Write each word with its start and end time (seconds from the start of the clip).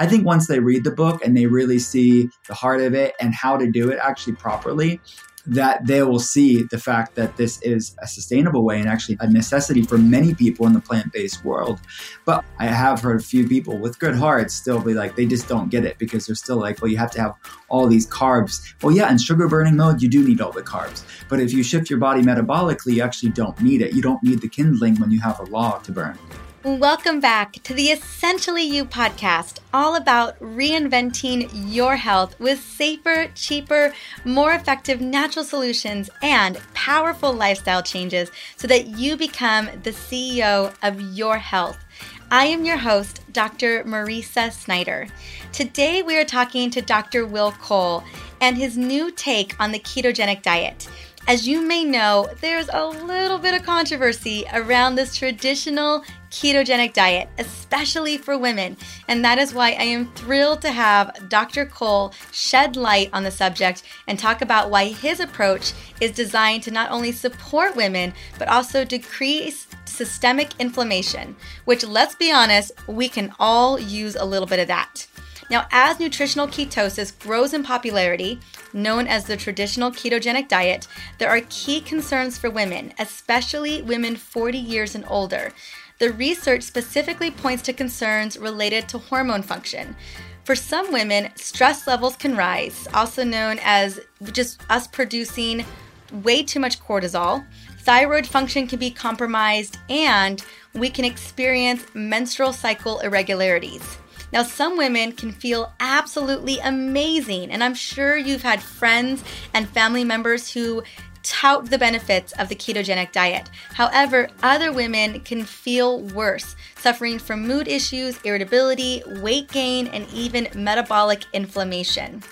I 0.00 0.06
think 0.06 0.24
once 0.24 0.46
they 0.46 0.60
read 0.60 0.84
the 0.84 0.90
book 0.90 1.22
and 1.22 1.36
they 1.36 1.44
really 1.44 1.78
see 1.78 2.30
the 2.48 2.54
heart 2.54 2.80
of 2.80 2.94
it 2.94 3.14
and 3.20 3.34
how 3.34 3.58
to 3.58 3.70
do 3.70 3.90
it 3.90 3.98
actually 4.02 4.32
properly, 4.32 4.98
that 5.44 5.86
they 5.86 6.02
will 6.02 6.18
see 6.18 6.62
the 6.70 6.78
fact 6.78 7.16
that 7.16 7.36
this 7.36 7.60
is 7.60 7.94
a 8.00 8.06
sustainable 8.06 8.64
way 8.64 8.80
and 8.80 8.88
actually 8.88 9.18
a 9.20 9.30
necessity 9.30 9.82
for 9.82 9.98
many 9.98 10.34
people 10.34 10.66
in 10.66 10.72
the 10.72 10.80
plant 10.80 11.12
based 11.12 11.44
world. 11.44 11.80
But 12.24 12.42
I 12.58 12.64
have 12.64 13.02
heard 13.02 13.20
a 13.20 13.22
few 13.22 13.46
people 13.46 13.76
with 13.76 13.98
good 13.98 14.14
hearts 14.14 14.54
still 14.54 14.80
be 14.80 14.94
like, 14.94 15.16
they 15.16 15.26
just 15.26 15.48
don't 15.48 15.70
get 15.70 15.84
it 15.84 15.98
because 15.98 16.24
they're 16.24 16.34
still 16.34 16.56
like, 16.56 16.80
well, 16.80 16.90
you 16.90 16.96
have 16.96 17.10
to 17.10 17.20
have 17.20 17.34
all 17.68 17.86
these 17.86 18.06
carbs. 18.06 18.72
Well, 18.82 18.96
yeah, 18.96 19.10
in 19.10 19.18
sugar 19.18 19.48
burning 19.48 19.76
mode, 19.76 20.00
you 20.00 20.08
do 20.08 20.26
need 20.26 20.40
all 20.40 20.52
the 20.52 20.62
carbs. 20.62 21.04
But 21.28 21.40
if 21.40 21.52
you 21.52 21.62
shift 21.62 21.90
your 21.90 21.98
body 21.98 22.22
metabolically, 22.22 22.94
you 22.94 23.02
actually 23.02 23.32
don't 23.32 23.60
need 23.60 23.82
it. 23.82 23.92
You 23.92 24.00
don't 24.00 24.22
need 24.22 24.40
the 24.40 24.48
kindling 24.48 24.96
when 24.96 25.10
you 25.10 25.20
have 25.20 25.40
a 25.40 25.44
log 25.44 25.82
to 25.82 25.92
burn. 25.92 26.18
Welcome 26.62 27.20
back 27.20 27.54
to 27.62 27.72
the 27.72 27.86
Essentially 27.86 28.64
You 28.64 28.84
podcast, 28.84 29.60
all 29.72 29.96
about 29.96 30.38
reinventing 30.40 31.48
your 31.54 31.96
health 31.96 32.38
with 32.38 32.60
safer, 32.60 33.28
cheaper, 33.34 33.94
more 34.26 34.52
effective 34.52 35.00
natural 35.00 35.42
solutions 35.42 36.10
and 36.20 36.60
powerful 36.74 37.32
lifestyle 37.32 37.82
changes 37.82 38.30
so 38.56 38.68
that 38.68 38.88
you 38.88 39.16
become 39.16 39.70
the 39.84 39.92
CEO 39.92 40.74
of 40.82 41.00
your 41.16 41.38
health. 41.38 41.82
I 42.30 42.44
am 42.44 42.66
your 42.66 42.76
host, 42.76 43.22
Dr. 43.32 43.82
Mariza 43.84 44.52
Snyder. 44.52 45.08
Today 45.52 46.02
we 46.02 46.18
are 46.18 46.26
talking 46.26 46.70
to 46.72 46.82
Dr. 46.82 47.24
Will 47.24 47.52
Cole 47.52 48.04
and 48.42 48.58
his 48.58 48.76
new 48.76 49.10
take 49.10 49.58
on 49.58 49.72
the 49.72 49.78
ketogenic 49.78 50.42
diet. 50.42 50.88
As 51.30 51.46
you 51.46 51.62
may 51.62 51.84
know, 51.84 52.28
there's 52.40 52.68
a 52.72 52.88
little 52.88 53.38
bit 53.38 53.54
of 53.54 53.62
controversy 53.62 54.44
around 54.52 54.96
this 54.96 55.14
traditional 55.14 56.02
ketogenic 56.32 56.92
diet, 56.92 57.28
especially 57.38 58.18
for 58.18 58.36
women. 58.36 58.76
And 59.06 59.24
that 59.24 59.38
is 59.38 59.54
why 59.54 59.68
I 59.68 59.84
am 59.84 60.12
thrilled 60.14 60.60
to 60.62 60.72
have 60.72 61.28
Dr. 61.28 61.66
Cole 61.66 62.12
shed 62.32 62.74
light 62.74 63.10
on 63.12 63.22
the 63.22 63.30
subject 63.30 63.84
and 64.08 64.18
talk 64.18 64.42
about 64.42 64.70
why 64.70 64.86
his 64.86 65.20
approach 65.20 65.72
is 66.00 66.10
designed 66.10 66.64
to 66.64 66.72
not 66.72 66.90
only 66.90 67.12
support 67.12 67.76
women, 67.76 68.12
but 68.36 68.48
also 68.48 68.84
decrease 68.84 69.68
systemic 69.84 70.50
inflammation, 70.58 71.36
which, 71.64 71.86
let's 71.86 72.16
be 72.16 72.32
honest, 72.32 72.72
we 72.88 73.08
can 73.08 73.32
all 73.38 73.78
use 73.78 74.16
a 74.16 74.24
little 74.24 74.48
bit 74.48 74.58
of 74.58 74.66
that. 74.66 75.06
Now, 75.50 75.66
as 75.72 75.98
nutritional 75.98 76.46
ketosis 76.46 77.18
grows 77.18 77.52
in 77.52 77.64
popularity, 77.64 78.38
known 78.72 79.08
as 79.08 79.24
the 79.24 79.36
traditional 79.36 79.90
ketogenic 79.90 80.46
diet, 80.46 80.86
there 81.18 81.28
are 81.28 81.40
key 81.48 81.80
concerns 81.80 82.38
for 82.38 82.48
women, 82.48 82.92
especially 83.00 83.82
women 83.82 84.14
40 84.14 84.56
years 84.56 84.94
and 84.94 85.04
older. 85.08 85.52
The 85.98 86.12
research 86.12 86.62
specifically 86.62 87.32
points 87.32 87.64
to 87.64 87.72
concerns 87.72 88.38
related 88.38 88.88
to 88.90 88.98
hormone 88.98 89.42
function. 89.42 89.96
For 90.44 90.54
some 90.54 90.92
women, 90.92 91.30
stress 91.34 91.86
levels 91.86 92.16
can 92.16 92.36
rise, 92.36 92.86
also 92.94 93.24
known 93.24 93.58
as 93.62 94.00
just 94.32 94.62
us 94.70 94.86
producing 94.86 95.66
way 96.12 96.44
too 96.44 96.60
much 96.60 96.80
cortisol. 96.80 97.44
Thyroid 97.80 98.26
function 98.26 98.68
can 98.68 98.78
be 98.78 98.90
compromised, 98.90 99.78
and 99.88 100.44
we 100.74 100.90
can 100.90 101.04
experience 101.04 101.84
menstrual 101.92 102.52
cycle 102.52 103.00
irregularities. 103.00 103.98
Now, 104.32 104.42
some 104.42 104.76
women 104.76 105.12
can 105.12 105.32
feel 105.32 105.72
absolutely 105.80 106.58
amazing, 106.60 107.50
and 107.50 107.64
I'm 107.64 107.74
sure 107.74 108.16
you've 108.16 108.42
had 108.42 108.62
friends 108.62 109.24
and 109.54 109.68
family 109.68 110.04
members 110.04 110.52
who 110.52 110.82
tout 111.22 111.68
the 111.68 111.78
benefits 111.78 112.32
of 112.32 112.48
the 112.48 112.54
ketogenic 112.54 113.12
diet. 113.12 113.50
However, 113.74 114.28
other 114.42 114.72
women 114.72 115.20
can 115.20 115.44
feel 115.44 116.00
worse, 116.00 116.56
suffering 116.76 117.18
from 117.18 117.46
mood 117.46 117.68
issues, 117.68 118.18
irritability, 118.24 119.02
weight 119.20 119.48
gain, 119.48 119.88
and 119.88 120.08
even 120.12 120.48
metabolic 120.54 121.24
inflammation. 121.32 122.22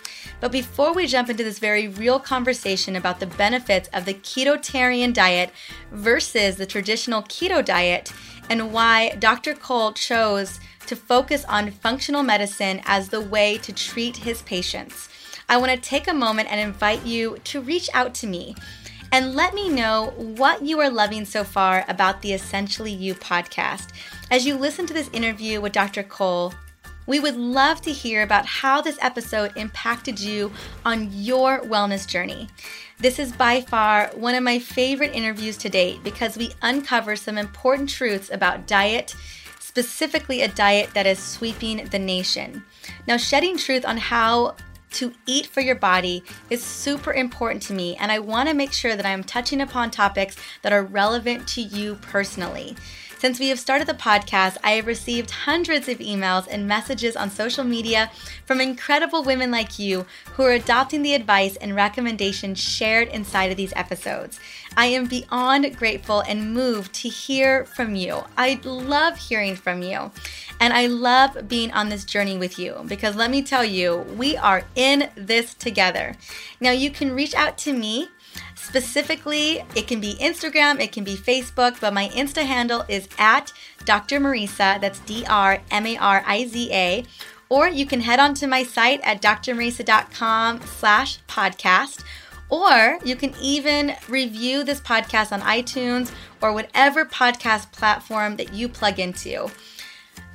But 0.40 0.52
before 0.52 0.94
we 0.94 1.06
jump 1.06 1.28
into 1.30 1.44
this 1.44 1.58
very 1.58 1.88
real 1.88 2.20
conversation 2.20 2.96
about 2.96 3.18
the 3.18 3.26
benefits 3.26 3.88
of 3.92 4.04
the 4.04 4.14
ketotarian 4.14 5.12
diet 5.12 5.50
versus 5.90 6.56
the 6.56 6.66
traditional 6.66 7.22
keto 7.22 7.64
diet, 7.64 8.12
and 8.48 8.72
why 8.72 9.10
Dr. 9.18 9.54
Cole 9.54 9.92
chose 9.92 10.60
to 10.88 10.96
focus 10.96 11.44
on 11.44 11.70
functional 11.70 12.22
medicine 12.22 12.80
as 12.84 13.08
the 13.10 13.20
way 13.20 13.58
to 13.58 13.72
treat 13.72 14.16
his 14.16 14.42
patients. 14.42 15.08
I 15.48 15.58
want 15.58 15.70
to 15.70 15.78
take 15.78 16.08
a 16.08 16.14
moment 16.14 16.50
and 16.50 16.60
invite 16.60 17.04
you 17.04 17.38
to 17.44 17.60
reach 17.60 17.88
out 17.94 18.14
to 18.16 18.26
me 18.26 18.54
and 19.12 19.34
let 19.34 19.54
me 19.54 19.68
know 19.68 20.12
what 20.16 20.62
you 20.62 20.80
are 20.80 20.90
loving 20.90 21.24
so 21.24 21.44
far 21.44 21.84
about 21.88 22.20
the 22.20 22.32
Essentially 22.32 22.92
You 22.92 23.14
podcast. 23.14 23.88
As 24.30 24.46
you 24.46 24.56
listen 24.56 24.86
to 24.86 24.94
this 24.94 25.10
interview 25.12 25.60
with 25.60 25.72
Dr. 25.72 26.02
Cole, 26.02 26.52
we 27.06 27.20
would 27.20 27.36
love 27.36 27.80
to 27.82 27.92
hear 27.92 28.22
about 28.22 28.44
how 28.44 28.82
this 28.82 28.98
episode 29.00 29.56
impacted 29.56 30.20
you 30.20 30.52
on 30.84 31.08
your 31.10 31.60
wellness 31.60 32.06
journey. 32.06 32.48
This 32.98 33.18
is 33.18 33.32
by 33.32 33.62
far 33.62 34.10
one 34.14 34.34
of 34.34 34.42
my 34.42 34.58
favorite 34.58 35.14
interviews 35.14 35.56
to 35.58 35.70
date 35.70 36.02
because 36.02 36.36
we 36.36 36.52
uncover 36.60 37.16
some 37.16 37.38
important 37.38 37.88
truths 37.88 38.30
about 38.30 38.66
diet 38.66 39.14
specifically 39.68 40.40
a 40.40 40.48
diet 40.48 40.88
that 40.94 41.06
is 41.06 41.18
sweeping 41.18 41.84
the 41.90 41.98
nation. 41.98 42.64
Now, 43.06 43.18
shedding 43.18 43.58
truth 43.58 43.84
on 43.84 43.98
how 43.98 44.56
to 44.92 45.12
eat 45.26 45.44
for 45.44 45.60
your 45.60 45.74
body 45.74 46.24
is 46.48 46.64
super 46.64 47.12
important 47.12 47.62
to 47.64 47.74
me, 47.74 47.94
and 47.96 48.10
I 48.10 48.18
want 48.18 48.48
to 48.48 48.54
make 48.54 48.72
sure 48.72 48.96
that 48.96 49.04
I'm 49.04 49.22
touching 49.22 49.60
upon 49.60 49.90
topics 49.90 50.36
that 50.62 50.72
are 50.72 50.82
relevant 50.82 51.46
to 51.48 51.60
you 51.60 51.96
personally. 51.96 52.76
Since 53.18 53.40
we 53.40 53.48
have 53.48 53.58
started 53.58 53.88
the 53.88 53.94
podcast, 53.94 54.58
I 54.62 54.72
have 54.72 54.86
received 54.86 55.32
hundreds 55.32 55.88
of 55.88 55.98
emails 55.98 56.46
and 56.48 56.68
messages 56.68 57.16
on 57.16 57.30
social 57.30 57.64
media 57.64 58.12
from 58.46 58.60
incredible 58.60 59.24
women 59.24 59.50
like 59.50 59.76
you 59.76 60.06
who 60.34 60.44
are 60.44 60.52
adopting 60.52 61.02
the 61.02 61.14
advice 61.14 61.56
and 61.56 61.74
recommendations 61.74 62.58
shared 62.58 63.08
inside 63.08 63.50
of 63.50 63.56
these 63.56 63.72
episodes. 63.74 64.38
I 64.76 64.86
am 64.86 65.06
beyond 65.06 65.76
grateful 65.76 66.20
and 66.20 66.52
moved 66.52 66.92
to 66.94 67.08
hear 67.08 67.64
from 67.64 67.94
you. 67.94 68.24
I 68.36 68.60
love 68.64 69.16
hearing 69.16 69.56
from 69.56 69.82
you. 69.82 70.10
And 70.60 70.72
I 70.72 70.86
love 70.86 71.48
being 71.48 71.70
on 71.72 71.88
this 71.88 72.04
journey 72.04 72.36
with 72.36 72.58
you 72.58 72.84
because 72.86 73.16
let 73.16 73.30
me 73.30 73.42
tell 73.42 73.64
you, 73.64 73.98
we 74.16 74.36
are 74.36 74.64
in 74.74 75.10
this 75.14 75.54
together. 75.54 76.16
Now, 76.60 76.72
you 76.72 76.90
can 76.90 77.14
reach 77.14 77.34
out 77.34 77.58
to 77.58 77.72
me 77.72 78.08
Specifically, 78.54 79.64
it 79.74 79.86
can 79.86 80.00
be 80.00 80.14
Instagram, 80.20 80.80
it 80.80 80.92
can 80.92 81.04
be 81.04 81.16
Facebook, 81.16 81.80
but 81.80 81.94
my 81.94 82.08
Insta 82.08 82.44
handle 82.44 82.84
is 82.88 83.08
at 83.18 83.52
Dr. 83.84 84.20
Mariza, 84.20 84.80
that's 84.80 84.98
D 85.00 85.24
R 85.28 85.60
M 85.70 85.86
A 85.86 85.96
R 85.96 86.22
I 86.26 86.46
Z 86.46 86.70
A. 86.72 87.04
Or 87.48 87.68
you 87.68 87.86
can 87.86 88.00
head 88.00 88.20
on 88.20 88.34
to 88.34 88.46
my 88.46 88.62
site 88.62 89.00
at 89.02 89.22
drmariza.com 89.22 90.60
slash 90.62 91.20
podcast. 91.26 92.04
Or 92.50 92.98
you 93.04 93.16
can 93.16 93.34
even 93.40 93.94
review 94.08 94.64
this 94.64 94.80
podcast 94.80 95.32
on 95.32 95.40
iTunes 95.42 96.12
or 96.40 96.52
whatever 96.52 97.04
podcast 97.04 97.72
platform 97.72 98.36
that 98.36 98.52
you 98.52 98.68
plug 98.68 98.98
into. 98.98 99.50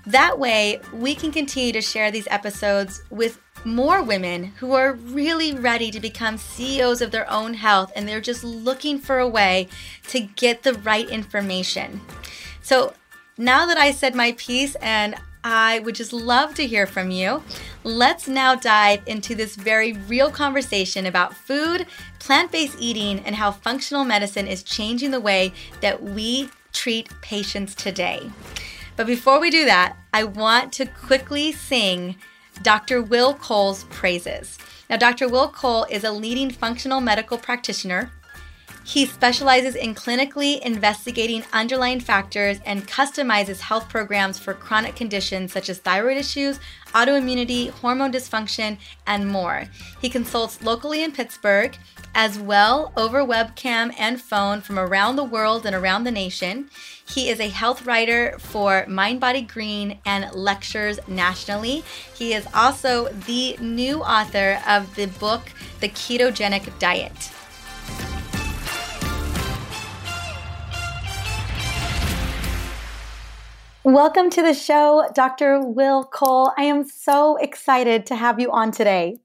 That 0.05 0.37
way, 0.37 0.81
we 0.91 1.15
can 1.15 1.31
continue 1.31 1.71
to 1.71 1.81
share 1.81 2.11
these 2.11 2.27
episodes 2.29 3.01
with 3.09 3.39
more 3.65 4.03
women 4.03 4.45
who 4.57 4.73
are 4.73 4.93
really 4.93 5.53
ready 5.53 5.89
to 5.91 5.99
become 5.99 6.37
CEOs 6.37 7.01
of 7.01 7.11
their 7.11 7.29
own 7.31 7.53
health 7.53 7.91
and 7.95 8.07
they're 8.07 8.19
just 8.19 8.43
looking 8.43 8.99
for 8.99 9.19
a 9.19 9.27
way 9.27 9.69
to 10.09 10.19
get 10.19 10.63
the 10.63 10.73
right 10.73 11.07
information. 11.09 12.01
So, 12.61 12.93
now 13.37 13.65
that 13.65 13.77
I 13.77 13.91
said 13.91 14.13
my 14.13 14.33
piece 14.33 14.75
and 14.75 15.15
I 15.43 15.79
would 15.79 15.95
just 15.95 16.13
love 16.13 16.55
to 16.55 16.65
hear 16.65 16.87
from 16.87 17.11
you. 17.11 17.43
Let's 17.83 18.27
now 18.27 18.55
dive 18.55 19.01
into 19.05 19.35
this 19.35 19.55
very 19.55 19.93
real 19.93 20.31
conversation 20.31 21.05
about 21.05 21.33
food, 21.33 21.85
plant 22.19 22.51
based 22.51 22.77
eating, 22.79 23.19
and 23.19 23.35
how 23.35 23.51
functional 23.51 24.05
medicine 24.05 24.47
is 24.47 24.63
changing 24.63 25.11
the 25.11 25.19
way 25.19 25.51
that 25.81 26.01
we 26.01 26.49
treat 26.71 27.09
patients 27.21 27.75
today. 27.75 28.29
But 28.95 29.07
before 29.07 29.39
we 29.39 29.49
do 29.49 29.65
that, 29.65 29.97
I 30.13 30.23
want 30.23 30.71
to 30.73 30.85
quickly 30.85 31.51
sing 31.51 32.15
Dr. 32.61 33.01
Will 33.01 33.33
Cole's 33.33 33.83
praises. 33.85 34.57
Now, 34.89 34.97
Dr. 34.97 35.27
Will 35.27 35.47
Cole 35.47 35.85
is 35.89 36.03
a 36.03 36.11
leading 36.11 36.51
functional 36.51 37.01
medical 37.01 37.37
practitioner. 37.37 38.11
He 38.85 39.05
specializes 39.05 39.75
in 39.75 39.95
clinically 39.95 40.59
investigating 40.59 41.43
underlying 41.53 42.01
factors 42.01 42.59
and 42.65 42.87
customizes 42.87 43.61
health 43.61 43.87
programs 43.87 44.39
for 44.39 44.53
chronic 44.53 44.95
conditions 44.95 45.53
such 45.53 45.69
as 45.69 45.79
thyroid 45.79 46.17
issues, 46.17 46.59
autoimmunity, 46.93 47.69
hormone 47.69 48.11
dysfunction, 48.11 48.77
and 49.07 49.29
more. 49.29 49.65
He 50.01 50.09
consults 50.09 50.61
locally 50.61 51.01
in 51.01 51.13
Pittsburgh 51.13 51.77
as 52.13 52.37
well 52.37 52.91
over 52.95 53.23
webcam 53.23 53.93
and 53.97 54.21
phone 54.21 54.61
from 54.61 54.77
around 54.77 55.15
the 55.15 55.23
world 55.23 55.65
and 55.65 55.75
around 55.75 56.03
the 56.03 56.11
nation. 56.11 56.69
He 57.07 57.29
is 57.29 57.39
a 57.39 57.49
health 57.49 57.85
writer 57.85 58.37
for 58.37 58.85
Mind 58.87 59.19
Body 59.19 59.41
Green 59.41 59.99
and 60.05 60.31
lectures 60.33 60.99
nationally. 61.07 61.83
He 62.15 62.33
is 62.33 62.47
also 62.53 63.09
the 63.09 63.57
new 63.57 64.01
author 64.01 64.61
of 64.67 64.93
the 64.95 65.07
book, 65.07 65.51
The 65.79 65.89
Ketogenic 65.89 66.77
Diet. 66.79 67.31
Welcome 73.85 74.29
to 74.29 74.41
the 74.41 74.53
show, 74.53 75.09
Dr. 75.13 75.59
Will 75.59 76.05
Cole. 76.05 76.53
I 76.57 76.63
am 76.63 76.87
so 76.87 77.35
excited 77.35 78.05
to 78.05 78.15
have 78.15 78.39
you 78.39 78.49
on 78.49 78.71
today. 78.71 79.17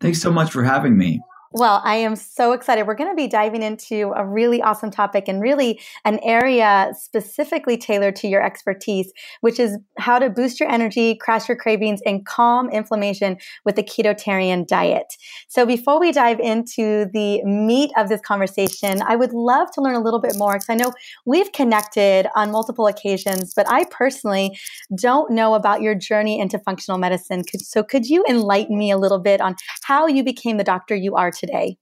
Thanks 0.00 0.20
so 0.20 0.32
much 0.32 0.50
for 0.50 0.64
having 0.64 0.98
me. 0.98 1.20
Well, 1.56 1.80
I 1.84 1.94
am 1.94 2.16
so 2.16 2.50
excited. 2.50 2.84
We're 2.84 2.96
going 2.96 3.12
to 3.12 3.14
be 3.14 3.28
diving 3.28 3.62
into 3.62 4.12
a 4.16 4.26
really 4.26 4.60
awesome 4.60 4.90
topic 4.90 5.28
and 5.28 5.40
really 5.40 5.78
an 6.04 6.18
area 6.24 6.92
specifically 6.98 7.76
tailored 7.76 8.16
to 8.16 8.26
your 8.26 8.42
expertise, 8.44 9.12
which 9.40 9.60
is 9.60 9.78
how 9.96 10.18
to 10.18 10.30
boost 10.30 10.58
your 10.58 10.68
energy, 10.68 11.14
crash 11.14 11.48
your 11.48 11.56
cravings, 11.56 12.00
and 12.04 12.26
calm 12.26 12.68
inflammation 12.70 13.36
with 13.64 13.76
the 13.76 13.84
ketotarian 13.84 14.66
diet. 14.66 15.14
So, 15.46 15.64
before 15.64 16.00
we 16.00 16.10
dive 16.10 16.40
into 16.40 17.06
the 17.12 17.40
meat 17.44 17.92
of 17.96 18.08
this 18.08 18.20
conversation, 18.20 19.00
I 19.02 19.14
would 19.14 19.32
love 19.32 19.70
to 19.74 19.80
learn 19.80 19.94
a 19.94 20.02
little 20.02 20.20
bit 20.20 20.34
more 20.36 20.54
because 20.54 20.70
I 20.70 20.74
know 20.74 20.92
we've 21.24 21.52
connected 21.52 22.26
on 22.34 22.50
multiple 22.50 22.88
occasions, 22.88 23.54
but 23.54 23.70
I 23.70 23.84
personally 23.92 24.58
don't 25.00 25.30
know 25.30 25.54
about 25.54 25.82
your 25.82 25.94
journey 25.94 26.40
into 26.40 26.58
functional 26.58 26.98
medicine. 26.98 27.44
So, 27.58 27.84
could 27.84 28.06
you 28.06 28.24
enlighten 28.28 28.76
me 28.76 28.90
a 28.90 28.98
little 28.98 29.20
bit 29.20 29.40
on 29.40 29.54
how 29.84 30.08
you 30.08 30.24
became 30.24 30.56
the 30.56 30.64
doctor 30.64 30.96
you 30.96 31.14
are 31.14 31.30
today? 31.30 31.43
Today? 31.44 31.76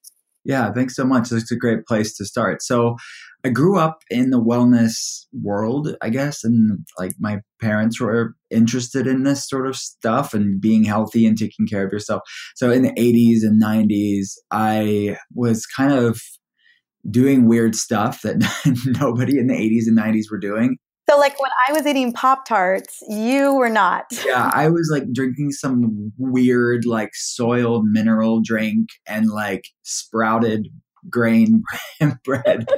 Yeah, 0.44 0.72
thanks 0.72 0.96
so 0.96 1.04
much. 1.04 1.30
It's 1.30 1.52
a 1.52 1.56
great 1.56 1.86
place 1.86 2.16
to 2.16 2.24
start. 2.24 2.62
So, 2.62 2.96
I 3.44 3.48
grew 3.48 3.76
up 3.76 4.02
in 4.08 4.30
the 4.30 4.40
wellness 4.40 5.26
world, 5.32 5.96
I 6.00 6.10
guess, 6.10 6.44
and 6.44 6.86
like 6.96 7.12
my 7.18 7.40
parents 7.60 8.00
were 8.00 8.34
interested 8.50 9.06
in 9.08 9.24
this 9.24 9.48
sort 9.48 9.66
of 9.66 9.74
stuff 9.74 10.32
and 10.32 10.60
being 10.60 10.84
healthy 10.84 11.26
and 11.26 11.36
taking 11.36 11.66
care 11.66 11.84
of 11.84 11.92
yourself. 11.92 12.22
So, 12.54 12.70
in 12.70 12.82
the 12.82 12.92
80s 12.92 13.42
and 13.42 13.60
90s, 13.60 14.34
I 14.50 15.16
was 15.34 15.66
kind 15.66 15.92
of 15.92 16.20
doing 17.10 17.48
weird 17.48 17.74
stuff 17.74 18.22
that 18.22 18.36
nobody 19.00 19.38
in 19.38 19.48
the 19.48 19.54
80s 19.54 19.88
and 19.88 19.98
90s 19.98 20.30
were 20.30 20.38
doing. 20.38 20.78
So, 21.08 21.18
like 21.18 21.40
when 21.40 21.50
I 21.68 21.72
was 21.72 21.86
eating 21.86 22.12
Pop 22.12 22.46
Tarts, 22.46 23.02
you 23.08 23.54
were 23.54 23.68
not. 23.68 24.06
Yeah, 24.24 24.50
I 24.54 24.68
was 24.68 24.88
like 24.92 25.12
drinking 25.12 25.52
some 25.52 26.12
weird, 26.16 26.84
like 26.86 27.10
soiled 27.14 27.84
mineral 27.86 28.40
drink 28.42 28.88
and 29.06 29.28
like 29.28 29.64
sprouted 29.82 30.68
grain 31.10 31.62
bread, 32.24 32.68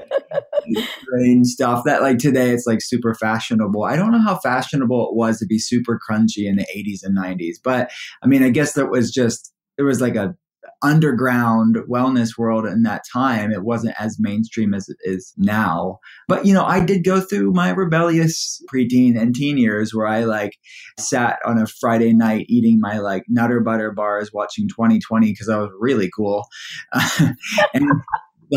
grain 1.06 1.44
stuff 1.44 1.84
that 1.84 2.02
like 2.02 2.18
today 2.18 2.50
it's 2.50 2.66
like 2.66 2.80
super 2.80 3.14
fashionable. 3.14 3.84
I 3.84 3.96
don't 3.96 4.12
know 4.12 4.22
how 4.22 4.38
fashionable 4.38 5.08
it 5.08 5.14
was 5.14 5.38
to 5.38 5.46
be 5.46 5.58
super 5.58 5.98
crunchy 5.98 6.46
in 6.46 6.56
the 6.56 6.66
80s 6.74 7.00
and 7.02 7.16
90s, 7.16 7.56
but 7.62 7.90
I 8.22 8.26
mean, 8.26 8.42
I 8.42 8.48
guess 8.48 8.72
that 8.72 8.90
was 8.90 9.10
just, 9.10 9.52
it 9.76 9.82
was 9.82 10.00
like 10.00 10.16
a 10.16 10.34
underground 10.82 11.76
wellness 11.88 12.36
world 12.36 12.66
in 12.66 12.82
that 12.82 13.04
time. 13.10 13.52
It 13.52 13.64
wasn't 13.64 13.94
as 13.98 14.16
mainstream 14.18 14.74
as 14.74 14.88
it 14.88 14.96
is 15.02 15.32
now. 15.36 15.98
But, 16.28 16.46
you 16.46 16.54
know, 16.54 16.64
I 16.64 16.80
did 16.80 17.04
go 17.04 17.20
through 17.20 17.52
my 17.52 17.70
rebellious 17.70 18.62
preteen 18.72 19.18
and 19.18 19.34
teen 19.34 19.58
years 19.58 19.94
where 19.94 20.06
I 20.06 20.24
like 20.24 20.58
sat 20.98 21.38
on 21.44 21.58
a 21.58 21.66
Friday 21.66 22.12
night 22.12 22.46
eating 22.48 22.80
my 22.80 22.98
like 22.98 23.24
Nutter 23.28 23.60
Butter 23.60 23.92
bars 23.92 24.30
watching 24.32 24.68
2020 24.68 25.30
because 25.30 25.48
I 25.48 25.58
was 25.58 25.70
really 25.78 26.10
cool. 26.14 26.46
and 27.74 27.90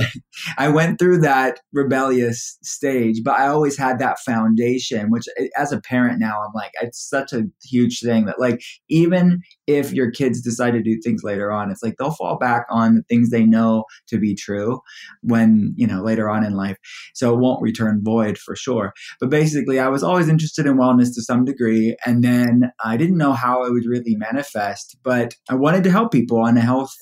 I 0.57 0.69
went 0.69 0.99
through 0.99 1.21
that 1.21 1.59
rebellious 1.73 2.57
stage, 2.63 3.21
but 3.23 3.39
I 3.39 3.47
always 3.47 3.77
had 3.77 3.99
that 3.99 4.19
foundation, 4.19 5.09
which 5.09 5.25
eh, 5.37 5.47
as 5.57 5.71
a 5.71 5.81
parent 5.81 6.19
now, 6.19 6.41
I'm 6.41 6.53
like, 6.53 6.71
it's 6.81 7.07
such 7.07 7.33
a 7.33 7.45
huge 7.63 7.99
thing 7.99 8.25
that, 8.25 8.39
like, 8.39 8.61
even 8.89 9.41
if 9.65 9.93
your 9.93 10.11
kids 10.11 10.41
decide 10.41 10.71
to 10.71 10.81
do 10.81 10.99
things 11.03 11.23
later 11.23 11.51
on, 11.51 11.71
it's 11.71 11.83
like 11.83 11.95
they'll 11.97 12.11
fall 12.11 12.37
back 12.37 12.65
on 12.69 12.95
the 12.95 13.03
things 13.03 13.29
they 13.29 13.45
know 13.45 13.85
to 14.07 14.17
be 14.17 14.35
true 14.35 14.79
when, 15.21 15.73
you 15.75 15.87
know, 15.87 16.01
later 16.01 16.29
on 16.29 16.43
in 16.43 16.53
life. 16.53 16.77
So 17.13 17.33
it 17.33 17.39
won't 17.39 17.61
return 17.61 18.01
void 18.03 18.37
for 18.37 18.55
sure. 18.55 18.93
But 19.19 19.29
basically, 19.29 19.79
I 19.79 19.89
was 19.89 20.03
always 20.03 20.29
interested 20.29 20.65
in 20.65 20.77
wellness 20.77 21.13
to 21.15 21.21
some 21.21 21.45
degree. 21.45 21.95
And 22.05 22.23
then 22.23 22.71
I 22.83 22.97
didn't 22.97 23.17
know 23.17 23.33
how 23.33 23.63
it 23.63 23.71
would 23.71 23.85
really 23.85 24.15
manifest, 24.15 24.97
but 25.03 25.33
I 25.49 25.55
wanted 25.55 25.83
to 25.85 25.91
help 25.91 26.11
people 26.11 26.39
on 26.39 26.57
a 26.57 26.61
health 26.61 26.93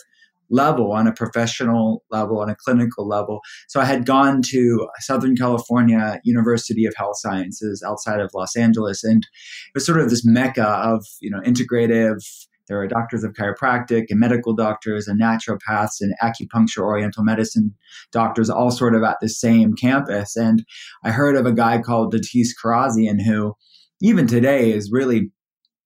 level, 0.49 0.91
on 0.91 1.07
a 1.07 1.13
professional 1.13 2.03
level, 2.11 2.39
on 2.39 2.49
a 2.49 2.55
clinical 2.55 3.07
level. 3.07 3.41
So 3.67 3.79
I 3.79 3.85
had 3.85 4.05
gone 4.05 4.41
to 4.49 4.87
Southern 4.99 5.35
California 5.35 6.19
University 6.23 6.85
of 6.85 6.93
Health 6.95 7.17
Sciences 7.17 7.83
outside 7.85 8.19
of 8.19 8.31
Los 8.33 8.55
Angeles, 8.55 9.03
and 9.03 9.23
it 9.23 9.73
was 9.73 9.85
sort 9.85 9.99
of 9.99 10.09
this 10.09 10.25
mecca 10.25 10.67
of 10.67 11.05
you 11.21 11.29
know 11.29 11.41
integrative. 11.41 12.23
There 12.67 12.79
are 12.81 12.87
doctors 12.87 13.23
of 13.23 13.33
chiropractic 13.33 14.05
and 14.09 14.19
medical 14.19 14.55
doctors 14.55 15.07
and 15.07 15.21
naturopaths 15.21 16.01
and 16.01 16.15
acupuncture, 16.21 16.79
oriental 16.79 17.23
medicine 17.23 17.75
doctors, 18.11 18.49
all 18.49 18.71
sort 18.71 18.95
of 18.95 19.03
at 19.03 19.17
the 19.21 19.29
same 19.29 19.75
campus. 19.75 20.35
And 20.35 20.65
I 21.03 21.11
heard 21.11 21.35
of 21.35 21.45
a 21.45 21.51
guy 21.51 21.79
called 21.79 22.13
Datis 22.13 22.49
Kharrazian 22.59 23.21
who, 23.23 23.53
even 24.01 24.25
today, 24.25 24.71
is 24.71 24.91
really 24.91 25.29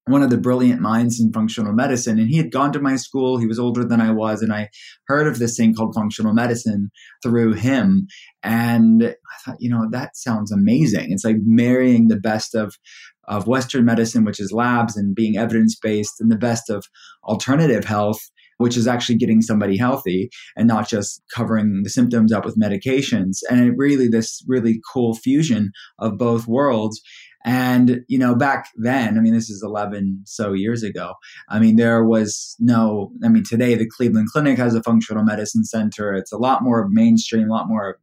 one 0.10 0.24
of 0.24 0.30
the 0.30 0.38
brilliant 0.38 0.82
minds 0.82 1.20
in 1.20 1.32
functional 1.32 1.74
medicine. 1.74 2.20
And 2.20 2.30
he 2.30 2.38
had 2.38 2.52
gone 2.52 2.72
to 2.74 2.80
my 2.80 2.96
school. 2.96 3.38
He 3.38 3.48
was 3.48 3.60
older 3.60 3.84
than 3.84 4.02
I 4.02 4.12
was. 4.12 4.42
And 4.42 4.52
I 4.52 4.70
heard 5.08 5.28
of 5.28 5.40
this 5.40 5.56
thing 5.56 5.74
called 5.74 5.96
functional 5.96 6.34
medicine 6.34 6.92
through 7.24 7.54
him. 7.54 8.08
And 8.44 9.04
I 9.04 9.40
thought, 9.46 9.58
you 9.60 9.70
know, 9.70 9.88
that 9.92 10.16
sounds 10.16 10.52
amazing. 10.52 11.12
It's 11.12 11.26
like 11.26 11.38
marrying 11.44 12.08
the 12.08 12.20
best 12.20 12.56
of, 12.56 12.76
of 13.28 13.48
Western 13.48 13.86
medicine, 13.86 14.26
which 14.26 14.40
is 14.40 14.52
labs 14.52 14.98
and 14.98 15.16
being 15.16 15.38
evidence 15.38 15.76
based, 15.76 16.20
and 16.20 16.32
the 16.32 16.38
best 16.38 16.70
of 16.70 16.86
alternative 17.24 17.86
health 17.86 18.20
which 18.60 18.76
is 18.76 18.88
actually 18.88 19.16
getting 19.16 19.42
somebody 19.42 19.78
healthy 19.78 20.30
and 20.56 20.68
not 20.68 20.88
just 20.88 21.24
covering 21.34 21.82
the 21.84 21.90
symptoms 21.90 22.34
up 22.34 22.44
with 22.44 22.60
medications. 22.60 23.38
And 23.50 23.62
it 23.62 23.74
really, 23.78 24.10
this 24.10 24.44
really 24.48 24.82
cool 24.94 25.16
fusion 25.16 25.72
of 25.98 26.18
both 26.18 26.46
worlds. 26.46 27.02
And, 27.46 28.02
you 28.08 28.20
know, 28.20 28.36
back 28.36 28.68
then, 28.76 29.18
I 29.18 29.22
mean, 29.22 29.34
this 29.34 29.50
is 29.50 29.64
11 29.64 30.24
so 30.26 30.54
years 30.54 30.84
ago. 30.84 31.14
I 31.48 31.60
mean, 31.60 31.78
there 31.78 32.04
was 32.04 32.56
no, 32.60 33.12
I 33.24 33.30
mean, 33.30 33.44
today 33.48 33.76
the 33.76 33.90
Cleveland 33.90 34.28
Clinic 34.32 34.58
has 34.58 34.76
a 34.76 34.84
functional 34.84 35.24
medicine 35.24 35.64
center. 35.64 36.14
It's 36.14 36.34
a 36.34 36.38
lot 36.38 36.64
more 36.64 36.88
mainstream, 36.90 37.50
a 37.50 37.54
lot 37.54 37.70
more 37.70 38.00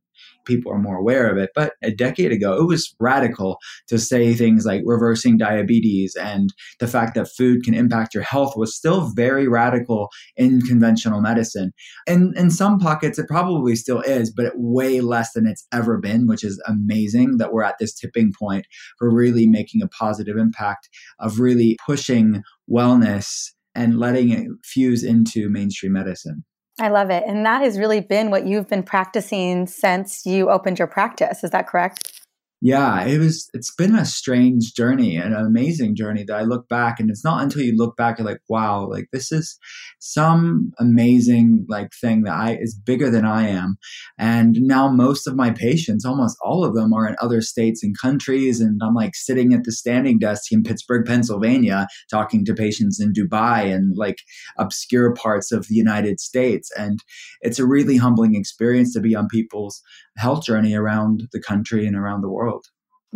people 0.47 0.73
are 0.73 0.79
more 0.79 0.97
aware 0.97 1.31
of 1.31 1.37
it. 1.37 1.51
But 1.55 1.75
a 1.83 1.91
decade 1.91 2.33
ago, 2.33 2.57
it 2.61 2.67
was 2.67 2.95
radical 2.99 3.59
to 3.89 3.99
say 3.99 4.35
things 4.35 4.65
like 4.65 4.83
reversing 4.85 5.37
diabetes 5.37 6.17
and 6.19 6.53
the 6.81 6.87
fact 6.87 7.15
that 7.15 7.29
food 7.29 7.63
can 7.65 7.75
impact 7.75 8.15
your 8.15 8.23
health 8.23 8.55
was 8.57 8.75
still 8.75 9.13
very 9.15 9.49
radical 9.49 10.09
in 10.37 10.63
conventional 10.63 11.21
medicine. 11.21 11.73
And 12.07 12.37
in 12.37 12.51
some 12.51 12.79
pockets, 12.79 13.19
it 13.19 13.29
probably 13.29 13.77
still 13.77 14.01
is, 14.01 14.33
but 14.33 14.53
way 14.57 15.01
less 15.01 15.33
than 15.33 15.47
it's 15.47 15.67
ever 15.73 15.99
been, 15.99 16.27
which 16.27 16.45
is 16.45 16.63
amazing 16.67 17.39
that 17.39 17.53
we're 17.53 17.65
at 17.65 17.77
this 17.79 17.95
tipping 17.95 18.33
point 18.39 18.67
for 18.99 19.13
really 19.13 19.47
making 19.47 19.83
a 19.83 19.89
positive 19.89 20.37
impact 20.37 20.89
of 21.19 21.41
really 21.41 21.77
pushing 21.85 22.43
wellness 22.71 23.51
and 23.75 23.99
letting 23.99 24.31
it 24.31 24.49
fuse 24.65 25.05
into 25.05 25.51
mainstream 25.51 25.93
medicine. 25.93 26.45
I 26.79 26.89
love 26.89 27.11
it. 27.11 27.25
And 27.27 27.45
that 27.47 27.63
has 27.63 27.79
really 27.79 28.01
been 28.01 28.31
what 28.31 28.47
you've 28.47 28.69
been 28.69 28.83
practicing 28.83 29.67
since 29.67 30.27
you 30.27 30.51
opened 30.51 30.79
your 30.79 30.89
practice. 30.89 31.43
Is 31.43 31.51
that 31.53 31.67
correct? 31.67 32.26
Yeah 32.63 33.05
it 33.05 33.19
was 33.19 33.51
it's 33.53 33.75
been 33.75 33.95
a 33.95 34.05
strange 34.05 34.73
journey 34.73 35.17
and 35.17 35.35
an 35.35 35.45
amazing 35.45 35.95
journey 35.95 36.25
that 36.25 36.37
i 36.37 36.43
look 36.43 36.67
back 36.69 36.99
and 36.99 37.11
it's 37.11 37.23
not 37.23 37.43
until 37.43 37.61
you 37.61 37.77
look 37.77 37.95
back 37.99 38.19
you're 38.19 38.27
like 38.27 38.41
wow 38.49 38.89
like 38.89 39.07
this 39.13 39.31
is 39.31 39.59
some 39.99 40.73
amazing 40.79 41.67
like 41.69 41.91
thing 42.01 42.23
that 42.23 42.33
i 42.33 42.57
is 42.57 42.75
bigger 42.75 43.11
than 43.11 43.27
i 43.27 43.47
am. 43.47 43.77
And 44.19 44.57
now 44.63 44.89
most 44.89 45.27
of 45.27 45.37
my 45.37 45.51
patients 45.51 46.07
almost 46.07 46.39
all 46.43 46.65
of 46.65 46.75
them 46.75 46.95
are 46.95 47.07
in 47.07 47.17
other 47.21 47.43
states 47.43 47.83
and 47.83 47.95
countries 48.01 48.61
and 48.61 48.81
i'm 48.83 48.95
like 48.95 49.15
sitting 49.15 49.53
at 49.53 49.65
the 49.65 49.73
standing 49.73 50.19
desk 50.19 50.51
in 50.51 50.63
pittsburgh 50.63 51.05
pennsylvania 51.05 51.87
talking 52.11 52.45
to 52.45 52.55
patients 52.55 53.01
in 53.01 53.13
dubai 53.13 53.73
and 53.75 53.97
like 53.97 54.19
obscure 54.59 55.13
parts 55.13 55.53
of 55.53 55.67
the 55.69 55.75
united 55.75 56.21
states 56.21 56.71
and 56.79 57.01
it's 57.43 57.59
a 57.59 57.67
really 57.67 57.99
humbling 57.99 58.35
experience 58.35 58.95
to 58.95 59.01
be 59.01 59.15
on 59.15 59.29
people's 59.29 59.83
health 60.17 60.45
journey 60.45 60.75
around 60.75 61.29
the 61.33 61.41
country 61.41 61.87
and 61.87 61.97
around 61.97 62.23
the 62.23 62.31
world 62.31 62.46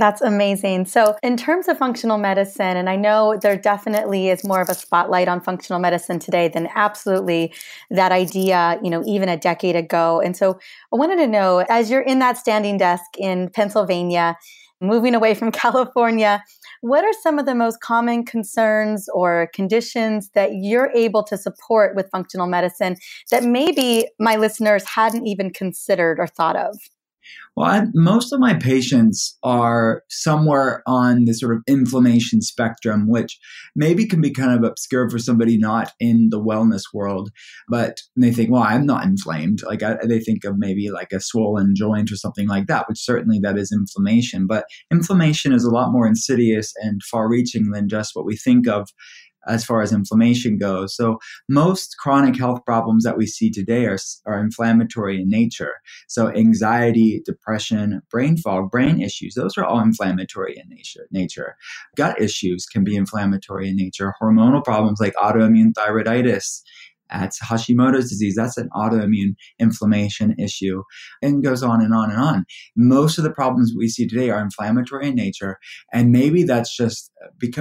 that's 0.01 0.21
amazing. 0.21 0.87
So, 0.87 1.17
in 1.23 1.37
terms 1.37 1.69
of 1.69 1.79
functional 1.79 2.19
medicine, 2.19 2.77
and 2.77 2.89
I 2.89 2.97
know 2.97 3.39
there 3.41 3.57
definitely 3.57 4.29
is 4.29 4.45
more 4.45 4.61
of 4.61 4.69
a 4.69 4.75
spotlight 4.75 5.29
on 5.29 5.41
functional 5.41 5.81
medicine 5.81 6.19
today 6.19 6.49
than 6.49 6.69
absolutely 6.75 7.53
that 7.91 8.13
idea, 8.13 8.79
you 8.83 8.91
know, 8.91 9.03
even 9.07 9.29
a 9.29 9.37
decade 9.37 9.77
ago. 9.77 10.21
And 10.21 10.37
so, 10.37 10.59
I 10.93 10.97
wanted 10.97 11.17
to 11.17 11.27
know 11.27 11.65
as 11.69 11.91
you're 11.91 12.01
in 12.01 12.19
that 12.21 12.39
standing 12.39 12.79
desk 12.79 13.05
in 13.19 13.51
Pennsylvania, 13.51 14.37
moving 14.81 15.15
away 15.15 15.35
from 15.35 15.53
California, 15.65 16.43
what 16.81 17.05
are 17.05 17.13
some 17.23 17.39
of 17.39 17.47
the 17.47 17.55
most 17.55 17.81
common 17.81 18.25
concerns 18.25 19.09
or 19.13 19.51
conditions 19.55 20.31
that 20.35 20.55
you're 20.55 20.91
able 20.95 21.23
to 21.25 21.37
support 21.37 21.95
with 21.95 22.11
functional 22.11 22.47
medicine 22.47 22.97
that 23.31 23.45
maybe 23.45 24.09
my 24.19 24.37
listeners 24.37 24.85
hadn't 24.89 25.27
even 25.27 25.51
considered 25.51 26.19
or 26.19 26.27
thought 26.27 26.57
of? 26.57 26.79
Well, 27.57 27.69
I, 27.69 27.83
most 27.95 28.33
of 28.33 28.41
my 28.41 28.55
patients 28.55 29.37
are 29.43 30.03
somewhere 30.09 30.83
on 30.87 31.25
the 31.25 31.35
sort 31.35 31.57
of 31.57 31.63
inflammation 31.67 32.41
spectrum, 32.43 33.09
which 33.09 33.39
maybe 33.75 34.07
can 34.07 34.21
be 34.21 34.31
kind 34.31 34.53
of 34.53 34.69
obscure 34.69 35.11
for 35.11 35.19
somebody 35.19 35.59
not 35.59 35.93
in 36.01 36.29
the 36.31 36.41
wellness 36.41 36.85
world. 36.95 37.31
But 37.69 37.99
they 38.17 38.33
think, 38.33 38.51
well, 38.51 38.63
I'm 38.63 38.87
not 38.87 39.05
inflamed. 39.05 39.63
Like 39.65 39.83
I, 39.83 39.97
they 40.07 40.21
think 40.21 40.45
of 40.45 40.59
maybe 40.59 40.91
like 40.91 41.13
a 41.13 41.21
swollen 41.21 41.75
joint 41.77 42.11
or 42.13 42.17
something 42.17 42.49
like 42.49 42.67
that, 42.69 42.89
which 42.89 42.99
certainly 42.99 43.41
that 43.43 43.59
is 43.59 43.73
inflammation. 43.73 44.47
But 44.47 44.65
inflammation 44.91 45.53
is 45.53 45.65
a 45.65 45.71
lot 45.71 45.93
more 45.93 46.07
insidious 46.07 46.73
and 46.83 47.03
far 47.03 47.29
reaching 47.29 47.73
than 47.73 47.89
just 47.89 48.13
what 48.15 48.25
we 48.25 48.37
think 48.37 48.69
of 48.69 48.89
as 49.47 49.65
far 49.65 49.83
as 49.83 49.93
inflammation 49.93 50.59
goes. 50.59 50.95
So 50.95 51.19
most 51.49 51.97
chronic 51.99 52.37
health 52.37 52.65
problems 52.65 53.05
that 53.05 53.17
we 53.17 53.27
see 53.27 53.51
today 53.51 53.87
are, 53.87 53.99
are 54.27 54.41
inflammatory 54.41 55.21
in 55.21 55.29
nature. 55.29 55.75
So 56.09 56.29
anxiety, 56.29 57.23
depression, 57.25 58.03
brain 58.11 58.37
fog, 58.37 58.71
brain 58.71 59.01
issues, 59.01 59.35
those 59.35 59.57
are 59.57 59.65
all 59.65 59.81
inflammatory 59.81 60.57
in 60.57 60.69
nature. 60.69 61.07
nature. 61.11 61.57
Gut 61.97 62.21
issues 62.21 62.67
can 62.67 62.85
be 62.85 62.97
inflammatory 62.97 63.69
in 63.69 63.77
nature. 63.77 64.15
Hormonal 64.21 64.65
problems 64.65 65.01
like 65.01 65.15
autoimmune 65.15 65.73
thyroiditis 65.73 66.63
that's 67.13 67.41
Hashimoto's 67.41 68.09
disease. 68.09 68.35
That's 68.37 68.57
an 68.57 68.69
autoimmune 68.75 69.35
inflammation 69.59 70.35
issue 70.39 70.83
and 71.23 71.43
goes 71.43 71.63
on 71.63 71.81
and 71.81 71.95
on 71.95 72.11
and 72.11 72.21
on. 72.21 72.45
Most 72.77 73.19
of 73.19 73.25
the 73.25 73.33
problems 73.33 73.73
we 73.77 73.89
see 73.89 74.07
today 74.07 74.31
are 74.31 74.43
inflammatory 74.43 75.09
in 75.09 75.15
nature. 75.15 75.59
And 75.93 76.13
maybe 76.13 76.43
that's 76.43 76.77
just 76.77 77.11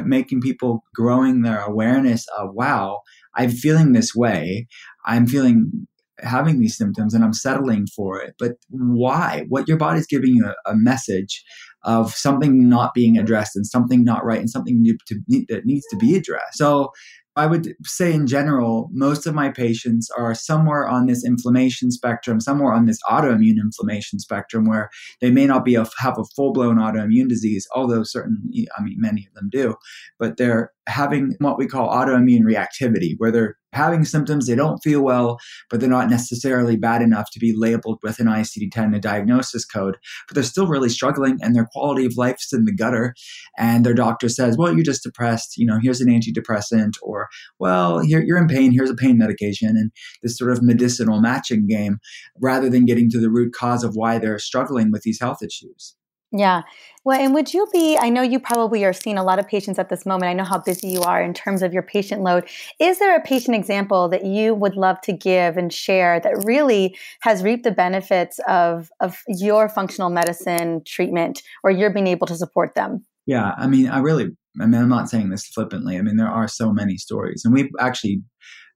making 0.04 0.42
people 0.42 0.84
growing 0.96 1.42
their 1.42 1.62
awareness 1.62 2.26
of, 2.38 2.50
wow, 2.54 3.00
I'm 3.36 3.52
feeling 3.52 3.94
this 3.94 4.16
way. 4.16 4.68
I'm 5.06 5.28
feeling 5.28 5.88
having 6.22 6.60
these 6.60 6.78
symptoms 6.78 7.14
and 7.14 7.24
I'm 7.24 7.34
settling 7.34 7.88
for 7.96 8.22
it. 8.22 8.36
But 8.38 8.54
why? 8.70 9.46
What 9.50 9.68
your 9.68 9.78
body's 9.78 10.08
giving 10.08 10.36
you 10.36 10.46
a, 10.46 10.72
a 10.72 10.76
message 10.76 11.44
of 11.86 12.14
something 12.14 12.68
not 12.68 12.94
being 12.94 13.18
addressed 13.18 13.56
and 13.56 13.66
something 13.66 14.04
not 14.04 14.26
right 14.26 14.40
and 14.40 14.50
something 14.50 14.84
to, 15.08 15.46
that 15.48 15.66
needs 15.66 15.86
to 15.90 15.98
be 15.98 16.16
addressed. 16.16 16.58
So 16.58 16.92
I 17.40 17.46
would 17.46 17.74
say 17.86 18.12
in 18.14 18.28
general, 18.28 18.90
most 18.92 19.26
of 19.26 19.34
my 19.34 19.50
patients 19.50 20.10
are 20.18 20.36
somewhere 20.36 20.86
on 20.90 21.06
this 21.06 21.26
inflammation 21.26 21.90
spectrum, 21.90 22.42
somewhere 22.42 22.74
on 22.74 22.86
this 22.86 23.00
autoimmune 23.10 23.62
inflammation 23.62 24.20
spectrum, 24.20 24.66
where 24.66 24.90
they 25.22 25.32
may 25.32 25.48
not 25.48 25.64
be 25.64 25.76
a, 25.76 25.86
have 26.00 26.18
a 26.18 26.26
full 26.36 26.52
blown 26.52 26.76
autoimmune 26.76 27.30
disease, 27.30 27.66
although 27.74 28.04
certainly, 28.04 28.68
I 28.78 28.84
mean, 28.84 28.98
many 29.00 29.26
of 29.26 29.34
them 29.36 29.50
do, 29.50 29.76
but 30.20 30.36
they're 30.36 30.74
having 30.90 31.36
what 31.40 31.58
we 31.58 31.68
call 31.68 31.90
autoimmune 31.90 32.42
reactivity, 32.42 33.14
where 33.18 33.32
they're 33.32 33.56
having 33.72 34.04
symptoms, 34.04 34.48
they 34.48 34.56
don't 34.56 34.80
feel 34.80 35.02
well, 35.02 35.38
but 35.70 35.80
they're 35.80 35.88
not 35.88 36.10
necessarily 36.10 36.76
bad 36.76 37.04
enough 37.04 37.30
to 37.32 37.40
be 37.40 37.54
labeled 37.56 38.00
with 38.02 38.20
an 38.20 38.26
ICD 38.26 38.72
10, 38.72 38.96
a 38.96 39.00
diagnosis 39.00 39.64
code, 39.64 39.98
but 40.28 40.34
they're 40.34 40.44
still 40.44 40.68
really 40.68 40.90
struggling 40.90 41.38
and 41.42 41.56
their 41.56 41.68
quality 41.72 42.06
of 42.06 42.18
life's 42.18 42.52
in 42.52 42.66
the 42.66 42.74
gutter. 42.74 43.14
And 43.58 43.86
their 43.86 43.94
doctor 43.94 44.28
says, 44.28 44.58
well, 44.58 44.74
you're 44.74 44.84
just 44.84 45.04
depressed, 45.04 45.56
you 45.58 45.68
know, 45.68 45.80
here's 45.80 46.02
an 46.02 46.10
antidepressant, 46.10 46.94
or, 47.04 47.28
well, 47.60 48.00
here, 48.00 48.22
you're 48.22 48.38
in 48.38 48.48
pain, 48.48 48.72
here's 48.72 48.90
a 48.90 48.96
pain 48.96 49.18
medication, 49.18 49.70
and 49.70 49.92
this 50.24 50.38
sort 50.38 50.52
of 50.52 50.64
medicinal 50.64 51.22
matching 51.22 51.68
game, 51.68 52.00
rather 52.42 52.70
than 52.70 52.86
getting 52.86 53.10
to 53.12 53.20
the 53.20 53.30
root 53.30 53.54
cause 53.54 53.84
of 53.84 53.96
why 53.96 54.18
they're 54.18 54.40
struggling 54.40 54.92
with 54.92 55.04
these 55.04 55.20
health 55.20 55.44
issues. 55.44 55.96
Yeah. 56.32 56.62
Well, 57.04 57.20
and 57.20 57.34
would 57.34 57.54
you 57.56 57.68
be, 57.74 57.98
I 57.98 58.10
know 58.10 58.22
you 58.22 58.40
probably 58.40 58.86
are 58.86 58.94
seeing 58.94 59.18
a 59.18 59.24
lot 59.24 59.40
of 59.40 59.48
patients 59.48 59.80
at 59.80 59.90
this 59.90 60.06
moment. 60.06 60.30
I 60.30 60.34
know 60.34 60.44
how 60.44 60.60
busy 60.60 60.88
you 60.88 61.02
are 61.02 61.22
in 61.24 61.34
terms 61.34 61.64
of 61.64 61.74
your 61.74 61.82
patient 61.82 62.22
load. 62.22 62.48
Is 62.80 63.00
there 63.00 63.16
a 63.16 63.22
patient 63.22 63.56
example 63.56 64.08
that 64.10 64.26
you 64.26 64.54
would 64.54 64.76
love 64.76 65.02
to 65.02 65.14
give 65.14 65.58
and 65.58 65.74
share 65.74 66.20
that 66.20 66.44
really 66.46 66.96
has 67.22 67.42
reaped 67.42 67.64
the 67.64 67.72
benefits 67.72 68.40
of, 68.48 68.92
of 69.00 69.18
your 69.28 69.70
functional 69.70 70.12
medicine 70.12 70.84
treatment 70.86 71.42
or 71.64 71.72
you're 71.72 71.94
being 71.94 72.08
able 72.08 72.28
to 72.28 72.36
support 72.36 72.76
them? 72.76 73.04
Yeah. 73.26 73.54
I 73.58 73.66
mean, 73.66 73.90
I 73.90 73.98
really, 74.00 74.28
I 74.62 74.68
mean, 74.68 74.80
I'm 74.80 74.90
not 74.90 75.10
saying 75.10 75.30
this 75.30 75.48
flippantly. 75.48 75.98
I 75.98 76.04
mean, 76.04 76.18
there 76.18 76.28
are 76.28 76.48
so 76.48 76.72
many 76.72 76.98
stories. 76.98 77.42
And 77.44 77.56
we've 77.56 77.72
actually, 77.80 78.22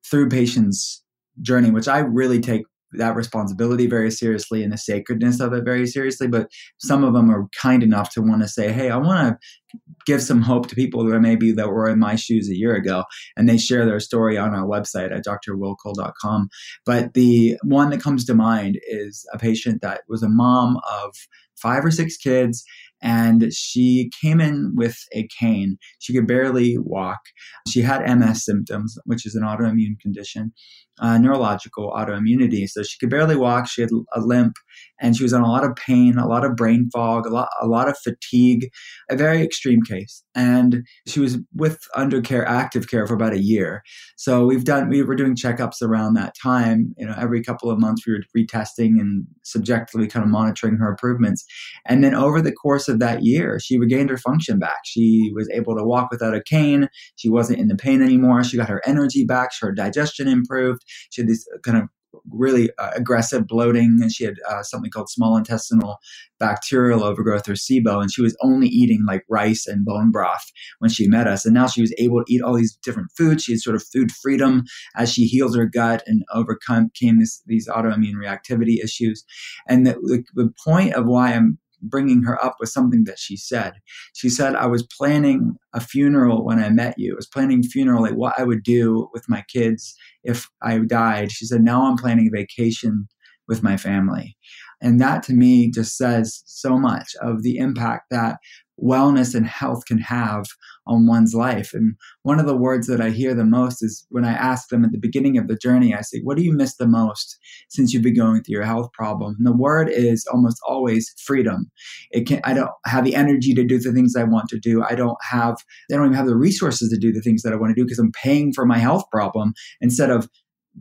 through 0.10 0.30
patients' 0.30 1.04
journey, 1.42 1.70
which 1.70 1.88
I 1.88 2.00
really 2.00 2.40
take 2.40 2.64
that 2.98 3.16
responsibility 3.16 3.88
very 3.88 4.12
seriously 4.12 4.64
and 4.64 4.72
the 4.72 4.78
sacredness 4.78 5.40
of 5.40 5.54
it 5.54 5.64
very 5.64 5.88
seriously. 5.88 6.28
But 6.28 6.50
some 6.78 7.04
of 7.04 7.14
them 7.14 7.30
are 7.30 7.48
kind 7.60 7.84
enough 7.84 8.12
to 8.12 8.22
want 8.22 8.42
to 8.42 8.48
say, 8.48 8.72
"Hey, 8.72 8.90
I 8.90 8.98
want 8.98 9.40
to 9.40 9.80
give 10.06 10.22
some 10.22 10.42
hope 10.42 10.68
to 10.68 10.76
people 10.76 11.06
that 11.06 11.20
maybe 11.20 11.52
that 11.52 11.70
were 11.70 11.90
in 11.90 12.00
my 12.00 12.16
shoes 12.16 12.50
a 12.50 12.58
year 12.58 12.76
ago," 12.76 13.04
and 13.36 13.48
they 13.48 13.58
share 13.58 13.86
their 13.86 14.00
story 14.00 14.38
on 14.38 14.54
our 14.54 14.68
website 14.68 15.16
at 15.16 15.26
drwillcole.com. 15.26 16.50
But 16.86 17.14
the 17.14 17.58
one 17.64 17.90
that 17.90 18.02
comes 18.02 18.26
to 18.26 18.34
mind 18.34 18.80
is 18.88 19.26
a 19.34 19.38
patient 19.38 19.82
that 19.82 20.02
was 20.08 20.24
a 20.24 20.30
mom 20.30 20.78
of 20.92 21.16
five 21.56 21.86
or 21.86 21.92
six 21.92 22.18
kids 22.18 22.64
and 23.04 23.54
she 23.54 24.10
came 24.22 24.40
in 24.40 24.72
with 24.76 24.98
a 25.12 25.28
cane. 25.40 25.78
She 26.00 26.14
could 26.14 26.26
barely 26.26 26.78
walk. 26.78 27.20
She 27.68 27.82
had 27.82 28.02
MS 28.18 28.46
symptoms, 28.46 28.98
which 29.06 29.26
is 29.26 29.36
an 29.36 29.44
autoimmune 29.44 30.00
condition 30.02 30.54
uh, 31.00 31.18
neurological 31.18 31.92
autoimmunity. 31.92 32.68
So 32.68 32.84
she 32.84 32.98
could 33.00 33.10
barely 33.10 33.36
walk. 33.36 33.68
She 33.68 33.82
had 33.82 33.90
a 34.14 34.20
limp, 34.20 34.54
and 35.02 35.16
she 35.16 35.24
was 35.24 35.34
in 35.34 35.42
a 35.42 35.50
lot 35.50 35.64
of 35.64 35.76
pain, 35.76 36.18
a 36.18 36.28
lot 36.28 36.46
of 36.46 36.56
brain 36.56 36.90
fog, 36.94 37.26
a 37.26 37.30
lot, 37.30 37.50
a 37.62 37.68
lot 37.68 37.90
of 37.90 37.98
fatigue. 37.98 38.70
A 39.10 39.16
very 39.16 39.42
extreme 39.42 39.82
case. 39.82 40.24
And 40.36 40.86
she 41.08 41.20
was 41.20 41.38
with 41.54 41.80
under 41.96 42.22
care, 42.22 42.48
active 42.48 42.88
care 42.88 43.08
for 43.08 43.14
about 43.14 43.34
a 43.34 43.42
year. 43.42 43.84
So 44.18 44.46
we've 44.46 44.64
done, 44.64 44.90
we 44.90 45.04
were 45.04 45.16
doing 45.16 45.36
checkups 45.36 45.82
around 45.82 46.14
that 46.14 46.36
time. 46.42 46.94
You 46.98 47.08
know, 47.08 47.16
every 47.18 47.44
couple 47.44 47.70
of 47.70 47.80
months 47.80 48.06
we 48.06 48.14
were 48.14 48.24
retesting 48.38 49.00
and 49.00 49.26
subjectively 49.44 50.08
kind 50.08 50.24
of 50.24 50.32
monitoring 50.32 50.78
her 50.78 50.90
improvements. 50.90 51.44
And 51.86 52.04
then 52.04 52.16
over 52.16 52.42
the 52.42 52.52
course 52.52 52.88
of 52.88 52.93
that 53.00 53.24
year, 53.24 53.60
she 53.60 53.78
regained 53.78 54.10
her 54.10 54.18
function 54.18 54.60
back. 54.60 54.80
She 54.86 55.32
was 55.36 55.50
able 55.52 55.76
to 55.76 55.84
walk 55.84 56.10
without 56.12 56.36
a 56.36 56.44
cane. 56.44 56.90
She 57.16 57.30
wasn't 57.30 57.60
in 57.60 57.68
the 57.68 57.76
pain 57.76 58.02
anymore. 58.02 58.44
She 58.44 58.58
got 58.58 58.70
her 58.70 58.82
energy 58.86 59.26
back. 59.26 59.52
Her 59.60 59.72
digestion 59.72 60.28
improved. 60.28 60.82
She 61.12 61.22
had 61.22 61.30
this 61.30 61.48
kind 61.64 61.78
of 61.78 61.90
really 62.32 62.70
uh, 62.78 62.92
aggressive 62.96 63.48
bloating, 63.48 64.00
and 64.02 64.12
she 64.12 64.24
had 64.24 64.36
uh, 64.50 64.64
something 64.64 64.92
called 64.92 65.10
small 65.10 65.36
intestinal 65.36 65.98
bacterial 66.40 67.04
overgrowth 67.04 67.48
or 67.48 67.54
SIBO, 67.54 68.02
and 68.02 68.12
she 68.12 68.22
was 68.22 68.36
only 68.42 68.68
eating 68.68 69.04
like 69.08 69.24
rice 69.30 69.66
and 69.66 69.86
bone 69.86 70.12
broth 70.12 70.44
when 70.80 70.90
she 70.90 71.08
met 71.08 71.28
us. 71.28 71.46
And 71.46 71.54
now 71.54 71.68
she 71.68 71.82
was 71.82 71.94
able 71.98 72.24
to 72.24 72.34
eat 72.34 72.42
all 72.42 72.56
these 72.56 72.78
different 72.84 73.10
foods. 73.18 73.44
She 73.44 73.54
had 73.54 73.62
sort 73.62 73.76
of 73.76 73.84
food 73.84 74.12
freedom 74.12 74.64
as 74.96 75.12
she 75.12 75.26
healed 75.26 75.56
her 75.56 75.66
gut 75.66 76.04
and 76.06 76.24
overcome 76.34 76.92
this, 77.00 77.42
these 77.46 77.68
autoimmune 77.68 78.16
reactivity 78.16 78.84
issues. 78.84 79.24
And 79.68 79.88
the, 79.88 79.94
the, 79.94 80.24
the 80.36 80.54
point 80.64 80.94
of 80.94 81.06
why 81.06 81.34
I'm 81.34 81.58
bringing 81.84 82.24
her 82.24 82.44
up 82.44 82.56
with 82.60 82.70
something 82.70 83.04
that 83.06 83.20
she 83.20 83.38
said. 83.38 83.74
She 84.14 84.30
said, 84.30 84.56
I 84.56 84.66
was 84.66 84.88
planning 84.98 85.56
a 85.74 85.82
funeral 85.82 86.46
when 86.46 86.60
I 86.60 86.70
met 86.70 86.96
you. 86.98 87.14
I 87.14 87.16
was 87.16 87.28
planning 87.28 87.64
funeral, 87.64 88.02
like 88.02 88.16
what 88.16 88.40
I 88.40 88.44
would 88.44 88.64
do 88.64 89.10
with 89.14 89.30
my 89.30 89.44
kids 89.52 89.96
if 90.24 90.50
I 90.62 90.80
died. 90.80 91.32
She 91.32 91.46
said, 91.46 91.62
now 91.62 91.86
I'm 91.86 91.98
planning 91.98 92.28
a 92.28 92.38
vacation 92.38 93.08
with 93.48 93.62
my 93.62 93.78
family. 93.78 94.38
And 94.82 95.00
that 95.00 95.24
to 95.24 95.34
me 95.34 95.72
just 95.72 95.98
says 95.98 96.44
so 96.46 96.78
much 96.78 97.16
of 97.22 97.42
the 97.42 97.58
impact 97.58 98.08
that 98.12 98.38
wellness 98.82 99.36
and 99.36 99.46
health 99.46 99.86
can 99.86 100.00
have 100.00 100.46
on 100.86 101.08
one's 101.08 101.34
life. 101.34 101.74
And 101.74 101.96
one 102.24 102.40
of 102.40 102.46
the 102.46 102.58
words 102.58 102.88
that 102.88 103.00
I 103.00 103.10
hear 103.10 103.34
the 103.34 103.46
most 103.46 103.84
is 103.84 104.06
when 104.10 104.26
I 104.26 104.34
ask 104.34 104.70
them 104.70 104.84
at 104.84 104.92
the 104.92 104.98
beginning 104.98 105.38
of 105.38 105.48
the 105.48 105.56
journey, 105.56 105.94
I 105.94 106.02
say, 106.02 106.20
What 106.24 106.38
do 106.38 106.44
you 106.44 106.54
miss 106.54 106.76
the 106.76 106.88
most 106.88 107.38
since 107.70 107.94
you've 107.94 108.04
been 108.04 108.16
going 108.16 108.44
through 108.44 108.54
your 108.54 108.64
health 108.64 108.92
problem? 108.94 109.36
And 109.38 109.48
the 109.48 109.56
word 109.56 109.90
is 109.90 110.26
almost 110.32 110.58
always 110.68 111.14
freedom. 111.24 111.72
It 112.12 112.28
can 112.28 112.42
I 112.44 112.54
don't 112.54 112.72
have 112.86 113.06
the 113.06 113.16
energy 113.16 113.54
to 113.54 113.64
do 113.64 113.80
the 113.80 113.94
things 113.94 114.16
I 114.16 114.24
want 114.24 114.50
to 114.50 114.60
do. 114.60 114.84
I 114.84 114.96
don't 114.96 115.18
have 115.24 115.56
I 115.92 115.96
don't 115.96 116.06
even 116.06 116.18
have 116.18 116.28
the 116.28 116.36
resources 116.36 116.90
to 116.90 116.98
do 116.98 117.12
the 117.12 117.22
things 117.22 117.44
that 117.44 117.54
I 117.54 117.58
want 117.58 117.72
to 117.72 117.80
do 117.80 117.86
because 117.86 118.00
I'm 118.00 118.12
paying 118.12 118.54
for 118.54 118.66
my 118.66 118.78
health 118.78 119.04
problem 119.12 119.54
instead 119.82 120.10
of 120.10 120.28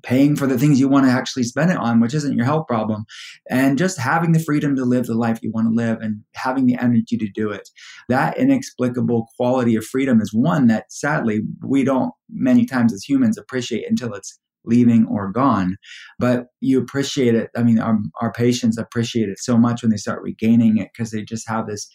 paying 0.03 0.37
for 0.37 0.47
the 0.47 0.59
things 0.59 0.81
you 0.81 0.89
want 0.89 1.07
to 1.07 1.13
actually 1.13 1.43
spend 1.43 1.71
it 1.71 1.77
on, 1.77 2.01
which 2.01 2.15
isn't 2.15 2.37
your 2.37 2.47
health 2.47 2.67
problem, 2.67 3.05
and 3.51 3.79
just 3.79 3.99
having 3.99 4.33
the 4.33 4.41
freedom 4.41 4.75
to 4.77 4.85
live 4.85 5.07
the 5.07 5.15
life 5.15 5.39
you 5.43 5.51
want 5.53 5.69
to 5.69 5.75
live 5.75 5.99
and 6.01 6.23
having 6.35 6.67
the 6.67 6.77
energy 6.77 7.17
to 7.17 7.29
do 7.29 7.51
it. 7.51 7.69
That 8.09 8.39
inexplicable 8.39 9.29
quality 9.37 9.77
of 9.77 9.85
freedom 9.85 10.21
is 10.21 10.33
one 10.33 10.67
that 10.69 10.91
sadly 10.91 11.43
we 11.63 11.85
don't 11.85 12.13
many 12.31 12.65
times 12.65 12.93
as 12.93 13.05
humans 13.05 13.37
appreciate 13.37 13.89
until 13.89 14.15
it's 14.15 14.39
leaving 14.65 15.07
or 15.07 15.31
gone. 15.31 15.77
But 16.19 16.47
you 16.61 16.81
appreciate 16.81 17.35
it. 17.35 17.51
I 17.57 17.63
mean, 17.63 17.79
our, 17.79 17.99
our 18.21 18.33
patients 18.33 18.79
appreciate 18.79 19.29
it 19.29 19.39
so 19.39 19.59
much 19.59 19.83
when 19.83 19.91
they 19.91 19.97
start 19.97 20.23
regaining 20.23 20.79
it 20.79 20.91
because 20.93 21.11
they 21.11 21.23
just 21.23 21.49
have 21.49 21.67
this 21.67 21.89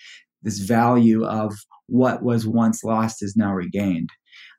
this 0.43 0.59
value 0.59 1.25
of 1.25 1.55
what 1.87 2.21
was 2.21 2.45
once 2.45 2.83
lost 2.83 3.23
is 3.23 3.35
now 3.35 3.53
regained. 3.53 4.09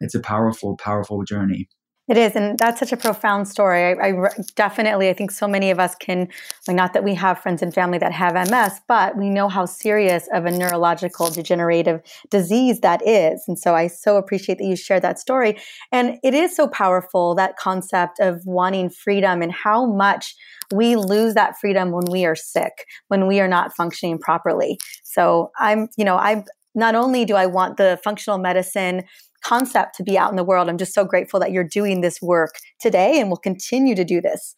It's 0.00 0.14
a 0.14 0.20
powerful, 0.20 0.76
powerful 0.76 1.22
journey. 1.22 1.68
It 2.08 2.16
is, 2.16 2.34
and 2.34 2.58
that's 2.58 2.80
such 2.80 2.92
a 2.92 2.96
profound 2.96 3.48
story. 3.48 3.84
I, 3.84 4.08
I, 4.08 4.30
definitely, 4.56 5.10
I 5.10 5.12
think 5.12 5.30
so 5.30 5.46
many 5.46 5.70
of 5.70 5.78
us 5.78 5.94
can, 5.94 6.28
like, 6.66 6.74
not 6.74 6.94
that 6.94 7.04
we 7.04 7.14
have 7.14 7.38
friends 7.38 7.60
and 7.60 7.72
family 7.72 7.98
that 7.98 8.12
have 8.12 8.32
MS, 8.48 8.80
but 8.88 9.18
we 9.18 9.28
know 9.28 9.48
how 9.48 9.66
serious 9.66 10.26
of 10.32 10.46
a 10.46 10.50
neurological 10.50 11.28
degenerative 11.28 12.00
disease 12.30 12.80
that 12.80 13.06
is. 13.06 13.44
And 13.46 13.58
so 13.58 13.74
I 13.74 13.88
so 13.88 14.16
appreciate 14.16 14.56
that 14.56 14.64
you 14.64 14.74
shared 14.74 15.02
that 15.02 15.18
story. 15.18 15.58
And 15.92 16.18
it 16.24 16.32
is 16.32 16.56
so 16.56 16.66
powerful, 16.66 17.34
that 17.34 17.58
concept 17.58 18.20
of 18.20 18.40
wanting 18.46 18.88
freedom 18.88 19.42
and 19.42 19.52
how 19.52 19.84
much 19.84 20.34
we 20.72 20.96
lose 20.96 21.34
that 21.34 21.58
freedom 21.58 21.90
when 21.90 22.06
we 22.10 22.24
are 22.24 22.36
sick, 22.36 22.86
when 23.08 23.26
we 23.26 23.38
are 23.38 23.48
not 23.48 23.76
functioning 23.76 24.18
properly. 24.18 24.78
So 25.04 25.50
I'm, 25.58 25.88
you 25.98 26.06
know, 26.06 26.16
I'm 26.16 26.44
not 26.74 26.94
only 26.94 27.24
do 27.24 27.34
I 27.34 27.46
want 27.46 27.76
the 27.76 27.98
functional 28.02 28.38
medicine 28.38 29.02
concept 29.44 29.96
to 29.96 30.02
be 30.02 30.18
out 30.18 30.30
in 30.30 30.36
the 30.36 30.44
world, 30.44 30.68
I'm 30.68 30.78
just 30.78 30.94
so 30.94 31.04
grateful 31.04 31.40
that 31.40 31.52
you're 31.52 31.64
doing 31.64 32.00
this 32.00 32.20
work 32.20 32.54
today 32.80 33.20
and 33.20 33.30
will 33.30 33.36
continue 33.36 33.94
to 33.94 34.04
do 34.04 34.20
this. 34.20 34.56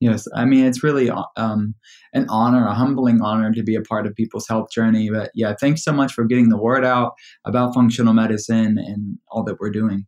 Yes, 0.00 0.26
I 0.34 0.46
mean 0.46 0.64
it's 0.64 0.82
really 0.82 1.10
um, 1.36 1.74
an 2.14 2.26
honor, 2.30 2.66
a 2.66 2.72
humbling 2.72 3.20
honor 3.20 3.52
to 3.52 3.62
be 3.62 3.74
a 3.74 3.82
part 3.82 4.06
of 4.06 4.14
people's 4.14 4.48
health 4.48 4.70
journey. 4.72 5.10
But 5.10 5.30
yeah, 5.34 5.54
thanks 5.60 5.84
so 5.84 5.92
much 5.92 6.14
for 6.14 6.24
getting 6.24 6.48
the 6.48 6.56
word 6.56 6.86
out 6.86 7.12
about 7.44 7.74
functional 7.74 8.14
medicine 8.14 8.78
and 8.78 9.18
all 9.28 9.44
that 9.44 9.60
we're 9.60 9.70
doing. 9.70 10.06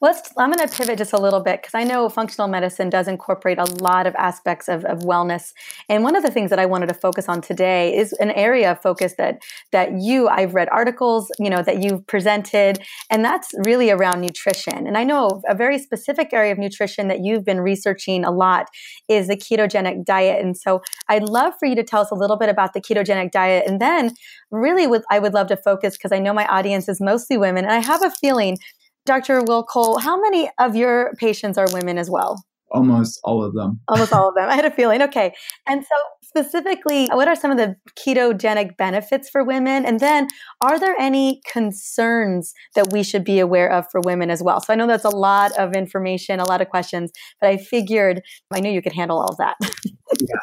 Let's, 0.00 0.30
I'm 0.36 0.52
going 0.52 0.68
to 0.68 0.76
pivot 0.76 0.98
just 0.98 1.12
a 1.12 1.18
little 1.18 1.40
bit 1.40 1.62
because 1.62 1.74
I 1.74 1.84
know 1.84 2.08
functional 2.08 2.48
medicine 2.48 2.90
does 2.90 3.08
incorporate 3.08 3.58
a 3.58 3.64
lot 3.64 4.06
of 4.06 4.14
aspects 4.16 4.68
of, 4.68 4.84
of 4.84 4.98
wellness. 4.98 5.52
And 5.88 6.02
one 6.02 6.14
of 6.14 6.22
the 6.22 6.30
things 6.30 6.50
that 6.50 6.58
I 6.58 6.66
wanted 6.66 6.88
to 6.88 6.94
focus 6.94 7.28
on 7.28 7.40
today 7.40 7.96
is 7.96 8.12
an 8.14 8.30
area 8.32 8.72
of 8.72 8.82
focus 8.82 9.14
that, 9.18 9.42
that 9.72 10.00
you, 10.00 10.28
I've 10.28 10.54
read 10.54 10.68
articles, 10.70 11.30
you 11.38 11.48
know, 11.48 11.62
that 11.62 11.82
you've 11.82 12.06
presented, 12.06 12.80
and 13.10 13.24
that's 13.24 13.52
really 13.64 13.90
around 13.90 14.20
nutrition. 14.20 14.86
And 14.86 14.98
I 14.98 15.04
know 15.04 15.42
a 15.48 15.54
very 15.54 15.78
specific 15.78 16.32
area 16.32 16.52
of 16.52 16.58
nutrition 16.58 17.08
that 17.08 17.20
you've 17.20 17.44
been 17.44 17.60
researching 17.60 18.24
a 18.24 18.30
lot 18.30 18.66
is 19.08 19.28
the 19.28 19.36
ketogenic 19.36 20.04
diet. 20.04 20.44
And 20.44 20.56
so 20.56 20.82
I'd 21.08 21.24
love 21.24 21.54
for 21.58 21.66
you 21.66 21.74
to 21.76 21.84
tell 21.84 22.02
us 22.02 22.10
a 22.10 22.16
little 22.16 22.36
bit 22.36 22.48
about 22.48 22.74
the 22.74 22.80
ketogenic 22.80 23.30
diet. 23.30 23.64
And 23.66 23.80
then 23.80 24.12
really 24.50 24.86
with, 24.86 25.04
I 25.10 25.18
would 25.18 25.34
love 25.34 25.46
to 25.48 25.56
focus 25.56 25.96
because 25.96 26.12
I 26.12 26.18
know 26.18 26.32
my 26.32 26.46
audience 26.46 26.88
is 26.88 27.00
mostly 27.00 27.38
women. 27.38 27.64
And 27.64 27.72
I 27.72 27.78
have 27.78 28.04
a 28.04 28.10
feeling 28.10 28.58
Dr. 29.06 29.42
Will 29.42 29.62
Cole, 29.62 29.98
how 29.98 30.20
many 30.20 30.50
of 30.58 30.74
your 30.74 31.12
patients 31.18 31.58
are 31.58 31.66
women 31.72 31.98
as 31.98 32.10
well? 32.10 32.42
Almost 32.70 33.20
all 33.22 33.44
of 33.44 33.54
them. 33.54 33.80
Almost 33.88 34.12
all 34.12 34.28
of 34.28 34.34
them. 34.34 34.48
I 34.48 34.56
had 34.56 34.64
a 34.64 34.70
feeling. 34.74 35.00
Okay. 35.02 35.32
And 35.68 35.84
so, 35.84 35.94
specifically, 36.22 37.08
what 37.12 37.28
are 37.28 37.36
some 37.36 37.52
of 37.52 37.56
the 37.56 37.76
ketogenic 37.96 38.76
benefits 38.76 39.28
for 39.30 39.44
women? 39.44 39.84
And 39.86 40.00
then, 40.00 40.26
are 40.60 40.80
there 40.80 40.96
any 40.98 41.40
concerns 41.52 42.52
that 42.74 42.92
we 42.92 43.04
should 43.04 43.22
be 43.22 43.38
aware 43.38 43.70
of 43.70 43.86
for 43.92 44.00
women 44.04 44.28
as 44.28 44.42
well? 44.42 44.60
So, 44.60 44.72
I 44.72 44.76
know 44.76 44.88
that's 44.88 45.04
a 45.04 45.16
lot 45.16 45.52
of 45.52 45.74
information, 45.74 46.40
a 46.40 46.48
lot 46.48 46.60
of 46.60 46.68
questions, 46.68 47.12
but 47.40 47.48
I 47.48 47.58
figured 47.58 48.22
I 48.52 48.60
knew 48.60 48.72
you 48.72 48.82
could 48.82 48.94
handle 48.94 49.18
all 49.18 49.28
of 49.28 49.36
that. 49.36 49.54
yeah, 49.62 50.40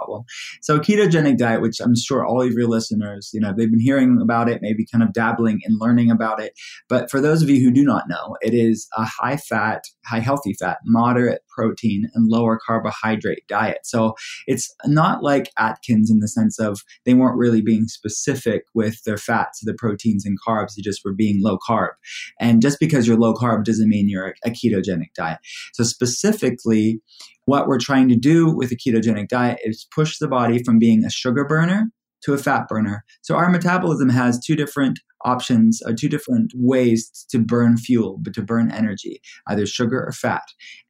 problem. 0.00 0.24
So 0.62 0.78
ketogenic 0.78 1.38
diet, 1.38 1.62
which 1.62 1.80
I'm 1.80 1.96
sure 1.96 2.24
all 2.24 2.42
of 2.42 2.52
your 2.52 2.68
listeners, 2.68 3.30
you 3.32 3.40
know, 3.40 3.52
they've 3.56 3.70
been 3.70 3.80
hearing 3.80 4.18
about 4.20 4.48
it, 4.48 4.60
maybe 4.62 4.86
kind 4.90 5.02
of 5.02 5.12
dabbling 5.12 5.60
and 5.64 5.80
learning 5.80 6.10
about 6.10 6.40
it. 6.40 6.52
But 6.88 7.10
for 7.10 7.20
those 7.20 7.42
of 7.42 7.50
you 7.50 7.62
who 7.62 7.70
do 7.70 7.84
not 7.84 8.08
know, 8.08 8.36
it 8.40 8.54
is 8.54 8.88
a 8.96 9.04
high 9.04 9.36
fat, 9.36 9.84
high 10.06 10.20
healthy 10.20 10.54
fat, 10.54 10.78
moderate 10.84 11.42
protein, 11.60 12.08
and 12.14 12.28
lower 12.28 12.58
carbohydrate 12.66 13.46
diet. 13.46 13.80
So 13.84 14.14
it's 14.46 14.74
not 14.86 15.22
like 15.22 15.50
Atkins 15.58 16.10
in 16.10 16.20
the 16.20 16.28
sense 16.28 16.58
of 16.58 16.80
they 17.04 17.12
weren't 17.12 17.38
really 17.38 17.60
being 17.60 17.86
specific 17.86 18.62
with 18.74 19.02
their 19.04 19.18
fats, 19.18 19.60
the 19.62 19.74
proteins 19.74 20.24
and 20.24 20.38
carbs. 20.46 20.74
They 20.74 20.82
just 20.82 21.02
were 21.04 21.12
being 21.12 21.42
low 21.42 21.58
carb. 21.58 21.90
And 22.40 22.62
just 22.62 22.80
because 22.80 23.06
you're 23.06 23.18
low 23.18 23.34
carb 23.34 23.64
doesn't 23.64 23.90
mean 23.90 24.08
you're 24.08 24.34
a 24.44 24.50
ketogenic 24.50 25.12
diet. 25.14 25.38
So 25.74 25.84
specifically, 25.84 27.02
what 27.44 27.66
we're 27.66 27.78
trying 27.78 28.08
to 28.08 28.16
do 28.16 28.54
with 28.54 28.72
a 28.72 28.76
ketogenic 28.76 29.28
diet 29.28 29.58
is 29.62 29.86
push 29.94 30.18
the 30.18 30.28
body 30.28 30.62
from 30.62 30.78
being 30.78 31.04
a 31.04 31.10
sugar 31.10 31.44
burner 31.44 31.90
to 32.22 32.34
a 32.34 32.38
fat 32.38 32.68
burner. 32.68 33.04
So 33.22 33.34
our 33.34 33.50
metabolism 33.50 34.08
has 34.10 34.38
two 34.38 34.56
different 34.56 35.00
options, 35.24 35.82
uh, 35.86 35.92
two 35.96 36.08
different 36.08 36.52
ways 36.54 37.26
to 37.30 37.38
burn 37.38 37.76
fuel, 37.76 38.18
but 38.22 38.34
to 38.34 38.42
burn 38.42 38.70
energy, 38.72 39.20
either 39.48 39.66
sugar 39.66 40.02
or 40.02 40.12
fat. 40.12 40.42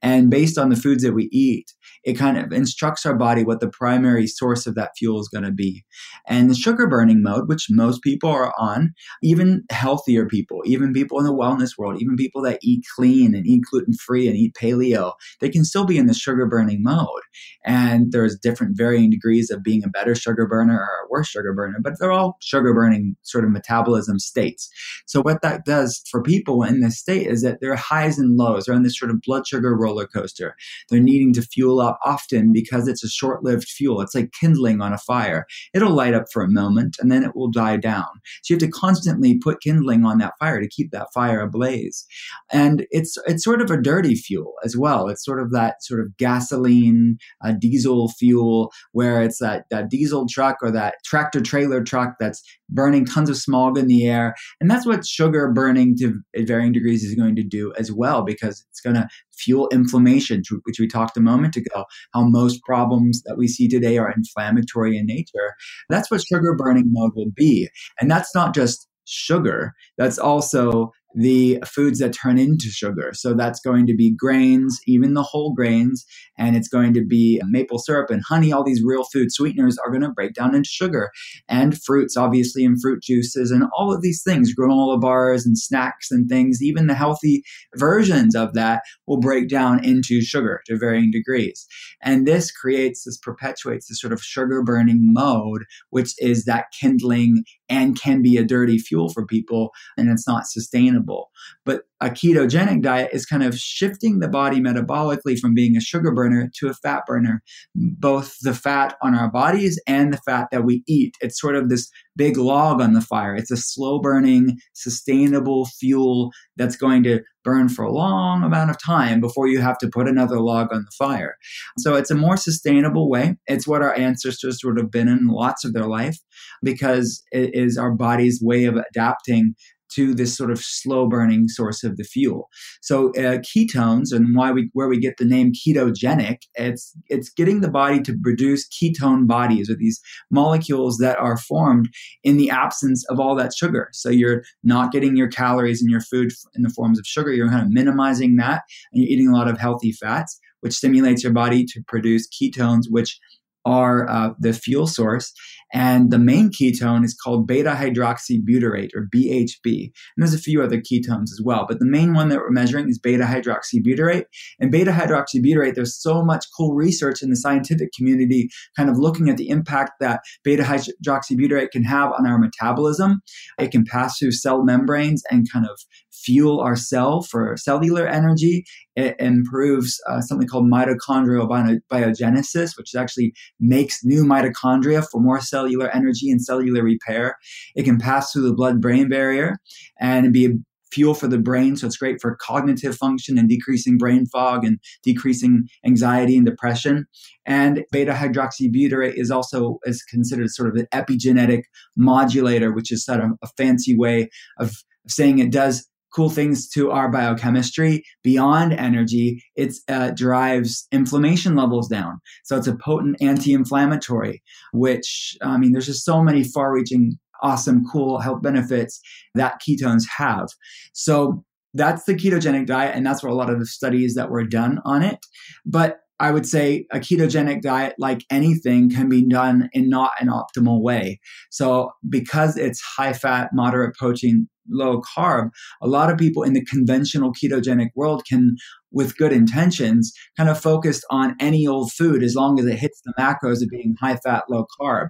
And 0.03 0.31
based 0.31 0.57
on 0.57 0.71
the 0.71 0.77
foods 0.77 1.03
that 1.03 1.15
we 1.15 1.29
eat, 1.33 1.73
it 2.05 2.15
kind 2.15 2.39
of 2.39 2.53
instructs 2.53 3.05
our 3.05 3.15
body 3.15 3.45
what 3.45 3.61
the 3.61 3.69
primary 3.69 4.27
source 4.27 4.67
of 4.67 4.75
that 4.75 4.93
fuel 4.97 5.21
is 5.21 5.29
going 5.29 5.45
to 5.45 5.51
be. 5.51 5.85
And 6.27 6.49
the 6.49 6.55
sugar 6.55 6.87
burning 6.87 7.23
mode, 7.23 7.49
which 7.49 7.67
most 7.69 8.03
people 8.03 8.31
are 8.31 8.55
on, 8.59 8.93
even 9.23 9.65
healthier 9.71 10.27
people, 10.27 10.63
even 10.65 10.93
people 10.93 11.19
in 11.19 11.27
the 11.27 11.35
wellness 11.35 11.77
world, 11.77 12.01
even 12.01 12.17
people 12.17 12.43
that 12.43 12.61
eat 12.63 12.85
clean 12.97 13.35
and 13.35 13.47
eat 13.47 13.63
gluten 13.71 13.95
free 13.95 14.29
and 14.29 14.37
eat 14.37 14.55
paleo, 14.55 15.13
they 15.41 15.51
can 15.51 15.65
still 15.65 15.85
be 15.85 15.99
in 15.99 16.07
the 16.07 16.15
sugar 16.15 16.47
burning 16.47 16.83
mode. 16.83 17.23
And 17.65 18.13
there's 18.13 18.39
different 18.39 18.77
varying 18.77 19.11
degrees 19.11 19.51
of 19.51 19.63
being 19.63 19.85
a 19.85 19.89
better 19.89 20.15
sugar 20.15 20.47
burner 20.47 20.79
or 20.79 21.07
a 21.07 21.11
worse 21.11 21.20
sugar 21.25 21.53
burner, 21.53 21.79
but 21.83 21.95
they're 21.99 22.13
all 22.13 22.37
sugar 22.41 22.75
burning 22.75 23.17
sort 23.23 23.45
of 23.45 23.51
metabolism 23.51 24.19
states. 24.19 24.69
So 25.07 25.21
what 25.23 25.43
that 25.43 25.65
does 25.65 26.03
for 26.11 26.23
people 26.23 26.63
in 26.63 26.81
this 26.81 26.99
state 26.99 27.27
is 27.27 27.43
that 27.43 27.61
their 27.61 27.77
highs 27.77 28.19
and 28.19 28.37
lows 28.37 28.69
are 28.69 28.75
on 28.75 28.83
this 28.83 28.99
sort 28.99 29.11
of 29.11 29.21
blood 29.23 29.47
sugar 29.47 29.77
roller 29.77 30.07
coaster. 30.07 30.55
They're 30.89 31.01
needing 31.01 31.33
to 31.35 31.43
fuel 31.43 31.81
up 31.81 31.99
often 32.05 32.53
because 32.53 32.89
it's 32.89 33.05
a 33.05 33.09
short-lived 33.09 33.69
fuel. 33.69 34.01
It's 34.01 34.15
like 34.15 34.33
kindling 34.39 34.81
on 34.81 34.93
a 34.93 34.99
fire. 34.99 35.47
It'll 35.75 35.93
light 35.93 36.15
up 36.15 36.27
for 36.33 36.43
a 36.43 36.51
moment 36.51 36.97
and 37.01 37.11
then 37.11 37.25
it 37.25 37.35
will 37.35 37.51
die 37.51 37.77
down. 37.77 38.09
So 38.43 38.55
you 38.55 38.57
have 38.57 38.61
to 38.61 38.69
constantly 38.69 39.39
put 39.39 39.61
kindling 39.61 40.05
on 40.05 40.19
that 40.19 40.35
fire 40.39 40.61
to 40.61 40.69
keep 40.69 40.91
that 40.93 41.09
fire 41.13 41.41
ablaze. 41.41 42.07
And 42.53 42.87
it's 42.91 43.17
it's 43.27 43.45
sort 43.45 43.61
of 43.61 43.71
a 43.71 43.81
dirty 43.81 44.15
fuel 44.15 44.55
as 44.65 44.77
well. 44.77 45.09
It's 45.09 45.25
sort 45.25 45.41
of 45.41 45.53
that 45.53 45.83
sort 45.83 46.01
of 46.01 46.17
gasoline, 46.17 47.19
uh, 47.45 47.53
diesel 47.53 48.09
fuel 48.09 48.73
where 48.93 49.23
it's 49.23 49.39
that 49.39 49.65
that 49.71 49.89
diesel 49.89 50.27
truck 50.29 50.59
or 50.63 50.71
that 50.71 50.97
tractor 51.11 51.41
trailer 51.41 51.83
truck 51.83 52.15
that's 52.21 52.41
burning 52.69 53.05
tons 53.05 53.29
of 53.29 53.37
smog 53.37 53.77
in 53.77 53.89
the 53.89 54.07
air. 54.07 54.33
And 54.61 54.71
that's 54.71 54.87
what 54.87 55.05
sugar 55.05 55.51
burning 55.51 55.97
to 55.99 56.15
varying 56.47 56.71
degrees 56.71 57.03
is 57.03 57.17
going 57.17 57.35
to 57.35 57.43
do 57.43 57.73
as 57.77 57.91
well, 57.91 58.23
because 58.23 58.65
it's 58.71 58.81
going 58.81 58.95
to 58.95 59.09
fuel 59.37 59.69
inflammation, 59.73 60.43
which 60.63 60.79
we 60.79 60.87
talked 60.87 61.17
a 61.17 61.21
moment 61.21 61.57
ago, 61.57 61.85
how 62.15 62.23
most 62.23 62.63
problems 62.63 63.23
that 63.27 63.37
we 63.37 63.49
see 63.49 63.67
today 63.67 63.99
are 63.99 64.13
inflammatory 64.13 64.97
in 64.97 65.07
nature. 65.07 65.55
That's 65.89 66.11
what 66.13 66.25
sugar 66.25 66.55
burning 66.55 66.91
mode 66.93 67.13
will 67.17 67.33
be. 67.35 67.69
And 68.01 68.09
that's 68.09 68.33
not 68.33 68.55
just 68.55 68.87
sugar, 69.07 69.73
that's 69.99 70.19
also 70.19 70.93
the 71.15 71.59
foods 71.67 71.99
that 71.99 72.13
turn 72.13 72.39
into 72.39 72.69
sugar. 72.69 73.11
So 73.15 73.35
that's 73.35 73.61
going 73.61 73.87
to 73.87 73.95
be 73.95 74.15
grains, 74.15 74.79
even 74.87 75.15
the 75.15 75.23
whole 75.23 75.53
grains, 75.53 76.05
and 76.39 76.57
it's 76.57 76.69
going 76.69 76.95
to 76.95 77.05
be 77.05 77.41
maple 77.49 77.79
syrup 77.79 78.11
and 78.11 78.23
honey. 78.29 78.53
All 78.53 78.65
these 78.65 78.83
real 78.85 79.05
food 79.05 79.33
sweeteners 79.33 79.77
are 79.79 79.91
going 79.91 80.03
to 80.03 80.11
break 80.11 80.35
down 80.35 80.55
into 80.55 80.69
sugar, 80.69 81.11
and 81.49 81.81
fruits, 81.83 82.17
obviously, 82.17 82.65
and 82.65 82.81
fruit 82.81 83.03
juices, 83.03 83.51
and 83.51 83.65
all 83.77 83.93
of 83.93 84.03
these 84.03 84.23
things, 84.23 84.55
granola 84.55 85.01
bars 85.01 85.45
and 85.45 85.59
snacks 85.59 86.11
and 86.11 86.29
things. 86.29 86.63
Even 86.63 86.87
the 86.87 86.95
healthy 86.95 87.43
versions 87.77 88.35
of 88.35 88.55
that 88.55 88.83
will 89.07 89.21
break 89.21 89.49
down 89.49 89.85
into 89.85 90.21
sugar 90.21 90.63
to 90.67 90.77
varying 90.77 91.11
degrees. 91.11 91.67
And 92.03 92.27
this 92.27 92.51
creates, 92.53 93.05
this 93.05 93.19
perpetuates 93.19 93.89
this 93.89 94.01
sort 94.01 94.13
of 94.13 94.23
sugar 94.23 94.63
burning 94.63 95.13
mode, 95.13 95.65
which 95.91 96.15
is 96.19 96.45
that 96.45 96.67
kindling 96.79 97.45
and 97.71 97.99
can 97.99 98.21
be 98.21 98.37
a 98.37 98.45
dirty 98.45 98.79
fuel 98.79 99.09
for 99.11 99.25
people, 99.25 99.71
and 99.97 100.11
it's 100.11 100.27
not 100.27 100.47
sustainable. 100.47 101.31
But 101.65 101.83
a 102.01 102.09
ketogenic 102.09 102.83
diet 102.83 103.11
is 103.13 103.25
kind 103.25 103.43
of 103.43 103.57
shifting 103.57 104.19
the 104.19 104.29
body 104.29 104.61
metabolically 104.61 105.39
from 105.39 105.55
being 105.55 105.77
a 105.77 105.81
sugar 105.81 106.13
burner 106.13 106.51
to 106.59 106.69
a 106.69 106.75
fat 106.75 107.05
burner, 107.07 107.43
both 107.75 108.37
the 108.43 108.55
fat 108.55 108.97
on 109.03 109.15
our 109.15 109.31
bodies 109.31 109.81
and 109.87 110.13
the 110.13 110.19
fat 110.19 110.49
that 110.51 110.65
we 110.65 110.83
eat. 110.87 111.15
It's 111.21 111.41
sort 111.41 111.57
of 111.57 111.69
this 111.69 111.91
big 112.21 112.37
log 112.37 112.83
on 112.83 112.93
the 112.93 113.01
fire. 113.01 113.35
It's 113.35 113.51
a 113.51 113.57
slow 113.57 113.99
burning, 113.99 114.59
sustainable 114.75 115.65
fuel 115.65 116.33
that's 116.55 116.77
going 116.77 117.03
to 117.05 117.21
burn 117.45 117.71
for 117.71 117.83
a 117.83 117.91
long 117.91 118.43
amount 118.43 118.69
of 118.69 118.77
time 118.85 119.23
before 119.23 119.47
you 119.47 119.63
have 119.63 119.79
to 119.79 119.89
put 119.89 120.07
another 120.07 120.39
log 120.39 120.71
on 120.71 120.85
the 120.85 120.93
fire. 120.99 121.37
So 121.79 121.95
it's 121.95 122.11
a 122.11 122.15
more 122.15 122.37
sustainable 122.37 123.09
way. 123.09 123.37
It's 123.47 123.67
what 123.67 123.81
our 123.81 123.95
ancestors 123.95 124.61
would 124.63 124.77
have 124.77 124.91
been 124.91 125.09
in 125.09 125.29
lots 125.29 125.65
of 125.65 125.73
their 125.73 125.87
life 125.87 126.19
because 126.63 127.23
it 127.33 127.55
is 127.55 127.79
our 127.79 127.91
body's 127.91 128.39
way 128.43 128.67
of 128.67 128.77
adapting 128.77 129.55
to 129.95 130.15
this 130.15 130.37
sort 130.37 130.51
of 130.51 130.61
slow 130.61 131.09
burning 131.09 131.49
source 131.49 131.83
of 131.85 131.97
the 131.97 132.05
fuel. 132.05 132.49
So 132.81 133.11
uh, 133.11 133.39
ketones 133.39 134.13
and 134.13 134.35
why 134.35 134.53
we 134.53 134.71
where 134.73 134.89
we 134.89 134.99
get 134.99 135.17
the 135.19 135.25
name 135.25 135.53
ketogenic, 135.53 136.39
it's 136.55 136.95
it's 137.07 137.31
getting 137.31 137.61
the 137.61 137.71
body 137.71 138.01
to 138.03 138.17
produce 138.23 138.69
ketone 138.69 139.27
bodies 139.27 139.71
or 139.71 139.77
these 139.77 140.01
molecules 140.31 140.99
that 140.99 141.19
are 141.19 141.37
formed 141.37 141.89
in 142.25 142.37
the 142.37 142.51
absence 142.51 143.05
of 143.09 143.21
all 143.21 143.35
that 143.37 143.55
sugar. 143.55 143.89
So 143.93 144.09
you're 144.11 144.43
not 144.63 144.93
getting 144.93 145.17
your 145.17 145.29
calories 145.29 145.83
in 145.83 145.89
your 145.89 146.01
food 146.01 146.31
in 146.55 146.63
the 146.63 146.71
forms 146.71 146.99
of 146.99 147.07
sugar. 147.07 147.33
You're 147.33 147.49
kind 147.49 147.63
of 147.63 147.71
minimizing 147.71 148.37
that, 148.37 148.63
and 148.93 149.03
you're 149.03 149.11
eating 149.11 149.29
a 149.29 149.37
lot 149.37 149.49
of 149.49 149.59
healthy 149.59 149.93
fats, 149.93 150.39
which 150.61 150.75
stimulates 150.75 151.23
your 151.23 151.33
body 151.33 151.65
to 151.65 151.83
produce 151.87 152.29
ketones, 152.29 152.85
which 152.89 153.19
are 153.65 154.09
uh, 154.09 154.31
the 154.39 154.53
fuel 154.53 154.87
source. 154.87 155.33
And 155.73 156.11
the 156.11 156.19
main 156.19 156.51
ketone 156.51 157.05
is 157.05 157.15
called 157.15 157.47
beta 157.47 157.71
hydroxybutyrate 157.71 158.91
or 158.95 159.07
BHB. 159.15 159.65
And 159.65 159.93
there's 160.17 160.35
a 160.35 160.39
few 160.39 160.63
other 160.63 160.79
ketones 160.79 161.31
as 161.31 161.41
well, 161.45 161.65
but 161.69 161.79
the 161.79 161.87
main 161.87 162.13
one 162.13 162.29
that 162.29 162.39
we're 162.39 162.51
measuring 162.51 162.89
is 162.89 162.99
beta 162.99 163.25
hydroxybutyrate. 163.25 164.25
And 164.59 164.73
beta 164.73 164.91
hydroxybutyrate, 164.91 165.75
there's 165.75 166.01
so 166.01 166.25
much 166.25 166.47
cool 166.57 166.75
research 166.75 167.23
in 167.23 167.31
the 167.31 167.37
scientific 167.37 167.91
community 167.97 168.49
kind 168.77 168.91
of 168.91 168.99
looking 168.99 169.29
at 169.29 169.37
the 169.37 169.49
impact 169.49 169.93
that 170.01 170.21
beta 170.43 170.65
hydroxybutyrate 170.65 171.71
can 171.71 171.85
have 171.85 172.11
on 172.19 172.27
our 172.27 172.39
metabolism. 172.39 173.21
It 173.59 173.71
can 173.71 173.85
pass 173.85 174.19
through 174.19 174.33
cell 174.33 174.65
membranes 174.65 175.23
and 175.31 175.47
kind 175.53 175.67
of 175.67 175.79
fuel 176.25 176.61
our 176.61 176.77
cell 176.77 177.23
for 177.23 177.57
cellular 177.57 178.07
energy. 178.07 178.65
It 178.97 179.17
improves 179.19 180.01
uh, 180.09 180.21
something 180.21 180.49
called 180.49 180.71
mitochondrial 180.71 181.49
biogenesis, 181.91 182.77
which 182.77 182.95
actually 182.95 183.33
makes 183.59 184.05
new 184.05 184.25
mitochondria 184.25 185.07
for 185.11 185.21
more 185.21 185.41
cellular 185.41 185.89
energy 185.91 186.31
and 186.31 186.43
cellular 186.43 186.83
repair. 186.83 187.37
It 187.75 187.85
can 187.85 187.99
pass 187.99 188.33
through 188.33 188.49
the 188.49 188.55
blood 188.55 188.81
brain 188.81 189.09
barrier 189.09 189.59
and 190.01 190.33
be 190.33 190.47
a 190.47 190.51
fuel 190.93 191.15
for 191.15 191.29
the 191.29 191.39
brain. 191.39 191.77
So 191.77 191.87
it's 191.87 191.97
great 191.97 192.21
for 192.21 192.37
cognitive 192.41 192.97
function 192.97 193.39
and 193.39 193.49
decreasing 193.49 193.97
brain 193.97 194.27
fog 194.27 194.65
and 194.65 194.79
decreasing 195.03 195.69
anxiety 195.87 196.37
and 196.37 196.45
depression. 196.45 197.07
And 197.47 197.85
beta 197.93 198.13
hydroxybutyrate 198.13 199.15
is 199.15 199.31
also 199.31 199.79
is 199.85 200.03
considered 200.03 200.51
sort 200.51 200.69
of 200.69 200.77
an 200.77 200.87
epigenetic 200.93 201.63
modulator, 201.97 202.73
which 202.73 202.91
is 202.93 203.05
sort 203.05 203.21
of 203.21 203.31
a 203.43 203.49
fancy 203.57 203.97
way 203.97 204.29
of 204.59 204.73
saying 205.09 205.39
it 205.39 205.53
does 205.53 205.89
cool 206.15 206.31
things 206.31 206.69
to 206.69 206.91
our 206.91 207.11
biochemistry 207.11 208.03
beyond 208.23 208.73
energy 208.73 209.43
it 209.57 209.75
uh, 209.89 210.11
drives 210.11 210.87
inflammation 210.93 211.55
levels 211.55 211.89
down 211.89 212.21
so 212.45 212.57
it's 212.57 212.67
a 212.67 212.77
potent 212.77 213.17
anti-inflammatory 213.21 214.43
which 214.73 215.37
i 215.43 215.57
mean 215.57 215.73
there's 215.73 215.87
just 215.87 216.05
so 216.05 216.23
many 216.23 216.45
far-reaching 216.45 217.19
awesome, 217.43 217.85
cool 217.87 218.19
health 218.19 218.43
benefits 218.43 219.01
that 219.35 219.61
ketones 219.61 220.05
have. 220.17 220.49
So 220.93 221.45
that's 221.75 222.05
the 222.05 222.15
ketogenic 222.15 222.67
diet, 222.67 222.95
and 222.97 223.07
that's 223.07 223.23
where 223.23 223.31
a 223.31 223.35
lot 223.35 223.51
of 223.51 223.59
the 223.59 223.67
studies 223.67 224.15
that 224.15 224.31
were 224.31 224.45
done 224.45 224.81
on 224.85 225.03
it. 225.03 225.19
But 225.65 225.99
I 226.19 226.33
would 226.33 226.47
say 226.47 226.87
a 226.93 226.99
ketogenic 226.99 227.63
diet, 227.63 227.95
like 227.99 228.25
anything, 228.31 228.91
can 228.91 229.09
be 229.09 229.27
done 229.27 229.71
in 229.73 229.89
not 229.89 230.11
an 230.21 230.29
optimal 230.29 230.83
way. 230.83 231.19
So, 231.51 231.93
because 232.09 232.59
it's 232.59 232.81
high 232.81 233.15
fat, 233.15 233.51
moderate 233.55 233.95
protein, 233.97 234.49
low 234.71 235.03
carb, 235.17 235.51
a 235.83 235.87
lot 235.87 236.11
of 236.11 236.19
people 236.19 236.43
in 236.43 236.53
the 236.53 236.65
conventional 236.65 237.33
ketogenic 237.33 237.89
world 237.95 238.23
can, 238.29 238.57
with 238.93 239.17
good 239.17 239.33
intentions, 239.33 240.13
kind 240.37 240.49
of 240.49 240.61
focus 240.61 241.03
on 241.11 241.37
any 241.41 241.67
old 241.67 241.93
food 241.93 242.23
as 242.23 242.35
long 242.35 242.59
as 242.59 242.67
it 242.67 242.79
hits 242.79 243.01
the 243.05 243.15
macros 243.19 243.63
of 243.63 243.69
being 243.69 243.95
high 244.01 244.17
fat, 244.17 244.45
low 244.49 244.67
carb. 244.81 245.09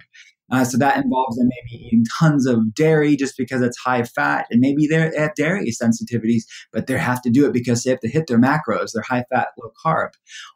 Uh, 0.51 0.65
so 0.65 0.77
that 0.77 0.97
involves 0.97 1.37
them 1.37 1.47
maybe 1.49 1.85
eating 1.85 2.05
tons 2.19 2.45
of 2.45 2.73
dairy 2.73 3.15
just 3.15 3.37
because 3.37 3.61
it's 3.61 3.77
high 3.77 4.03
fat, 4.03 4.45
and 4.51 4.59
maybe 4.59 4.87
they 4.87 5.11
have 5.17 5.35
dairy 5.35 5.71
sensitivities, 5.71 6.43
but 6.73 6.87
they 6.87 6.97
have 6.97 7.21
to 7.21 7.29
do 7.29 7.45
it 7.45 7.53
because 7.53 7.83
they 7.83 7.89
have 7.89 7.99
to 7.99 8.09
hit 8.09 8.27
their 8.27 8.39
macros. 8.39 8.91
They're 8.93 9.03
high 9.07 9.25
fat, 9.31 9.49
low 9.57 9.71
carb, 9.83 10.09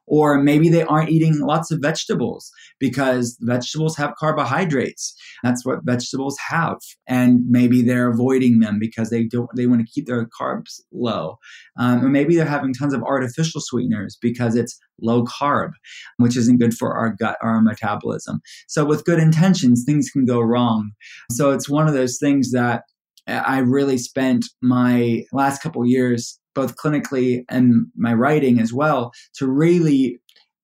or 0.05 0.37
maybe 0.37 0.69
they 0.69 0.83
aren't 0.83 1.09
eating 1.09 1.39
lots 1.39 1.71
of 1.71 1.79
vegetables 1.81 2.51
because 2.79 3.37
vegetables 3.41 3.95
have 3.97 4.15
carbohydrates. 4.15 5.15
That's 5.43 5.65
what 5.65 5.83
vegetables 5.83 6.37
have, 6.49 6.77
and 7.07 7.41
maybe 7.47 7.81
they're 7.81 8.09
avoiding 8.09 8.59
them 8.59 8.79
because 8.79 9.09
they 9.09 9.23
don't. 9.23 9.49
They 9.55 9.67
want 9.67 9.81
to 9.81 9.91
keep 9.91 10.07
their 10.07 10.25
carbs 10.25 10.81
low, 10.91 11.39
um, 11.77 12.03
or 12.03 12.09
maybe 12.09 12.35
they're 12.35 12.45
having 12.45 12.73
tons 12.73 12.93
of 12.93 13.03
artificial 13.03 13.61
sweeteners 13.61 14.17
because 14.21 14.55
it's 14.55 14.77
low 15.01 15.23
carb, 15.25 15.71
which 16.17 16.37
isn't 16.37 16.59
good 16.59 16.73
for 16.73 16.93
our 16.93 17.09
gut, 17.09 17.37
our 17.41 17.61
metabolism. 17.61 18.41
So 18.67 18.85
with 18.85 19.05
good 19.05 19.19
intentions, 19.19 19.84
things 19.85 20.09
can 20.09 20.25
go 20.25 20.39
wrong. 20.39 20.91
So 21.31 21.51
it's 21.51 21.69
one 21.69 21.87
of 21.87 21.93
those 21.93 22.17
things 22.19 22.51
that 22.51 22.83
I 23.27 23.59
really 23.59 23.97
spent 23.97 24.45
my 24.61 25.23
last 25.31 25.61
couple 25.61 25.85
years, 25.85 26.39
both 26.53 26.75
clinically 26.75 27.43
and 27.49 27.87
my 27.95 28.13
writing 28.13 28.59
as 28.59 28.71
well, 28.73 29.11
to 29.37 29.47
really 29.47 30.19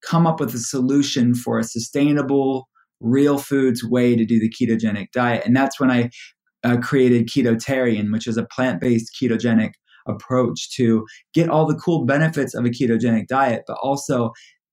come 0.07 0.27
up 0.27 0.39
with 0.39 0.53
a 0.53 0.59
solution 0.59 1.33
for 1.33 1.59
a 1.59 1.63
sustainable, 1.63 2.67
real 2.99 3.37
foods 3.37 3.83
way 3.83 4.15
to 4.15 4.25
do 4.25 4.39
the 4.39 4.51
ketogenic 4.51 5.11
diet. 5.11 5.43
And 5.45 5.55
that's 5.55 5.79
when 5.79 5.91
I 5.91 6.09
uh, 6.63 6.77
created 6.77 7.27
Ketotarian, 7.27 8.11
which 8.11 8.27
is 8.27 8.37
a 8.37 8.45
plant 8.45 8.79
based 8.79 9.15
ketogenic 9.19 9.71
approach 10.07 10.75
to 10.75 11.05
get 11.33 11.49
all 11.49 11.65
the 11.65 11.75
cool 11.75 12.05
benefits 12.05 12.53
of 12.53 12.65
a 12.65 12.69
ketogenic 12.69 13.27
diet, 13.27 13.63
but 13.67 13.77
also 13.81 14.31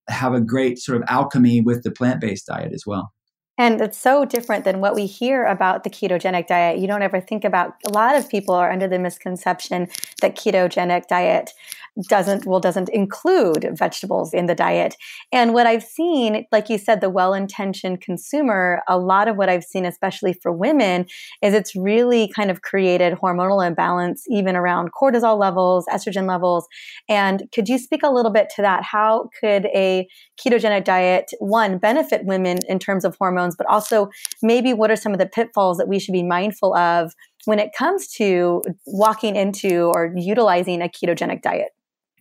have 0.09 0.35
a 0.35 0.41
great 0.41 0.79
sort 0.79 0.97
of 0.97 1.05
alchemy 1.09 1.61
with 1.61 1.83
the 1.83 1.91
plant 1.91 2.21
based 2.21 2.47
diet 2.47 2.73
as 2.73 2.85
well. 2.87 3.11
And 3.59 3.81
it's 3.81 3.99
so 3.99 4.25
different 4.25 4.65
than 4.65 4.81
what 4.81 4.95
we 4.95 5.07
hear 5.07 5.45
about 5.45 5.83
the 5.83 5.91
ketogenic 5.91 6.47
diet. 6.47 6.79
You 6.79 6.87
don't 6.87 7.03
ever 7.03 7.21
think 7.21 7.45
about 7.45 7.75
a 7.85 7.91
lot 7.91 8.15
of 8.15 8.29
people 8.29 8.55
are 8.55 8.71
under 8.71 8.87
the 8.87 9.01
misconception 9.01 9.89
that 10.23 10.37
ketogenic 10.37 11.09
diet 11.09 11.53
doesn't 12.09 12.47
well 12.47 12.61
doesn't 12.61 12.89
include 12.91 13.71
vegetables 13.73 14.33
in 14.33 14.47
the 14.47 14.55
diet. 14.55 14.95
And 15.33 15.53
what 15.53 15.67
i've 15.67 15.83
seen 15.83 16.47
like 16.53 16.69
you 16.69 16.79
said 16.79 17.01
the 17.01 17.11
well-intentioned 17.11 18.01
consumer 18.01 18.83
a 18.89 18.99
lot 18.99 19.29
of 19.29 19.37
what 19.37 19.49
i've 19.49 19.65
seen 19.65 19.85
especially 19.85 20.33
for 20.33 20.53
women 20.53 21.07
is 21.43 21.55
it's 21.55 21.75
really 21.75 22.31
kind 22.35 22.51
of 22.51 22.63
created 22.63 23.15
hormonal 23.15 23.67
imbalance 23.67 24.25
even 24.31 24.57
around 24.57 24.91
cortisol 24.93 25.39
levels 25.39 25.87
estrogen 25.87 26.29
levels. 26.29 26.67
And 27.09 27.43
could 27.53 27.69
you 27.69 27.79
speak 27.79 28.03
a 28.03 28.11
little 28.11 28.31
bit 28.31 28.49
to 28.57 28.63
that? 28.63 28.83
How 28.83 29.31
could 29.41 29.67
a 29.67 30.07
ketogenic 30.39 30.85
diet 30.85 31.31
one 31.41 31.79
benefit 31.79 32.25
women 32.25 32.59
in 32.69 32.79
terms 32.79 33.05
of 33.05 33.17
hormones 33.19 33.57
but 33.57 33.67
also 33.67 34.09
maybe 34.43 34.73
what 34.73 34.91
are 34.91 34.97
some 34.97 35.13
of 35.13 35.19
the 35.19 35.27
pitfalls 35.27 35.79
that 35.79 35.89
we 35.89 35.99
should 35.99 36.13
be 36.13 36.23
mindful 36.23 36.77
of 36.77 37.13
when 37.45 37.59
it 37.59 37.71
comes 37.77 38.09
to 38.09 38.63
walking 38.87 39.37
into 39.37 39.91
or 39.95 40.13
utilizing 40.17 40.83
a 40.83 40.89
ketogenic 40.89 41.43
diet 41.43 41.71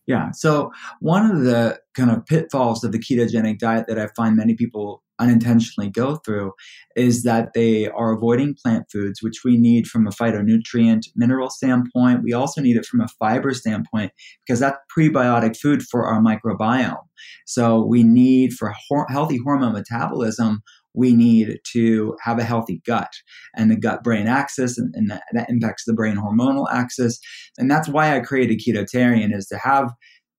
yeah. 0.08 0.32
So 0.32 0.72
one 1.02 1.30
of 1.30 1.44
the 1.44 1.80
kind 1.96 2.10
of 2.10 2.26
pitfalls 2.26 2.84
of 2.84 2.94
the 2.94 3.00
ketogenic 3.00 3.60
diet 3.60 3.86
that 3.88 4.00
I 4.00 4.08
find 4.16 4.36
many 4.36 4.56
people 4.56 5.04
unintentionally 5.20 5.90
go 5.90 6.18
through 6.18 6.54
is 6.96 7.24
that 7.24 7.50
they 7.54 7.90
are 7.90 8.14
avoiding 8.14 8.56
plant 8.56 8.86
foods, 8.92 9.22
which 9.22 9.44
we 9.44 9.58
need 9.58 9.88
from 9.88 10.08
a 10.08 10.12
phytonutrient 10.12 11.08
mineral 11.16 11.50
standpoint. 11.50 12.24
We 12.24 12.34
also 12.34 12.62
need 12.62 12.78
it 12.78 12.86
from 12.86 13.02
a 13.02 13.08
fiber 13.20 13.54
standpoint 13.54 14.12
because 14.46 14.60
that's 14.60 14.78
prebiotic 14.96 15.58
food 15.58 15.84
for 15.84 16.06
our 16.06 16.22
microbiome. 16.22 17.04
So 17.46 17.84
we 17.84 18.04
need 18.04 18.54
for 18.54 18.74
healthy 19.10 19.40
hormone 19.44 19.74
metabolism, 19.74 20.62
we 20.98 21.14
need 21.14 21.60
to 21.74 22.16
have 22.22 22.40
a 22.40 22.44
healthy 22.44 22.82
gut 22.86 23.12
and 23.56 23.70
the 23.70 23.78
gut 23.78 24.04
brain 24.04 24.28
axis, 24.28 24.78
and, 24.78 24.94
and 24.96 25.12
that, 25.12 25.24
that 25.34 25.50
impacts 25.50 25.84
the 25.86 25.94
brain 25.94 26.18
hormonal 26.18 26.66
axis. 26.74 27.20
And 27.58 27.70
that's 27.70 27.88
why 27.88 28.16
I 28.16 28.20
created 28.20 28.60
Ketotarian 28.60 29.34
is 29.34 29.46
to 29.48 29.58
have 29.58 29.94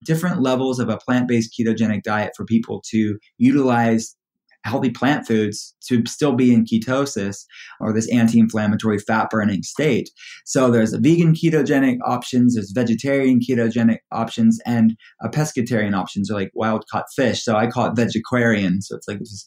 different 0.05 0.42
levels 0.42 0.79
of 0.79 0.88
a 0.88 0.99
plant-based 0.99 1.55
ketogenic 1.59 2.03
diet 2.03 2.33
for 2.37 2.44
people 2.44 2.83
to 2.90 3.18
utilize 3.38 4.16
healthy 4.64 4.90
plant 4.90 5.27
foods 5.27 5.75
to 5.87 6.03
still 6.07 6.35
be 6.35 6.53
in 6.53 6.64
ketosis 6.64 7.44
or 7.81 7.92
this 7.92 8.11
anti-inflammatory 8.12 8.99
fat 8.99 9.31
burning 9.31 9.62
state. 9.62 10.11
So 10.44 10.71
there's 10.71 10.92
a 10.92 10.99
vegan 10.99 11.35
ketogenic 11.35 11.99
options, 12.05 12.55
there's 12.55 12.73
vegetarian 12.73 13.40
ketogenic 13.40 13.99
options, 14.12 14.61
and 14.66 14.97
a 15.23 15.29
pescatarian 15.29 15.97
options, 15.97 16.31
or 16.31 16.35
like 16.35 16.51
wild 16.55 16.85
caught 16.90 17.07
fish. 17.14 17.42
So 17.42 17.57
I 17.57 17.68
call 17.68 17.87
it 17.87 17.97
vegetarian. 17.97 18.83
So 18.83 18.97
it's 18.97 19.09
like 19.09 19.21
this 19.21 19.47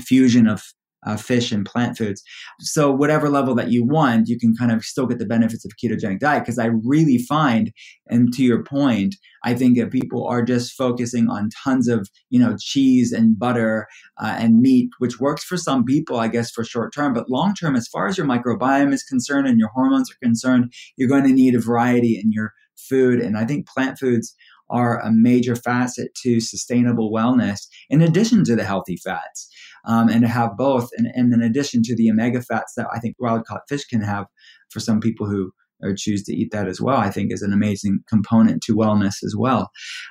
fusion 0.00 0.46
of 0.46 0.62
uh, 1.06 1.16
fish 1.16 1.52
and 1.52 1.66
plant 1.66 1.96
foods. 1.96 2.22
So 2.60 2.90
whatever 2.90 3.28
level 3.28 3.54
that 3.54 3.70
you 3.70 3.84
want, 3.84 4.28
you 4.28 4.38
can 4.38 4.54
kind 4.54 4.72
of 4.72 4.84
still 4.84 5.06
get 5.06 5.18
the 5.18 5.26
benefits 5.26 5.64
of 5.64 5.72
ketogenic 5.82 6.20
diet. 6.20 6.42
Because 6.42 6.58
I 6.58 6.66
really 6.66 7.18
find, 7.18 7.72
and 8.08 8.32
to 8.34 8.42
your 8.42 8.62
point, 8.62 9.16
I 9.44 9.54
think 9.54 9.78
that 9.78 9.90
people 9.90 10.26
are 10.26 10.42
just 10.42 10.72
focusing 10.72 11.28
on 11.28 11.50
tons 11.64 11.88
of 11.88 12.08
you 12.28 12.38
know 12.38 12.56
cheese 12.60 13.12
and 13.12 13.38
butter 13.38 13.86
uh, 14.20 14.36
and 14.38 14.60
meat, 14.60 14.90
which 14.98 15.20
works 15.20 15.44
for 15.44 15.56
some 15.56 15.84
people, 15.84 16.18
I 16.18 16.28
guess, 16.28 16.50
for 16.50 16.64
short 16.64 16.92
term. 16.94 17.14
But 17.14 17.30
long 17.30 17.54
term, 17.54 17.76
as 17.76 17.88
far 17.88 18.06
as 18.06 18.18
your 18.18 18.26
microbiome 18.26 18.92
is 18.92 19.02
concerned 19.02 19.46
and 19.46 19.58
your 19.58 19.70
hormones 19.74 20.10
are 20.10 20.26
concerned, 20.26 20.72
you're 20.96 21.08
going 21.08 21.24
to 21.24 21.32
need 21.32 21.54
a 21.54 21.60
variety 21.60 22.20
in 22.22 22.32
your 22.32 22.52
food. 22.76 23.20
And 23.20 23.36
I 23.36 23.44
think 23.44 23.68
plant 23.68 23.98
foods 23.98 24.34
are 24.70 25.00
a 25.00 25.10
major 25.12 25.56
facet 25.56 26.14
to 26.22 26.40
sustainable 26.40 27.12
wellness 27.12 27.66
in 27.88 28.00
addition 28.00 28.44
to 28.44 28.56
the 28.56 28.64
healthy 28.64 28.96
fats 28.96 29.48
um, 29.86 30.08
and 30.08 30.22
to 30.22 30.28
have 30.28 30.56
both 30.56 30.90
and, 30.96 31.08
and 31.14 31.32
in 31.32 31.42
addition 31.42 31.82
to 31.82 31.96
the 31.96 32.10
omega 32.10 32.42
fats 32.42 32.74
that 32.76 32.86
i 32.92 32.98
think 32.98 33.16
wild 33.18 33.44
caught 33.46 33.62
fish 33.68 33.84
can 33.84 34.02
have 34.02 34.26
for 34.70 34.80
some 34.80 35.00
people 35.00 35.26
who 35.26 35.52
or 35.82 35.94
choose 35.94 36.22
to 36.24 36.34
eat 36.34 36.50
that 36.52 36.68
as 36.68 36.80
well 36.80 36.98
i 36.98 37.10
think 37.10 37.32
is 37.32 37.42
an 37.42 37.52
amazing 37.52 38.00
component 38.08 38.62
to 38.62 38.76
wellness 38.76 39.22
as 39.24 39.34
well. 39.36 39.70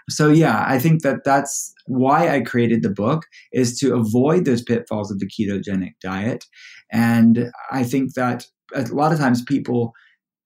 So 0.10 0.30
yeah 0.30 0.65
i 0.67 0.80
think 0.80 1.04
that 1.04 1.24
that's 1.24 1.74
why 1.86 2.30
i 2.30 2.41
created 2.41 2.84
the 2.84 2.89
book 2.89 3.26
is 3.54 3.78
to 3.80 3.95
avoid 3.95 4.45
those 4.45 4.63
pitfalls 4.63 5.12
of 5.12 5.19
the 5.19 5.28
ketogenic 5.28 5.93
diet. 6.02 6.45
And 6.91 7.52
i 7.72 7.84
think 7.84 8.13
that 8.15 8.45
a 8.74 8.82
lot 8.93 9.12
of 9.12 9.19
times 9.19 9.43
people 9.43 9.93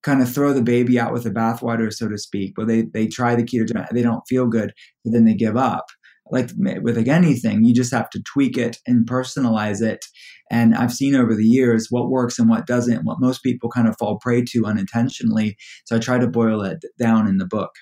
kind 0.04 0.22
of 0.22 0.32
throw 0.32 0.52
the 0.52 0.62
baby 0.62 1.00
out 1.00 1.12
with 1.12 1.24
the 1.24 1.30
bathwater, 1.30 1.92
so 1.92 2.08
to 2.08 2.18
speak. 2.18 2.52
But 2.54 2.68
they 2.68 2.82
they 2.82 3.06
try 3.06 3.34
the 3.34 3.42
ketogenic, 3.42 3.88
they 3.90 4.02
don't 4.02 4.26
feel 4.28 4.46
good, 4.46 4.72
but 5.02 5.12
then 5.12 5.24
they 5.24 5.34
give 5.34 5.56
up. 5.56 5.86
Like 6.30 6.50
with 6.56 6.96
like 6.96 7.08
anything, 7.08 7.64
you 7.64 7.74
just 7.74 7.92
have 7.92 8.08
to 8.10 8.22
tweak 8.32 8.56
it 8.56 8.78
and 8.86 9.06
personalize 9.06 9.82
it. 9.82 10.04
And 10.50 10.74
I've 10.74 10.92
seen 10.92 11.14
over 11.14 11.34
the 11.34 11.44
years 11.44 11.88
what 11.90 12.08
works 12.10 12.38
and 12.38 12.48
what 12.48 12.66
doesn't, 12.66 13.04
what 13.04 13.20
most 13.20 13.42
people 13.42 13.68
kind 13.70 13.88
of 13.88 13.96
fall 13.98 14.18
prey 14.18 14.42
to 14.52 14.64
unintentionally. 14.64 15.56
So 15.84 15.96
I 15.96 15.98
try 15.98 16.18
to 16.18 16.26
boil 16.26 16.62
it 16.62 16.82
down 16.98 17.28
in 17.28 17.38
the 17.38 17.46
book. 17.46 17.72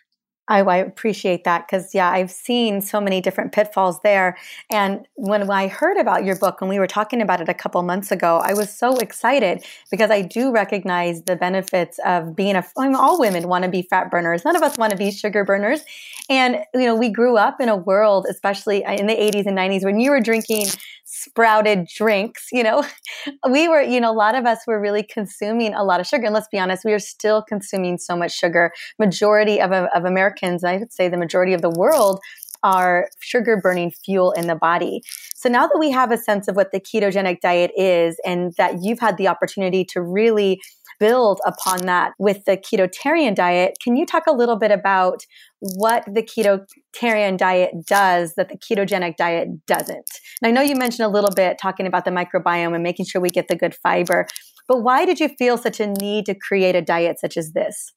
I, 0.52 0.60
I 0.60 0.76
appreciate 0.76 1.44
that 1.44 1.66
because, 1.66 1.94
yeah, 1.94 2.10
I've 2.10 2.30
seen 2.30 2.82
so 2.82 3.00
many 3.00 3.22
different 3.22 3.52
pitfalls 3.52 4.00
there. 4.00 4.36
And 4.70 5.08
when 5.14 5.50
I 5.50 5.68
heard 5.68 5.96
about 5.96 6.24
your 6.24 6.36
book 6.36 6.60
and 6.60 6.68
we 6.68 6.78
were 6.78 6.86
talking 6.86 7.22
about 7.22 7.40
it 7.40 7.48
a 7.48 7.54
couple 7.54 7.82
months 7.82 8.12
ago, 8.12 8.42
I 8.44 8.52
was 8.52 8.70
so 8.70 8.98
excited 8.98 9.64
because 9.90 10.10
I 10.10 10.20
do 10.20 10.52
recognize 10.52 11.22
the 11.22 11.36
benefits 11.36 11.98
of 12.04 12.36
being 12.36 12.54
a, 12.54 12.64
I 12.76 12.86
mean, 12.86 12.94
all 12.94 13.18
women 13.18 13.48
want 13.48 13.64
to 13.64 13.70
be 13.70 13.82
fat 13.82 14.10
burners. 14.10 14.44
None 14.44 14.54
of 14.54 14.62
us 14.62 14.76
want 14.76 14.90
to 14.90 14.96
be 14.98 15.10
sugar 15.10 15.42
burners. 15.42 15.80
And, 16.28 16.58
you 16.74 16.84
know, 16.84 16.96
we 16.96 17.08
grew 17.08 17.38
up 17.38 17.60
in 17.60 17.70
a 17.70 17.76
world, 17.76 18.26
especially 18.28 18.84
uh, 18.84 18.92
in 18.92 19.06
the 19.06 19.14
80s 19.14 19.46
and 19.46 19.56
90s, 19.56 19.84
when 19.84 19.98
you 19.98 20.10
were 20.10 20.20
drinking 20.20 20.66
sprouted 21.04 21.86
drinks, 21.86 22.48
you 22.52 22.62
know, 22.62 22.84
we 23.50 23.68
were, 23.68 23.82
you 23.82 24.00
know, 24.00 24.10
a 24.10 24.14
lot 24.14 24.34
of 24.34 24.46
us 24.46 24.60
were 24.66 24.80
really 24.80 25.02
consuming 25.02 25.74
a 25.74 25.84
lot 25.84 26.00
of 26.00 26.06
sugar. 26.06 26.24
And 26.24 26.34
let's 26.34 26.48
be 26.48 26.58
honest, 26.58 26.84
we 26.84 26.92
are 26.92 26.98
still 26.98 27.42
consuming 27.42 27.98
so 27.98 28.16
much 28.16 28.32
sugar. 28.32 28.72
Majority 28.98 29.60
of, 29.60 29.72
of 29.72 30.04
Americans, 30.42 30.64
I 30.64 30.76
would 30.78 30.92
say 30.92 31.08
the 31.08 31.16
majority 31.16 31.52
of 31.52 31.62
the 31.62 31.70
world, 31.70 32.20
are 32.64 33.08
sugar 33.20 33.58
burning 33.60 33.90
fuel 34.04 34.30
in 34.32 34.46
the 34.46 34.54
body. 34.54 35.02
So 35.34 35.48
now 35.48 35.66
that 35.66 35.78
we 35.80 35.90
have 35.90 36.12
a 36.12 36.16
sense 36.16 36.46
of 36.46 36.54
what 36.54 36.70
the 36.70 36.78
ketogenic 36.78 37.40
diet 37.40 37.72
is 37.76 38.16
and 38.24 38.52
that 38.56 38.76
you've 38.82 39.00
had 39.00 39.16
the 39.16 39.26
opportunity 39.26 39.84
to 39.86 40.00
really 40.00 40.60
build 41.00 41.40
upon 41.44 41.86
that 41.86 42.12
with 42.20 42.44
the 42.44 42.56
ketotarian 42.56 43.34
diet, 43.34 43.78
can 43.82 43.96
you 43.96 44.06
talk 44.06 44.28
a 44.28 44.32
little 44.32 44.54
bit 44.54 44.70
about 44.70 45.22
what 45.58 46.04
the 46.06 46.22
ketotarian 46.22 47.36
diet 47.36 47.72
does 47.84 48.34
that 48.36 48.48
the 48.48 48.56
ketogenic 48.56 49.16
diet 49.16 49.48
doesn't? 49.66 50.08
And 50.40 50.48
I 50.48 50.52
know 50.52 50.62
you 50.62 50.76
mentioned 50.76 51.04
a 51.04 51.10
little 51.10 51.32
bit 51.34 51.56
talking 51.60 51.88
about 51.88 52.04
the 52.04 52.12
microbiome 52.12 52.74
and 52.74 52.82
making 52.84 53.06
sure 53.06 53.20
we 53.20 53.30
get 53.30 53.48
the 53.48 53.56
good 53.56 53.74
fiber, 53.74 54.28
but 54.68 54.82
why 54.82 55.04
did 55.04 55.18
you 55.18 55.28
feel 55.30 55.58
such 55.58 55.80
a 55.80 55.88
need 55.88 56.26
to 56.26 56.36
create 56.36 56.76
a 56.76 56.82
diet 56.82 57.18
such 57.18 57.36
as 57.36 57.50
this? 57.50 57.92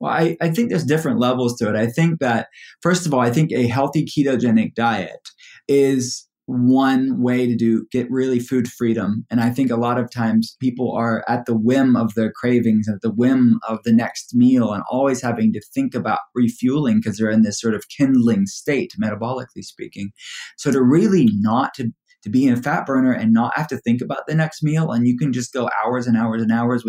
Well, 0.00 0.12
I, 0.12 0.36
I 0.40 0.50
think 0.50 0.68
there's 0.68 0.84
different 0.84 1.18
levels 1.18 1.56
to 1.58 1.68
it. 1.68 1.76
I 1.76 1.86
think 1.86 2.20
that, 2.20 2.48
first 2.82 3.06
of 3.06 3.14
all, 3.14 3.20
I 3.20 3.30
think 3.30 3.52
a 3.52 3.66
healthy 3.66 4.04
ketogenic 4.04 4.74
diet 4.74 5.28
is 5.68 6.26
one 6.46 7.20
way 7.20 7.44
to 7.44 7.56
do 7.56 7.86
get 7.90 8.08
really 8.08 8.38
food 8.38 8.68
freedom 8.68 9.26
and 9.30 9.40
i 9.40 9.50
think 9.50 9.68
a 9.68 9.76
lot 9.76 9.98
of 9.98 10.08
times 10.12 10.56
people 10.60 10.92
are 10.92 11.24
at 11.28 11.44
the 11.44 11.56
whim 11.56 11.96
of 11.96 12.14
their 12.14 12.30
cravings 12.30 12.88
at 12.88 13.00
the 13.02 13.10
whim 13.10 13.58
of 13.68 13.80
the 13.82 13.92
next 13.92 14.32
meal 14.32 14.72
and 14.72 14.84
always 14.88 15.20
having 15.20 15.52
to 15.52 15.60
think 15.74 15.92
about 15.92 16.20
refueling 16.36 17.00
because 17.00 17.18
they're 17.18 17.30
in 17.30 17.42
this 17.42 17.60
sort 17.60 17.74
of 17.74 17.88
kindling 17.88 18.46
state 18.46 18.92
metabolically 19.02 19.62
speaking 19.62 20.12
so 20.56 20.70
to 20.70 20.80
really 20.80 21.26
not 21.40 21.74
to 21.74 21.92
to 22.22 22.30
be 22.30 22.46
in 22.46 22.54
a 22.54 22.62
fat 22.62 22.86
burner 22.86 23.12
and 23.12 23.32
not 23.32 23.56
have 23.56 23.68
to 23.68 23.78
think 23.78 24.00
about 24.00 24.26
the 24.26 24.34
next 24.34 24.62
meal 24.62 24.92
and 24.92 25.06
you 25.06 25.16
can 25.18 25.32
just 25.32 25.52
go 25.52 25.68
hours 25.84 26.06
and 26.06 26.16
hours 26.16 26.42
and 26.42 26.52
hours 26.52 26.84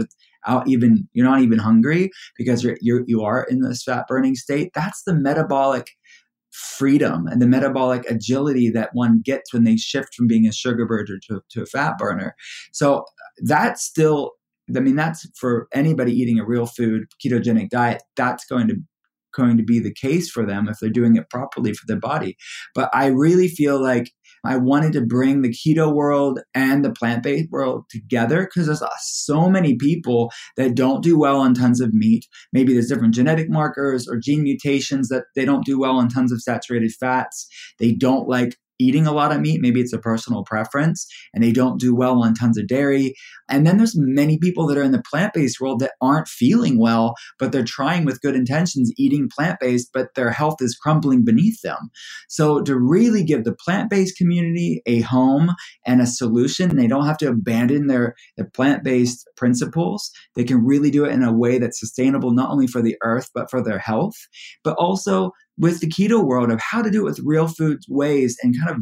without 0.47 0.67
even 0.67 1.07
you're 1.13 1.25
not 1.25 1.41
even 1.41 1.59
hungry 1.59 2.09
because 2.37 2.63
you're, 2.63 2.77
you're 2.81 3.03
you 3.07 3.21
are 3.21 3.45
in 3.49 3.61
this 3.61 3.83
fat 3.83 4.05
burning 4.07 4.35
state 4.35 4.71
that's 4.73 5.03
the 5.03 5.13
metabolic 5.13 5.91
freedom 6.51 7.27
and 7.27 7.41
the 7.41 7.47
metabolic 7.47 8.09
agility 8.09 8.69
that 8.69 8.89
one 8.93 9.21
gets 9.23 9.53
when 9.53 9.63
they 9.63 9.77
shift 9.77 10.15
from 10.15 10.27
being 10.27 10.47
a 10.47 10.51
sugar 10.51 10.87
burner 10.87 11.19
to, 11.27 11.39
to 11.51 11.61
a 11.61 11.65
fat 11.67 11.99
burner. 11.99 12.35
So 12.71 13.05
that's 13.43 13.83
still, 13.83 14.31
I 14.75 14.79
mean, 14.79 14.95
that's 14.95 15.29
for 15.37 15.67
anybody 15.71 16.13
eating 16.13 16.39
a 16.39 16.45
real 16.45 16.65
food 16.65 17.03
ketogenic 17.23 17.69
diet, 17.69 18.01
that's 18.15 18.43
going 18.45 18.67
to 18.69 18.77
going 19.35 19.57
to 19.57 19.63
be 19.63 19.77
the 19.77 19.93
case 19.93 20.31
for 20.31 20.45
them 20.45 20.67
if 20.67 20.77
they're 20.79 20.89
doing 20.89 21.15
it 21.15 21.29
properly 21.29 21.73
for 21.73 21.85
their 21.85 21.99
body. 21.99 22.35
But 22.73 22.89
I 22.91 23.07
really 23.07 23.47
feel 23.47 23.79
like 23.79 24.11
I 24.47 24.57
wanted 24.57 24.93
to 24.93 25.01
bring 25.01 25.41
the 25.41 25.53
keto 25.53 25.93
world 25.93 26.39
and 26.55 26.83
the 26.83 26.91
plant 26.91 27.23
based 27.23 27.51
world 27.51 27.85
together 27.89 28.45
because 28.45 28.67
there's 28.67 28.81
uh, 28.81 28.89
so 28.99 29.49
many 29.49 29.75
people 29.75 30.31
that 30.55 30.75
don't 30.75 31.03
do 31.03 31.19
well 31.19 31.39
on 31.39 31.53
tons 31.53 31.81
of 31.81 31.93
meat. 31.93 32.25
Maybe 32.53 32.73
there's 32.73 32.87
different 32.87 33.13
genetic 33.13 33.49
markers 33.49 34.07
or 34.07 34.17
gene 34.17 34.43
mutations 34.43 35.09
that 35.09 35.25
they 35.35 35.45
don't 35.45 35.65
do 35.65 35.79
well 35.79 35.97
on 35.97 36.09
tons 36.09 36.31
of 36.31 36.41
saturated 36.41 36.91
fats. 36.99 37.47
They 37.79 37.91
don't 37.91 38.27
like 38.27 38.55
eating 38.79 39.07
a 39.07 39.11
lot 39.11 39.31
of 39.31 39.41
meat. 39.41 39.61
Maybe 39.61 39.81
it's 39.81 39.93
a 39.93 39.99
personal 39.99 40.43
preference 40.43 41.07
and 41.33 41.43
they 41.43 41.51
don't 41.51 41.79
do 41.79 41.95
well 41.95 42.23
on 42.23 42.33
tons 42.33 42.57
of 42.57 42.67
dairy. 42.67 43.13
And 43.49 43.65
then 43.65 43.77
there's 43.77 43.97
many 43.97 44.37
people 44.37 44.67
that 44.67 44.77
are 44.77 44.83
in 44.83 44.91
the 44.91 45.01
plant 45.01 45.33
based 45.33 45.59
world 45.59 45.79
that 45.79 45.93
aren't 46.01 46.27
feeling 46.27 46.79
well, 46.79 47.15
but 47.39 47.51
they're 47.51 47.63
trying 47.63 48.05
with 48.05 48.21
good 48.21 48.35
intentions 48.35 48.91
eating 48.97 49.29
plant 49.33 49.59
based, 49.59 49.89
but 49.93 50.15
their 50.15 50.31
health 50.31 50.57
is 50.61 50.75
crumbling 50.75 51.23
beneath 51.23 51.61
them. 51.61 51.89
So 52.27 52.61
to 52.61 52.77
really 52.77 53.23
give 53.23 53.43
the 53.43 53.55
plant 53.55 53.89
based 53.89 54.17
community 54.17 54.81
a 54.85 55.01
home 55.01 55.51
and 55.85 56.01
a 56.01 56.07
solution, 56.07 56.75
they 56.75 56.87
don't 56.87 57.05
have 57.05 57.17
to 57.19 57.29
abandon 57.29 57.87
their, 57.87 58.15
their 58.35 58.49
plant 58.49 58.83
based 58.83 59.27
principles. 59.35 60.11
They 60.35 60.43
can 60.43 60.65
really 60.65 60.91
do 60.91 61.05
it 61.05 61.11
in 61.11 61.23
a 61.23 61.33
way 61.33 61.57
that's 61.57 61.79
sustainable, 61.79 62.31
not 62.31 62.49
only 62.49 62.67
for 62.67 62.81
the 62.81 62.97
earth, 63.03 63.29
but 63.33 63.49
for 63.49 63.63
their 63.63 63.79
health, 63.79 64.15
but 64.63 64.75
also 64.77 65.31
with 65.57 65.79
the 65.79 65.87
keto 65.87 66.23
world 66.23 66.51
of 66.51 66.59
how 66.61 66.81
to 66.81 66.91
do 66.91 67.01
it 67.01 67.09
with 67.09 67.19
real 67.23 67.47
foods 67.47 67.85
ways 67.89 68.37
and 68.43 68.55
kind 68.59 68.69
of 68.69 68.77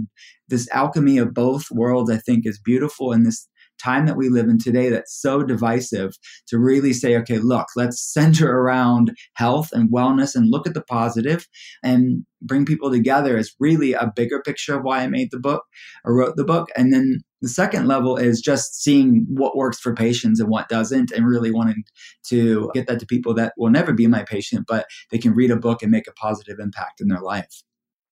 this 0.48 0.68
alchemy 0.72 1.18
of 1.18 1.34
both 1.34 1.66
worlds 1.72 2.12
i 2.12 2.18
think 2.18 2.46
is 2.46 2.60
beautiful 2.60 3.12
in 3.12 3.24
this 3.24 3.48
time 3.78 4.06
that 4.06 4.16
we 4.16 4.30
live 4.30 4.48
in 4.48 4.58
today 4.58 4.90
that's 4.90 5.22
so 5.22 5.44
divisive 5.44 6.14
to 6.48 6.58
really 6.58 6.94
say 6.94 7.18
okay 7.18 7.40
look 7.40 7.68
let's 7.76 8.02
center 8.02 8.60
around 8.60 9.12
health 9.36 9.70
and 9.74 9.92
wellness 9.92 10.36
and 10.36 10.50
look 10.50 10.66
at 10.66 10.74
the 10.74 10.84
positive 10.84 11.46
and 11.84 12.26
bring 12.46 12.66
people 12.66 12.92
together. 12.92 13.38
Is 13.38 13.56
really 13.60 13.94
a 13.94 14.12
bigger 14.16 14.42
picture 14.42 14.76
of 14.76 14.84
why 14.84 15.02
i 15.02 15.08
made 15.08 15.30
the 15.32 15.40
book 15.40 15.64
or 16.04 16.16
wrote 16.16 16.36
the 16.36 16.46
book 16.46 16.70
and 16.78 16.94
then 16.94 17.20
the 17.46 17.50
second 17.50 17.88
level 17.88 18.18
is 18.18 18.42
just 18.42 18.82
seeing 18.82 19.24
what 19.30 19.56
works 19.56 19.80
for 19.80 19.94
patients 19.94 20.40
and 20.40 20.50
what 20.50 20.68
doesn't, 20.68 21.12
and 21.12 21.28
really 21.28 21.52
wanting 21.52 21.84
to 22.30 22.72
get 22.74 22.88
that 22.88 23.00
to 23.00 23.06
people 23.06 23.36
that 23.36 23.54
will 23.56 23.70
never 23.70 23.94
be 23.94 24.08
my 24.08 24.24
patient, 24.24 24.66
but 24.68 24.88
they 25.12 25.20
can 25.20 25.36
read 25.36 25.52
a 25.52 25.56
book 25.56 25.84
and 25.84 25.92
make 25.92 26.08
a 26.08 26.14
positive 26.14 26.58
impact 26.60 27.00
in 27.00 27.08
their 27.08 27.20
life. 27.20 27.62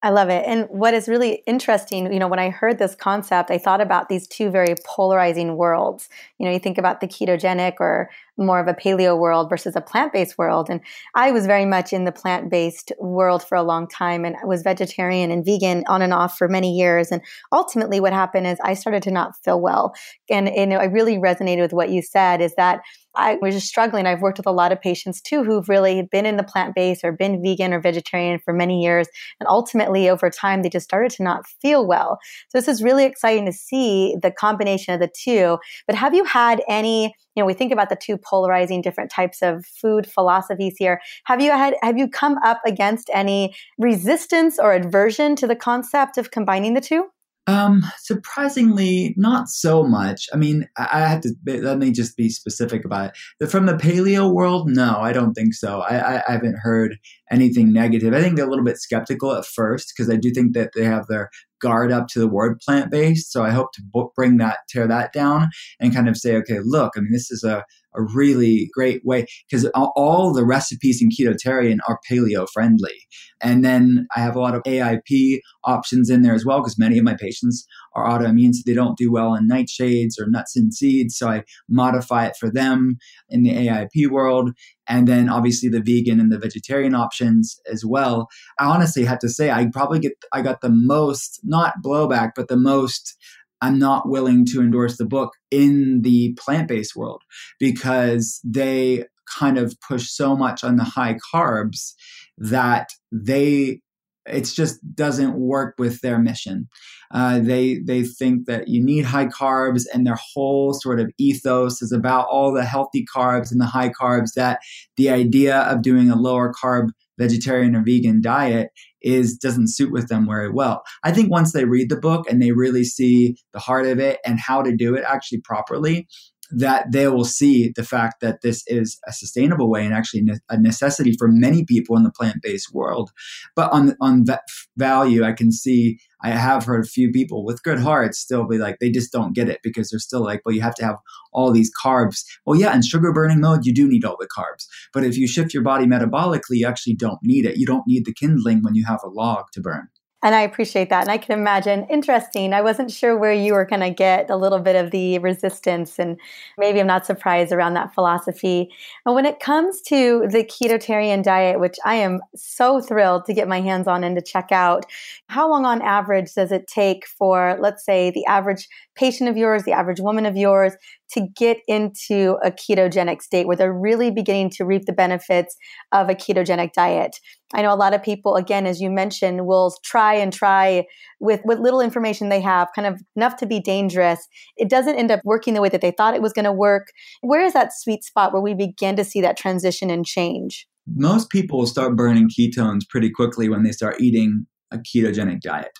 I 0.04 0.10
love 0.10 0.30
it. 0.30 0.44
And 0.46 0.68
what 0.70 0.94
is 0.94 1.08
really 1.08 1.42
interesting, 1.48 2.14
you 2.14 2.20
know, 2.20 2.28
when 2.28 2.38
I 2.38 2.50
heard 2.50 2.78
this 2.78 2.94
concept, 2.94 3.50
I 3.50 3.58
thought 3.58 3.82
about 3.82 4.08
these 4.08 4.28
two 4.28 4.52
very 4.52 4.76
polarizing 4.86 5.56
worlds. 5.56 6.10
You 6.38 6.46
know, 6.46 6.52
you 6.52 6.60
think 6.60 6.78
about 6.78 7.02
the 7.02 7.08
ketogenic 7.08 7.76
or 7.80 8.12
more 8.38 8.60
of 8.60 8.68
a 8.68 8.74
paleo 8.74 9.18
world 9.18 9.50
versus 9.50 9.76
a 9.76 9.82
plant-based 9.82 10.38
world. 10.38 10.70
And 10.70 10.82
I 11.16 11.32
was 11.32 11.46
very 11.46 11.66
much 11.66 11.94
in 11.94 12.06
the 12.06 12.12
plant-based 12.12 12.92
world 13.00 13.44
for 13.44 13.56
a 13.56 13.64
long 13.64 13.88
time 13.88 14.26
and 14.26 14.36
I 14.42 14.46
was 14.46 14.64
vegetarian 14.64 15.32
and 15.32 15.46
vegan 15.46 15.84
on 15.88 16.02
and 16.02 16.14
off 16.14 16.38
for 16.38 16.48
many 16.48 16.76
years. 16.76 17.12
And 17.12 17.22
ultimately 17.52 18.00
what 18.00 18.14
happened 18.14 18.48
is 18.48 18.58
I 18.64 18.74
started 18.74 19.04
to 19.04 19.12
not 19.12 19.34
feel 19.44 19.62
well. 19.62 19.94
And, 20.30 20.50
and 20.50 20.74
I 20.74 20.86
really 20.86 21.18
resonated 21.18 21.62
with 21.62 21.74
what 21.74 21.90
you 21.90 22.02
said 22.02 22.42
is 22.42 22.56
that 22.56 22.82
I 23.16 23.38
was 23.42 23.54
just 23.54 23.68
struggling. 23.68 24.06
I've 24.06 24.22
worked 24.22 24.40
with 24.40 24.48
a 24.48 24.52
lot 24.52 24.72
of 24.72 24.82
patients 24.82 25.22
too 25.22 25.44
who've 25.44 25.70
really 25.70 26.08
been 26.12 26.26
in 26.26 26.38
the 26.38 26.44
plant 26.44 26.74
based 26.74 27.04
or 27.04 27.12
been 27.12 27.44
vegan 27.44 27.74
or 27.74 27.80
vegetarian 27.80 28.40
for 28.40 28.54
many 28.54 28.82
years. 28.82 29.08
And 29.40 29.48
ultimately, 29.48 30.10
over 30.10 30.30
time, 30.30 30.62
they 30.62 30.70
just 30.70 30.86
started 30.86 31.12
to 31.18 31.24
not 31.24 31.46
feel 31.62 31.86
well. 31.86 32.18
So, 32.50 32.58
this 32.58 32.68
is 32.68 32.84
really 32.84 33.06
exciting 33.06 33.46
to 33.46 33.54
see 33.54 34.16
the 34.22 34.32
combination 34.32 34.94
of 34.94 35.00
the 35.00 35.12
two. 35.16 35.60
But 35.86 35.96
have 35.96 36.14
you 36.14 36.24
had 36.24 36.64
any? 36.68 37.14
You 37.36 37.42
know, 37.42 37.48
we 37.48 37.54
think 37.54 37.72
about 37.72 37.90
the 37.90 37.96
two 37.96 38.18
polarizing 38.18 38.82
different 38.82 39.12
types 39.12 39.42
of 39.42 39.66
food 39.66 40.06
philosophies 40.06 40.76
here. 40.78 41.02
Have 41.26 41.42
you 41.42 41.52
had, 41.52 41.76
have 41.82 41.98
you 41.98 42.08
come 42.08 42.38
up 42.44 42.62
against 42.66 43.10
any 43.14 43.56
resistance 43.78 44.60
or 44.60 44.74
aversion 44.74 45.36
to 45.38 45.48
the 45.48 45.56
concept 45.56 46.18
of 46.18 46.32
combining 46.32 46.74
the 46.74 46.82
two? 46.82 47.08
Um, 47.46 47.84
surprisingly, 48.00 49.14
not 49.18 49.50
so 49.50 49.84
much. 49.84 50.30
I 50.34 50.38
mean, 50.38 50.66
I, 50.78 51.00
have 51.00 51.22
to 51.22 51.36
let 51.46 51.78
me 51.78 51.92
just 51.92 52.16
be 52.16 52.30
specific 52.30 52.86
about 52.86 53.12
it. 53.42 53.48
From 53.48 53.66
the 53.66 53.74
paleo 53.74 54.32
world, 54.32 54.70
no, 54.70 54.98
I 55.00 55.12
don't 55.12 55.34
think 55.34 55.54
so. 55.54 55.82
I, 55.82 55.98
I, 55.98 56.24
I 56.26 56.32
haven't 56.32 56.60
heard 56.60 56.98
anything 57.30 57.74
negative. 57.74 58.14
I 58.14 58.22
think 58.22 58.38
they're 58.38 58.48
a 58.48 58.50
little 58.50 58.64
bit 58.64 58.78
skeptical 58.78 59.34
at 59.34 59.46
first 59.46 59.92
because 59.94 60.10
I 60.10 60.16
do 60.16 60.32
think 60.32 60.54
that 60.54 60.72
they 60.74 60.86
have 60.86 61.08
their 61.08 61.30
guard 61.64 61.92
up 61.92 62.08
to 62.10 62.20
the 62.20 62.28
word 62.28 62.60
plant 62.60 62.92
based. 62.92 63.32
So 63.32 63.42
I 63.42 63.52
hope 63.52 63.72
to 63.74 64.10
bring 64.16 64.38
that, 64.38 64.58
tear 64.70 64.86
that 64.88 65.14
down, 65.14 65.50
and 65.80 65.94
kind 65.94 66.10
of 66.10 66.18
say, 66.18 66.36
okay, 66.36 66.60
look, 66.64 66.92
I 66.96 67.00
mean, 67.00 67.14
this 67.14 67.32
is 67.32 67.44
a 67.44 67.64
a 67.96 68.02
really 68.02 68.70
great 68.74 69.02
way 69.06 69.26
because 69.50 69.66
all 69.76 70.34
the 70.34 70.46
recipes 70.46 71.02
in 71.02 71.10
ketotarian 71.10 71.78
are 71.88 72.00
paleo 72.10 72.48
friendly. 72.52 73.08
And 73.42 73.64
then 73.64 74.08
I 74.16 74.20
have 74.20 74.36
a 74.36 74.40
lot 74.40 74.56
of 74.56 74.64
AIP 74.64 75.40
options 75.66 76.10
in 76.10 76.22
there 76.22 76.34
as 76.34 76.46
well 76.46 76.60
because 76.60 76.80
many 76.80 76.98
of 76.98 77.04
my 77.04 77.16
patients 77.16 77.66
are 77.94 78.08
autoimmune, 78.08 78.54
so 78.54 78.62
they 78.66 78.74
don't 78.74 78.98
do 78.98 79.12
well 79.12 79.36
in 79.36 79.50
nightshades 79.50 80.20
or 80.20 80.28
nuts 80.28 80.56
and 80.56 80.74
seeds. 80.74 81.18
So 81.18 81.28
I 81.28 81.44
modify 81.70 82.26
it 82.26 82.36
for 82.40 82.50
them 82.50 82.98
in 83.30 83.44
the 83.44 83.52
AIP 83.52 84.10
world. 84.10 84.52
And 84.88 85.08
then 85.08 85.30
obviously 85.30 85.70
the 85.70 85.82
vegan 85.82 86.20
and 86.20 86.32
the 86.32 86.40
vegetarian 86.40 86.94
options 86.94 87.60
as 87.72 87.86
well. 87.86 88.28
I 88.60 88.66
honestly 88.66 89.06
have 89.06 89.20
to 89.20 89.30
say 89.30 89.52
I 89.52 89.68
probably 89.72 90.00
get 90.00 90.14
I 90.32 90.42
got 90.42 90.62
the 90.62 90.70
most 90.70 91.40
not 91.44 91.76
blowback, 91.84 92.32
but 92.36 92.48
the 92.48 92.58
most 92.58 93.16
I'm 93.62 93.80
not 93.80 94.10
willing 94.10 94.46
to 94.48 94.60
endorse 94.60 94.98
the 94.98 95.06
book 95.06 95.32
in 95.50 96.02
the 96.02 96.34
plant 96.34 96.68
based 96.68 96.98
world 96.98 97.22
because 97.60 98.42
they 98.44 99.06
kind 99.40 99.58
of 99.58 99.76
push 99.88 100.10
so 100.10 100.36
much 100.36 100.66
on 100.66 100.76
the 100.76 100.84
high 100.84 101.18
carbs 101.34 101.94
that 102.38 102.90
they 103.12 103.80
it 104.26 104.46
just 104.46 104.80
doesn't 104.96 105.36
work 105.36 105.76
with 105.78 106.02
their 106.02 106.18
mission. 106.18 106.68
Uh, 107.12 107.40
they 107.40 107.80
they 107.86 108.04
think 108.04 108.46
that 108.46 108.68
you 108.68 108.84
need 108.84 109.06
high 109.06 109.28
carbs, 109.28 109.84
and 109.94 110.06
their 110.06 110.20
whole 110.34 110.74
sort 110.74 111.00
of 111.00 111.12
ethos 111.18 111.82
is 111.82 111.92
about 111.92 112.28
all 112.30 112.54
the 112.54 112.66
healthy 112.66 113.06
carbs 113.16 113.52
and 113.52 113.60
the 113.60 113.66
high 113.66 113.90
carbs. 113.90 114.34
That 114.36 114.60
the 114.98 115.10
idea 115.10 115.60
of 115.60 115.82
doing 115.82 116.10
a 116.10 116.16
lower 116.16 116.54
carb 116.54 116.90
vegetarian 117.20 117.76
or 117.76 117.84
vegan 117.84 118.22
diet 118.22 118.70
is 119.02 119.38
doesn't 119.38 119.70
suit 119.70 119.92
with 119.92 120.08
them 120.08 120.26
very 120.26 120.50
well. 120.50 120.84
I 121.04 121.12
think 121.12 121.30
once 121.30 121.52
they 121.52 121.66
read 121.66 121.90
the 121.90 122.00
book 122.00 122.26
and 122.30 122.42
they 122.42 122.52
really 122.52 122.84
see 122.84 123.36
the 123.52 123.60
heart 123.60 123.86
of 123.86 124.00
it 124.00 124.20
and 124.26 124.40
how 124.40 124.62
to 124.62 124.76
do 124.76 124.96
it 124.96 125.04
actually 125.08 125.42
properly, 125.42 126.08
that 126.52 126.92
they 126.92 127.08
will 127.08 127.26
see 127.26 127.72
the 127.76 127.84
fact 127.84 128.22
that 128.22 128.42
this 128.42 128.64
is 128.68 129.00
a 129.08 129.14
sustainable 129.14 129.70
way 129.70 129.86
and 129.86 129.94
actually 129.94 130.24
a 130.50 130.60
necessity 130.60 131.16
for 131.18 131.28
many 131.28 131.66
people 131.66 131.98
in 131.98 132.04
the 132.04 132.12
plant-based 132.12 132.74
world. 132.74 133.12
But 133.56 133.72
on 133.72 133.96
on 134.02 134.26
that 134.26 134.42
value, 134.78 135.24
I 135.24 135.34
can 135.34 135.52
see 135.52 136.00
I 136.22 136.30
have 136.30 136.64
heard 136.66 136.86
a 136.86 136.88
few 136.88 137.12
people 137.12 137.44
with 137.44 137.64
good 137.64 137.80
hearts 137.80 138.20
still 138.20 138.48
be 138.48 138.58
like 138.58 138.78
they 138.80 138.90
just 138.90 139.12
don't 139.12 139.34
get 139.34 139.50
it 139.50 139.60
because 139.64 139.90
they're 139.90 140.00
still 140.00 140.24
like, 140.24 140.42
well, 140.46 140.56
you 140.56 140.62
have 140.62 140.76
to 140.76 140.86
have 140.86 140.98
all 141.34 141.52
these 141.52 141.72
carbs. 141.84 142.24
Well, 142.46 142.60
yeah, 142.60 142.74
in 142.76 142.82
sugar 142.82 143.12
burning 143.12 143.42
mode, 143.42 143.66
you 143.66 143.74
do 143.74 143.88
need 143.88 144.06
all 144.06 144.18
the 144.20 144.28
carbs. 144.28 144.66
But 144.94 145.04
if 145.04 145.18
you 145.18 145.28
shift 145.28 145.54
your 145.54 145.64
body 145.64 145.86
metabolically, 145.86 146.58
you 146.58 146.68
actually 146.68 146.96
don't 146.96 147.20
need 147.24 147.46
it. 147.46 147.58
You 147.58 147.66
don't 147.66 147.88
need 147.88 148.06
the 148.06 148.14
kindling 148.14 148.62
when 148.64 148.76
you 148.76 148.86
have 148.86 149.02
a 149.04 149.10
log 149.10 149.46
to 149.54 149.62
burn. 149.62 149.90
And 150.24 150.34
I 150.34 150.42
appreciate 150.42 150.90
that. 150.90 151.02
And 151.02 151.12
I 151.12 151.18
can 151.18 151.38
imagine, 151.38 151.86
interesting. 151.90 152.54
I 152.54 152.62
wasn't 152.62 152.92
sure 152.92 153.18
where 153.18 153.34
you 153.34 153.54
were 153.54 153.66
going 153.66 153.82
to 153.82 153.90
get 153.90 154.30
a 154.30 154.38
little 154.38 154.60
bit 154.60 154.78
of 154.78 154.92
the 154.92 155.20
resistance. 155.20 156.00
And 156.00 156.18
maybe 156.58 156.80
I'm 156.80 156.88
not 156.88 157.06
surprised 157.06 157.52
around 157.52 157.74
that 157.74 157.94
philosophy. 157.94 158.72
And 159.06 159.16
when 159.16 159.26
it 159.26 159.42
comes 159.42 159.82
to 159.82 160.26
the 160.30 160.46
ketotarian 160.46 161.24
diet, 161.24 161.60
which 161.60 161.76
I 161.84 161.96
am 161.96 162.22
so 162.36 162.80
thrilled 162.80 163.26
to 163.26 163.34
get 163.34 163.50
my 163.50 163.60
hands 163.60 163.86
on 163.86 164.06
and 164.06 164.16
to 164.16 164.22
check 164.22 164.54
out, 164.54 164.86
how 165.28 165.50
long 165.50 165.66
on 165.66 165.82
average 165.82 166.34
does 166.34 166.54
it 166.54 166.68
take 166.68 167.06
for, 167.06 167.58
let's 167.60 167.84
say, 167.84 168.10
the 168.10 168.26
average 168.26 168.70
patient 168.96 169.30
of 169.30 169.38
yours, 169.38 169.64
the 169.64 169.72
average 169.72 170.00
woman 170.00 170.26
of 170.26 170.38
yours, 170.38 170.74
to 171.14 171.28
get 171.36 171.58
into 171.68 172.38
a 172.44 172.52
ketogenic 172.52 173.22
state 173.22 173.48
where 173.48 173.56
they're 173.56 173.74
really 173.74 174.12
beginning 174.12 174.50
to 174.52 174.66
reap 174.66 174.86
the 174.86 174.94
benefits 174.94 175.56
of 175.92 176.10
a 176.10 176.16
ketogenic 176.16 176.74
diet? 176.74 177.20
I 177.54 177.62
know 177.62 177.74
a 177.74 177.76
lot 177.76 177.94
of 177.94 178.02
people, 178.02 178.36
again, 178.36 178.66
as 178.66 178.82
you 178.82 178.90
mentioned, 178.90 179.46
will 179.46 179.76
try 179.84 180.16
and 180.16 180.34
try 180.34 180.86
with 181.20 181.42
what 181.44 181.60
little 181.60 181.82
information 181.82 182.30
they 182.30 182.42
have, 182.42 182.70
kind 182.76 182.88
of 182.88 183.02
enough 183.16 183.36
to 183.38 183.46
be 183.46 183.60
dangerous. 183.60 184.28
It 184.58 184.70
doesn't 184.70 184.96
end 184.96 185.12
up 185.12 185.22
working 185.24 185.54
the 185.54 185.62
way 185.62 185.70
that 185.70 185.82
they 185.82 185.92
thought 185.92 186.16
it 186.16 186.22
was 186.22 186.34
going 186.34 186.46
to 186.46 186.52
work. 186.52 186.88
Where 187.22 187.44
is 187.44 187.54
that 187.54 187.74
sweet 187.74 188.04
spot 188.04 188.34
where 188.34 188.42
we 188.42 188.56
begin 188.56 188.96
to 188.96 189.04
see 189.04 189.22
that 189.22 189.38
transition 189.38 189.90
and 189.92 190.06
change? 190.06 190.68
Most 190.96 191.30
people 191.30 191.66
start 191.66 191.96
burning 191.96 192.30
ketones 192.30 192.82
pretty 192.90 193.10
quickly 193.10 193.48
when 193.50 193.64
they 193.64 193.72
start 193.72 194.02
eating 194.02 194.48
a 194.74 194.80
ketogenic 194.80 195.42
diet. 195.42 195.72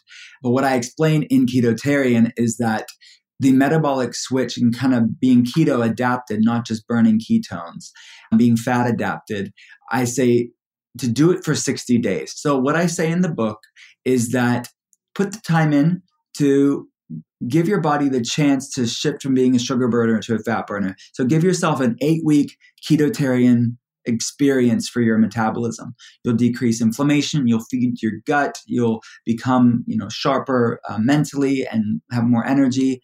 But 0.42 0.52
what 0.52 0.64
I 0.64 0.76
explain 0.76 1.24
in 1.24 1.46
Ketotarian 1.46 2.32
is 2.38 2.58
that 2.58 2.88
the 3.40 3.52
metabolic 3.52 4.16
switch 4.16 4.58
and 4.58 4.78
kind 4.78 4.94
of 4.94 5.20
being 5.20 5.44
keto 5.44 5.86
adapted, 5.86 6.42
not 6.44 6.66
just 6.66 6.88
burning 6.88 7.20
ketones, 7.20 7.90
being 8.38 8.56
fat 8.56 8.88
adapted, 8.88 9.52
I 9.92 10.06
say 10.06 10.50
to 11.00 11.08
do 11.10 11.32
it 11.32 11.44
for 11.44 11.56
60 11.56 11.98
days. 11.98 12.34
So, 12.36 12.58
what 12.58 12.76
I 12.76 12.86
say 12.86 13.12
in 13.12 13.22
the 13.22 13.30
book 13.30 13.60
is 14.06 14.32
that 14.32 14.70
put 15.16 15.32
the 15.32 15.42
time 15.46 15.74
in 15.74 16.02
to 16.38 16.88
give 17.48 17.68
your 17.68 17.82
body 17.82 18.10
the 18.10 18.22
chance 18.22 18.72
to 18.76 18.88
shift 18.88 19.22
from 19.24 19.34
being 19.34 19.56
a 19.56 19.60
sugar 19.60 19.88
burner 19.88 20.20
to 20.22 20.36
a 20.36 20.40
fat 20.40 20.68
burner. 20.68 20.96
So, 21.14 21.26
give 21.26 21.44
yourself 21.44 21.80
an 21.80 21.98
eight 22.02 22.24
week 22.24 22.56
ketotarian 22.88 23.78
experience 24.06 24.90
for 24.90 25.02
your 25.02 25.18
metabolism. 25.18 25.96
You'll 26.24 26.36
decrease 26.36 26.82
inflammation, 26.82 27.48
you'll 27.48 27.66
feed 27.70 28.02
your 28.02 28.14
gut, 28.26 28.60
you'll 28.66 29.02
become, 29.26 29.84
you 29.88 29.98
know, 29.98 30.10
sharper 30.10 30.80
uh, 30.90 30.98
mentally 31.00 31.66
and 31.72 32.02
have 32.12 32.26
more 32.26 32.46
energy. 32.46 33.02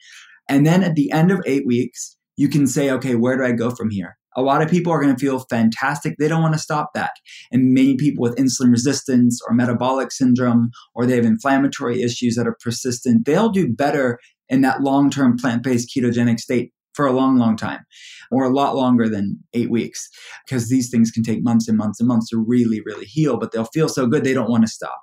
And 0.48 0.66
then 0.66 0.84
at 0.84 0.96
the 0.96 1.12
end 1.12 1.32
of 1.32 1.42
8 1.46 1.66
weeks, 1.66 2.18
you 2.38 2.50
can 2.50 2.68
say, 2.68 2.90
okay, 2.92 3.16
where 3.16 3.38
do 3.38 3.44
I 3.44 3.52
go 3.52 3.70
from 3.72 3.90
here? 3.90 4.18
a 4.36 4.42
lot 4.42 4.62
of 4.62 4.70
people 4.70 4.94
are 4.94 5.02
going 5.02 5.14
to 5.14 5.20
feel 5.20 5.40
fantastic. 5.50 6.16
They 6.18 6.28
don't 6.28 6.42
want 6.42 6.54
to 6.54 6.60
stop 6.60 6.92
that. 6.94 7.12
And 7.52 7.74
many 7.74 7.96
people 7.96 8.22
with 8.22 8.38
insulin 8.38 8.72
resistance 8.72 9.42
or 9.48 9.54
metabolic 9.54 10.12
syndrome, 10.12 10.70
or 10.96 11.06
they 11.06 11.16
have 11.16 11.26
inflammatory 11.26 12.02
issues 12.02 12.36
that 12.36 12.48
are 12.48 12.56
persistent, 12.64 13.26
they'll 13.26 13.50
do 13.50 13.72
better 13.72 14.20
in 14.48 14.62
that 14.62 14.82
long 14.82 15.10
term 15.10 15.38
plant 15.38 15.64
based 15.64 15.92
ketogenic 15.96 16.40
state 16.40 16.72
for 17.00 17.08
a 17.08 17.14
long, 17.14 17.38
long 17.38 17.56
time, 17.56 17.86
or 18.30 18.44
a 18.44 18.50
lot 18.50 18.76
longer 18.76 19.08
than 19.08 19.40
eight 19.54 19.70
weeks, 19.70 20.10
because 20.46 20.68
these 20.68 20.90
things 20.90 21.12
can 21.12 21.24
take 21.24 21.42
months 21.42 21.70
and 21.70 21.78
months 21.78 22.02
and 22.02 22.10
months 22.10 22.28
to 22.28 22.38
really, 22.38 22.82
really 22.86 23.06
heal, 23.06 23.38
but 23.38 23.54
they'll 23.54 23.64
feel 23.64 23.88
so 23.88 24.06
good 24.06 24.26
they 24.26 24.34
don't 24.34 24.50
want 24.50 24.66
to 24.66 24.70
stop. 24.70 25.00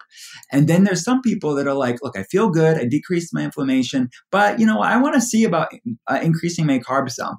And 0.52 0.68
then 0.68 0.84
there's 0.84 1.02
some 1.02 1.22
people 1.22 1.54
that 1.54 1.66
are 1.66 1.72
like, 1.72 1.96
look, 2.02 2.14
I 2.14 2.24
feel 2.24 2.50
good, 2.50 2.76
I 2.76 2.84
decreased 2.84 3.32
my 3.32 3.44
inflammation, 3.44 4.10
but 4.30 4.60
you 4.60 4.66
know, 4.66 4.80
I 4.80 4.98
want 4.98 5.14
to 5.14 5.22
see 5.22 5.42
about 5.42 5.68
uh, 6.06 6.20
increasing 6.22 6.66
my 6.66 6.80
carb 6.80 7.10
some. 7.10 7.38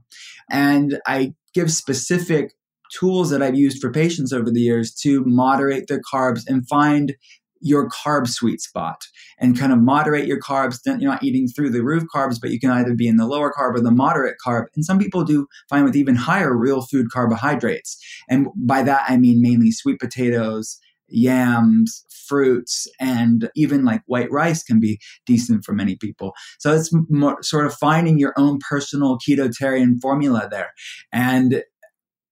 And 0.49 0.99
I 1.05 1.35
give 1.53 1.71
specific 1.71 2.53
tools 2.91 3.29
that 3.29 3.43
I've 3.43 3.53
used 3.53 3.79
for 3.79 3.91
patients 3.91 4.33
over 4.33 4.49
the 4.49 4.61
years 4.61 4.91
to 5.03 5.23
moderate 5.25 5.85
their 5.87 6.01
carbs 6.11 6.41
and 6.47 6.67
find 6.67 7.15
your 7.61 7.89
carb 7.89 8.27
sweet 8.27 8.61
spot 8.61 9.01
and 9.39 9.57
kind 9.57 9.71
of 9.71 9.79
moderate 9.79 10.27
your 10.27 10.39
carbs. 10.39 10.79
You're 10.85 11.11
not 11.11 11.23
eating 11.23 11.47
through 11.47 11.71
the 11.71 11.83
roof 11.83 12.03
carbs, 12.13 12.39
but 12.39 12.51
you 12.51 12.59
can 12.59 12.71
either 12.71 12.93
be 12.93 13.07
in 13.07 13.17
the 13.17 13.27
lower 13.27 13.51
carb 13.51 13.75
or 13.75 13.81
the 13.81 13.91
moderate 13.91 14.37
carb. 14.45 14.65
And 14.75 14.85
some 14.85 14.99
people 14.99 15.23
do 15.23 15.47
fine 15.69 15.83
with 15.83 15.95
even 15.95 16.15
higher 16.15 16.55
real 16.55 16.81
food 16.81 17.07
carbohydrates. 17.11 17.97
And 18.29 18.47
by 18.55 18.83
that, 18.83 19.05
I 19.07 19.17
mean 19.17 19.41
mainly 19.41 19.71
sweet 19.71 19.99
potatoes, 19.99 20.79
yams, 21.07 22.03
fruits, 22.27 22.87
and 22.99 23.49
even 23.55 23.85
like 23.85 24.01
white 24.05 24.29
rice 24.31 24.63
can 24.63 24.79
be 24.79 24.99
decent 25.25 25.63
for 25.63 25.73
many 25.73 25.95
people. 25.95 26.33
So 26.59 26.73
it's 26.73 26.91
more 27.09 27.41
sort 27.41 27.65
of 27.65 27.73
finding 27.73 28.19
your 28.19 28.33
own 28.37 28.59
personal 28.67 29.17
ketotarian 29.17 29.99
formula 30.01 30.47
there. 30.51 30.71
And 31.11 31.63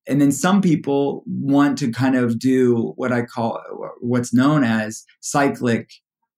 and 0.08 0.22
then 0.22 0.32
some 0.32 0.62
people 0.62 1.24
want 1.26 1.78
to 1.80 1.92
kind 1.92 2.16
of 2.16 2.40
do 2.40 2.94
what 2.96 3.12
I 3.12 3.24
call 3.24 3.62
what's 4.00 4.34
known 4.34 4.64
as 4.64 5.04
cyclic 5.22 5.90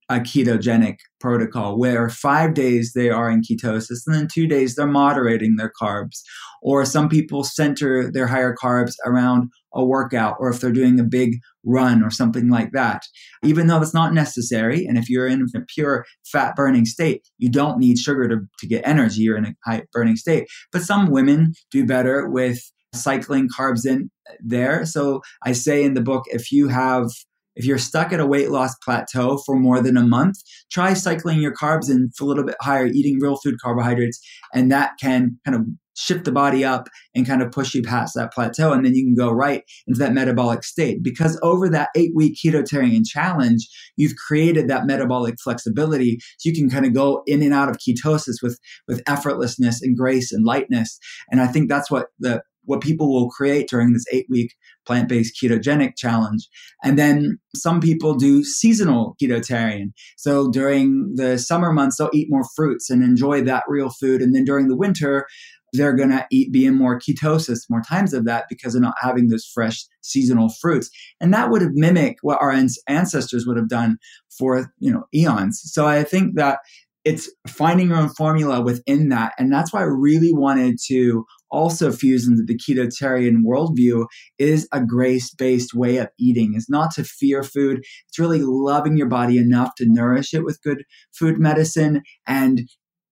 a 0.09 0.19
ketogenic 0.19 0.99
protocol 1.19 1.77
where 1.77 2.09
five 2.09 2.53
days 2.53 2.93
they 2.93 3.09
are 3.09 3.29
in 3.29 3.41
ketosis 3.41 4.03
and 4.05 4.15
then 4.15 4.27
two 4.31 4.47
days 4.47 4.75
they're 4.75 4.87
moderating 4.87 5.57
their 5.57 5.71
carbs. 5.81 6.21
Or 6.61 6.85
some 6.85 7.09
people 7.09 7.43
center 7.43 8.09
their 8.09 8.27
higher 8.27 8.55
carbs 8.55 8.93
around 9.05 9.49
a 9.73 9.85
workout 9.85 10.37
or 10.39 10.49
if 10.49 10.61
they're 10.61 10.71
doing 10.71 10.99
a 10.99 11.03
big 11.03 11.35
run 11.65 12.03
or 12.03 12.09
something 12.09 12.49
like 12.49 12.71
that. 12.71 13.03
Even 13.43 13.67
though 13.67 13.81
it's 13.81 13.93
not 13.93 14.13
necessary, 14.13 14.85
and 14.85 14.97
if 14.97 15.09
you're 15.09 15.27
in 15.27 15.45
a 15.55 15.59
pure 15.75 16.05
fat 16.25 16.55
burning 16.55 16.85
state, 16.85 17.27
you 17.37 17.49
don't 17.49 17.77
need 17.77 17.99
sugar 17.99 18.29
to, 18.29 18.37
to 18.59 18.67
get 18.67 18.87
energy, 18.87 19.21
you're 19.21 19.37
in 19.37 19.45
a 19.45 19.55
high 19.65 19.83
burning 19.91 20.15
state. 20.15 20.47
But 20.71 20.83
some 20.83 21.11
women 21.11 21.53
do 21.69 21.85
better 21.85 22.29
with 22.29 22.61
cycling 22.97 23.47
carbs 23.49 23.85
in 23.85 24.09
there. 24.39 24.85
So 24.85 25.21
I 25.43 25.53
say 25.53 25.83
in 25.83 25.93
the 25.93 26.01
book, 26.01 26.25
if 26.27 26.51
you 26.51 26.67
have 26.67 27.09
if 27.57 27.65
you're 27.65 27.79
stuck 27.79 28.13
at 28.13 28.19
a 28.19 28.25
weight 28.25 28.51
loss 28.51 28.75
plateau 28.85 29.39
for 29.43 29.55
more 29.55 29.81
than 29.81 29.97
a 29.97 30.05
month, 30.05 30.35
try 30.71 30.93
cycling 30.93 31.41
your 31.41 31.55
carbs 31.55 31.89
in 31.89 32.11
for 32.15 32.23
a 32.23 32.27
little 32.27 32.43
bit 32.43 32.55
higher, 32.61 32.85
eating 32.85 33.17
real 33.19 33.35
food 33.35 33.55
carbohydrates, 33.59 34.19
and 34.53 34.71
that 34.71 34.91
can 35.01 35.39
kind 35.43 35.55
of 35.55 35.65
shift 35.97 36.25
the 36.25 36.31
body 36.31 36.63
up 36.63 36.87
and 37.15 37.25
kind 37.25 37.41
of 37.41 37.51
push 37.51 37.73
you 37.73 37.81
past 37.81 38.13
that 38.15 38.31
plateau. 38.31 38.71
And 38.71 38.85
then 38.85 38.93
you 38.93 39.03
can 39.03 39.15
go 39.15 39.31
right 39.31 39.63
into 39.87 39.99
that 39.99 40.13
metabolic 40.13 40.63
state. 40.63 41.01
Because 41.01 41.39
over 41.41 41.67
that 41.69 41.89
eight 41.95 42.11
week 42.15 42.37
ketotarian 42.37 43.01
challenge, 43.05 43.67
you've 43.95 44.15
created 44.15 44.67
that 44.67 44.85
metabolic 44.85 45.35
flexibility. 45.43 46.19
So 46.37 46.49
you 46.49 46.55
can 46.55 46.69
kind 46.69 46.85
of 46.85 46.93
go 46.93 47.23
in 47.25 47.41
and 47.41 47.53
out 47.53 47.69
of 47.69 47.77
ketosis 47.77 48.43
with, 48.43 48.59
with 48.87 49.03
effortlessness 49.05 49.77
and 49.81 49.97
grace 49.97 50.31
and 50.31 50.45
lightness. 50.45 50.99
And 51.31 51.41
I 51.41 51.47
think 51.47 51.69
that's 51.69 51.89
what 51.89 52.07
the 52.19 52.43
what 52.67 52.81
people 52.81 53.11
will 53.11 53.29
create 53.29 53.67
during 53.67 53.93
this 53.93 54.05
eight 54.11 54.27
week 54.29 54.53
plant 54.85 55.09
based 55.09 55.37
ketogenic 55.41 55.97
challenge. 55.97 56.47
And 56.83 56.97
then 56.97 57.39
some 57.55 57.81
people 57.81 58.13
do 58.13 58.43
seasonal 58.43 59.15
ketotarian. 59.21 59.93
So 60.17 60.49
during 60.49 61.13
the 61.15 61.37
summer 61.39 61.73
months, 61.73 61.97
they'll 61.97 62.09
eat 62.13 62.27
more 62.29 62.45
fruits 62.55 62.89
and 62.89 63.03
enjoy 63.03 63.41
that 63.41 63.63
real 63.67 63.89
food. 63.89 64.21
And 64.21 64.35
then 64.35 64.45
during 64.45 64.67
the 64.67 64.77
winter, 64.77 65.27
they're 65.73 65.95
going 65.95 66.09
to 66.09 66.25
eat 66.31 66.51
be 66.51 66.65
in 66.65 66.75
more 66.75 66.99
ketosis 66.99 67.69
more 67.69 67.81
times 67.81 68.13
of 68.13 68.25
that 68.25 68.45
because 68.49 68.73
they're 68.73 68.81
not 68.81 68.95
having 69.01 69.27
those 69.27 69.45
fresh 69.45 69.85
seasonal 70.01 70.49
fruits 70.61 70.89
and 71.19 71.33
that 71.33 71.49
would 71.49 71.61
mimicked 71.73 72.19
what 72.21 72.41
our 72.41 72.51
ancestors 72.87 73.45
would 73.45 73.57
have 73.57 73.67
done 73.67 73.97
for 74.29 74.71
you 74.79 74.91
know 74.91 75.03
eons 75.13 75.61
so 75.65 75.85
i 75.85 76.03
think 76.03 76.35
that 76.35 76.59
it's 77.07 77.31
finding 77.47 77.87
your 77.87 77.97
own 77.97 78.09
formula 78.09 78.59
within 78.59 79.07
that. 79.07 79.31
And 79.39 79.49
that's 79.49 79.71
why 79.71 79.79
i 79.79 79.85
really 79.85 80.33
wanted 80.33 80.77
to 80.87 81.25
also 81.49 81.89
fuse 81.89 82.27
into 82.27 82.43
the 82.43 82.57
ketotarian 82.57 83.43
worldview 83.45 84.07
is 84.37 84.67
a 84.73 84.83
grace-based 84.83 85.73
way 85.73 85.97
of 85.97 86.09
eating. 86.19 86.53
Is 86.53 86.67
not 86.67 86.91
to 86.95 87.05
fear 87.05 87.43
food. 87.43 87.79
It's 88.09 88.19
really 88.19 88.41
loving 88.41 88.97
your 88.97 89.07
body 89.07 89.37
enough 89.37 89.71
to 89.77 89.85
nourish 89.87 90.33
it 90.33 90.43
with 90.43 90.61
good 90.61 90.83
food 91.17 91.39
medicine. 91.39 92.01
And 92.27 92.67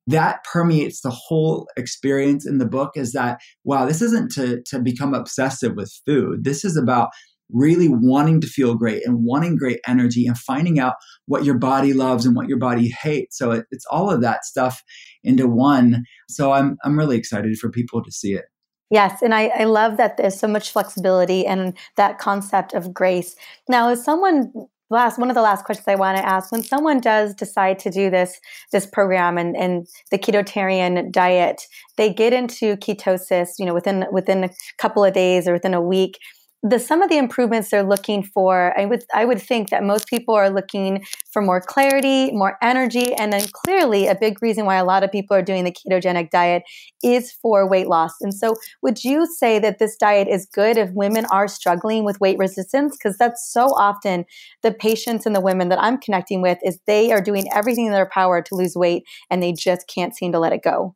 that 0.07 0.43
permeates 0.43 0.99
the 0.99 1.09
whole 1.09 1.69
experience 1.77 2.45
in 2.45 2.57
the 2.57 2.67
book 2.67 2.91
is 2.95 3.13
that 3.13 3.39
wow 3.63 3.85
this 3.85 4.01
isn't 4.01 4.29
to 4.33 4.61
to 4.63 4.79
become 4.79 5.13
obsessive 5.13 5.73
with 5.77 5.91
food. 6.05 6.43
This 6.43 6.65
is 6.65 6.75
about 6.75 7.11
really 7.51 7.87
wanting 7.89 8.41
to 8.41 8.47
feel 8.47 8.75
great 8.75 9.05
and 9.05 9.23
wanting 9.23 9.55
great 9.55 9.79
energy 9.87 10.25
and 10.25 10.37
finding 10.37 10.79
out 10.79 10.95
what 11.27 11.45
your 11.45 11.57
body 11.57 11.93
loves 11.93 12.25
and 12.25 12.35
what 12.35 12.47
your 12.47 12.57
body 12.57 12.89
hates. 12.89 13.37
So 13.37 13.51
it, 13.51 13.65
it's 13.71 13.85
all 13.91 14.09
of 14.09 14.21
that 14.21 14.45
stuff 14.45 14.83
into 15.23 15.47
one. 15.47 16.03
So 16.29 16.51
I'm 16.51 16.77
I'm 16.83 16.97
really 16.97 17.17
excited 17.17 17.57
for 17.57 17.69
people 17.69 18.03
to 18.03 18.11
see 18.11 18.33
it. 18.33 18.45
Yes, 18.91 19.21
and 19.23 19.33
I, 19.33 19.47
I 19.47 19.63
love 19.63 19.97
that 19.97 20.17
there's 20.17 20.39
so 20.39 20.47
much 20.47 20.71
flexibility 20.71 21.45
and 21.45 21.75
that 21.97 22.19
concept 22.19 22.73
of 22.73 22.93
grace. 22.93 23.35
Now, 23.67 23.89
as 23.89 24.03
someone 24.03 24.53
last 24.91 25.17
one 25.17 25.29
of 25.29 25.35
the 25.35 25.41
last 25.41 25.65
questions 25.65 25.87
I 25.87 25.95
want 25.95 26.17
to 26.17 26.25
ask 26.25 26.51
when 26.51 26.61
someone 26.61 26.99
does 26.99 27.33
decide 27.33 27.79
to 27.79 27.89
do 27.89 28.11
this 28.11 28.39
this 28.71 28.85
program 28.85 29.37
and, 29.37 29.57
and 29.57 29.87
the 30.11 30.19
ketotarian 30.19 31.11
diet, 31.11 31.63
they 31.97 32.13
get 32.13 32.33
into 32.33 32.77
ketosis, 32.77 33.49
you 33.57 33.65
know, 33.65 33.73
within 33.73 34.05
within 34.11 34.43
a 34.43 34.49
couple 34.77 35.03
of 35.03 35.13
days 35.13 35.47
or 35.47 35.53
within 35.53 35.73
a 35.73 35.81
week 35.81 36.19
the 36.67 36.79
some 36.79 37.01
of 37.01 37.09
the 37.09 37.17
improvements 37.17 37.69
they're 37.69 37.83
looking 37.83 38.23
for 38.23 38.77
i 38.77 38.85
would 38.85 39.03
i 39.13 39.23
would 39.23 39.41
think 39.41 39.69
that 39.69 39.83
most 39.83 40.07
people 40.07 40.33
are 40.33 40.49
looking 40.49 41.03
for 41.31 41.41
more 41.41 41.61
clarity 41.61 42.31
more 42.31 42.57
energy 42.61 43.13
and 43.15 43.31
then 43.31 43.45
clearly 43.53 44.07
a 44.07 44.15
big 44.15 44.41
reason 44.41 44.65
why 44.65 44.75
a 44.75 44.85
lot 44.85 45.03
of 45.03 45.11
people 45.11 45.37
are 45.37 45.41
doing 45.41 45.63
the 45.63 45.71
ketogenic 45.71 46.29
diet 46.29 46.63
is 47.03 47.31
for 47.31 47.69
weight 47.69 47.87
loss. 47.87 48.13
And 48.21 48.33
so 48.33 48.55
would 48.81 49.03
you 49.03 49.27
say 49.27 49.59
that 49.59 49.77
this 49.77 49.95
diet 49.95 50.27
is 50.27 50.47
good 50.51 50.77
if 50.77 50.89
women 50.93 51.25
are 51.25 51.47
struggling 51.47 52.03
with 52.03 52.19
weight 52.19 52.37
resistance? 52.39 52.97
Because 52.97 53.17
that's 53.17 53.51
so 53.51 53.67
often 53.75 54.25
the 54.63 54.71
patients 54.71 55.25
and 55.25 55.35
the 55.35 55.41
women 55.41 55.69
that 55.69 55.81
i'm 55.81 55.97
connecting 55.97 56.41
with 56.41 56.57
is 56.63 56.79
they 56.87 57.11
are 57.11 57.21
doing 57.21 57.45
everything 57.53 57.85
in 57.85 57.91
their 57.91 58.09
power 58.11 58.41
to 58.41 58.55
lose 58.55 58.75
weight 58.75 59.03
and 59.29 59.41
they 59.41 59.53
just 59.53 59.87
can't 59.87 60.15
seem 60.15 60.31
to 60.31 60.39
let 60.39 60.53
it 60.53 60.63
go 60.63 60.95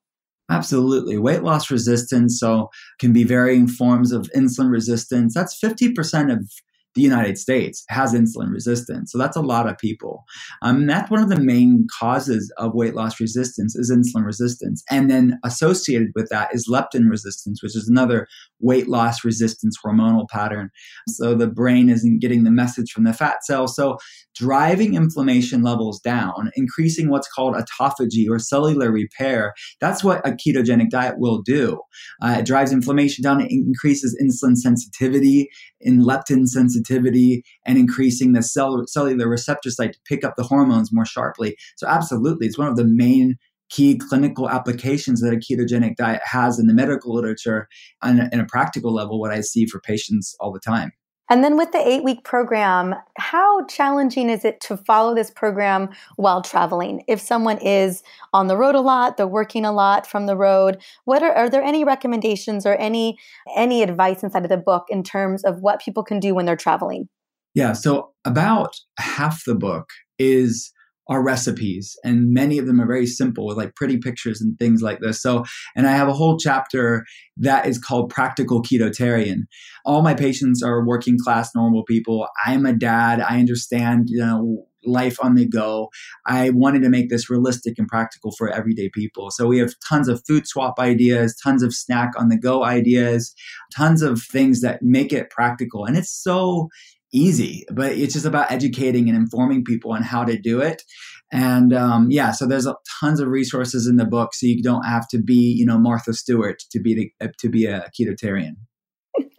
Absolutely. 0.49 1.17
Weight 1.17 1.43
loss 1.43 1.69
resistance, 1.69 2.39
so 2.39 2.69
can 2.99 3.13
be 3.13 3.23
varying 3.23 3.67
forms 3.67 4.11
of 4.11 4.29
insulin 4.35 4.71
resistance. 4.71 5.33
That's 5.33 5.57
50% 5.59 6.31
of 6.31 6.49
the 6.95 7.01
United 7.01 7.37
States 7.37 7.83
has 7.89 8.13
insulin 8.13 8.51
resistance. 8.51 9.11
So 9.11 9.17
that's 9.17 9.37
a 9.37 9.41
lot 9.41 9.69
of 9.69 9.77
people. 9.77 10.23
Um, 10.61 10.87
that's 10.87 11.11
one 11.11 11.21
of 11.21 11.29
the 11.29 11.39
main 11.39 11.87
causes 11.99 12.51
of 12.57 12.73
weight 12.73 12.95
loss 12.95 13.19
resistance 13.19 13.75
is 13.75 13.91
insulin 13.91 14.25
resistance. 14.25 14.83
And 14.89 15.09
then 15.09 15.39
associated 15.45 16.09
with 16.15 16.29
that 16.29 16.53
is 16.53 16.67
leptin 16.69 17.09
resistance, 17.09 17.61
which 17.61 17.75
is 17.75 17.87
another 17.87 18.27
weight 18.59 18.87
loss 18.87 19.23
resistance 19.23 19.77
hormonal 19.83 20.27
pattern. 20.29 20.69
So 21.07 21.35
the 21.35 21.47
brain 21.47 21.89
isn't 21.89 22.19
getting 22.19 22.43
the 22.43 22.51
message 22.51 22.91
from 22.91 23.03
the 23.03 23.13
fat 23.13 23.43
cell. 23.43 23.67
So 23.67 23.97
driving 24.35 24.95
inflammation 24.95 25.61
levels 25.61 25.99
down, 25.99 26.49
increasing 26.55 27.09
what's 27.09 27.27
called 27.27 27.55
autophagy 27.55 28.25
or 28.29 28.39
cellular 28.39 28.91
repair, 28.91 29.53
that's 29.79 30.03
what 30.03 30.25
a 30.27 30.31
ketogenic 30.31 30.89
diet 30.89 31.15
will 31.17 31.41
do. 31.41 31.79
Uh, 32.21 32.37
it 32.39 32.45
drives 32.45 32.71
inflammation 32.71 33.23
down, 33.23 33.41
it 33.41 33.51
increases 33.51 34.17
insulin 34.21 34.55
sensitivity, 34.55 35.49
in 35.81 36.03
leptin 36.03 36.47
sensitivity, 36.47 36.78
and 37.65 37.77
increasing 37.77 38.33
the 38.33 38.43
cell- 38.43 38.85
cellular 38.87 39.27
receptor 39.27 39.69
site 39.69 39.93
to 39.93 39.99
pick 40.05 40.23
up 40.23 40.35
the 40.35 40.43
hormones 40.43 40.91
more 40.91 41.05
sharply. 41.05 41.55
So, 41.77 41.87
absolutely, 41.87 42.47
it's 42.47 42.57
one 42.57 42.67
of 42.67 42.75
the 42.75 42.85
main 42.85 43.37
key 43.69 43.97
clinical 43.97 44.49
applications 44.49 45.21
that 45.21 45.33
a 45.33 45.37
ketogenic 45.37 45.95
diet 45.95 46.21
has 46.23 46.59
in 46.59 46.67
the 46.67 46.73
medical 46.73 47.13
literature 47.13 47.67
and 48.01 48.31
in 48.33 48.39
a 48.39 48.45
practical 48.45 48.93
level, 48.93 49.19
what 49.19 49.31
I 49.31 49.41
see 49.41 49.65
for 49.65 49.79
patients 49.79 50.35
all 50.39 50.51
the 50.51 50.59
time. 50.59 50.91
And 51.29 51.43
then 51.43 51.57
with 51.57 51.71
the 51.71 51.87
eight 51.87 52.03
week 52.03 52.23
program, 52.23 52.95
how 53.17 53.65
challenging 53.65 54.29
is 54.29 54.43
it 54.43 54.59
to 54.61 54.75
follow 54.75 55.13
this 55.13 55.29
program 55.29 55.89
while 56.15 56.41
traveling? 56.41 57.03
If 57.07 57.21
someone 57.21 57.59
is 57.59 58.01
on 58.33 58.47
the 58.47 58.57
road 58.57 58.73
a 58.73 58.81
lot, 58.81 59.17
they're 59.17 59.27
working 59.27 59.63
a 59.63 59.71
lot 59.71 60.07
from 60.07 60.25
the 60.25 60.35
road, 60.35 60.81
what 61.05 61.21
are, 61.21 61.31
are 61.31 61.49
there 61.49 61.61
any 61.61 61.83
recommendations 61.83 62.65
or 62.65 62.75
any 62.75 63.17
any 63.55 63.83
advice 63.83 64.23
inside 64.23 64.43
of 64.43 64.49
the 64.49 64.57
book 64.57 64.85
in 64.89 65.03
terms 65.03 65.43
of 65.43 65.61
what 65.61 65.81
people 65.81 66.03
can 66.03 66.19
do 66.19 66.33
when 66.33 66.45
they're 66.45 66.55
traveling? 66.55 67.07
Yeah, 67.53 67.73
so 67.73 68.11
about 68.25 68.75
half 68.97 69.45
the 69.45 69.55
book 69.55 69.89
is 70.17 70.71
are 71.09 71.23
recipes 71.23 71.97
and 72.03 72.31
many 72.31 72.59
of 72.59 72.67
them 72.67 72.79
are 72.79 72.87
very 72.87 73.07
simple 73.07 73.47
with 73.47 73.57
like 73.57 73.75
pretty 73.75 73.97
pictures 73.97 74.39
and 74.39 74.57
things 74.57 74.81
like 74.81 74.99
this. 74.99 75.21
So 75.21 75.43
and 75.75 75.87
i 75.87 75.91
have 75.91 76.07
a 76.07 76.13
whole 76.13 76.37
chapter 76.37 77.05
that 77.37 77.65
is 77.65 77.79
called 77.79 78.09
practical 78.09 78.61
ketotarian. 78.61 79.41
All 79.85 80.01
my 80.01 80.13
patients 80.13 80.61
are 80.63 80.85
working 80.85 81.17
class 81.17 81.55
normal 81.55 81.83
people. 81.83 82.27
I'm 82.45 82.65
a 82.65 82.73
dad. 82.73 83.19
I 83.19 83.39
understand 83.39 84.05
you 84.09 84.19
know 84.19 84.65
life 84.85 85.17
on 85.21 85.35
the 85.35 85.45
go. 85.45 85.89
I 86.25 86.51
wanted 86.51 86.83
to 86.83 86.89
make 86.89 87.09
this 87.09 87.29
realistic 87.29 87.77
and 87.77 87.87
practical 87.87 88.31
for 88.37 88.49
everyday 88.49 88.89
people. 88.89 89.29
So 89.29 89.45
we 89.45 89.59
have 89.59 89.73
tons 89.87 90.07
of 90.07 90.21
food 90.25 90.47
swap 90.47 90.79
ideas 90.79 91.35
tons 91.43 91.63
of 91.63 91.73
snack 91.73 92.11
on 92.17 92.29
the 92.29 92.37
go 92.37 92.63
ideas 92.63 93.33
tons 93.75 94.01
of 94.01 94.21
things 94.21 94.61
that 94.61 94.81
make 94.81 95.11
it 95.11 95.29
practical. 95.29 95.85
And 95.85 95.97
it's 95.97 96.11
so 96.11 96.69
easy, 97.13 97.65
but 97.71 97.91
it's 97.93 98.13
just 98.13 98.25
about 98.25 98.51
educating 98.51 99.09
and 99.09 99.17
informing 99.17 99.63
people 99.63 99.91
on 99.91 100.03
how 100.03 100.23
to 100.23 100.37
do 100.37 100.61
it. 100.61 100.83
And 101.31 101.73
um, 101.73 102.07
yeah, 102.09 102.31
so 102.31 102.47
there's 102.47 102.67
tons 102.99 103.19
of 103.19 103.27
resources 103.27 103.87
in 103.87 103.97
the 103.97 104.05
book, 104.05 104.33
so 104.33 104.47
you 104.47 104.63
don't 104.63 104.85
have 104.85 105.07
to 105.09 105.19
be, 105.19 105.53
you 105.57 105.65
know, 105.65 105.77
Martha 105.77 106.13
Stewart 106.13 106.63
to 106.71 106.79
be 106.79 107.13
the, 107.19 107.31
to 107.39 107.49
be 107.49 107.65
a 107.65 107.89
ketotarian. 107.99 108.53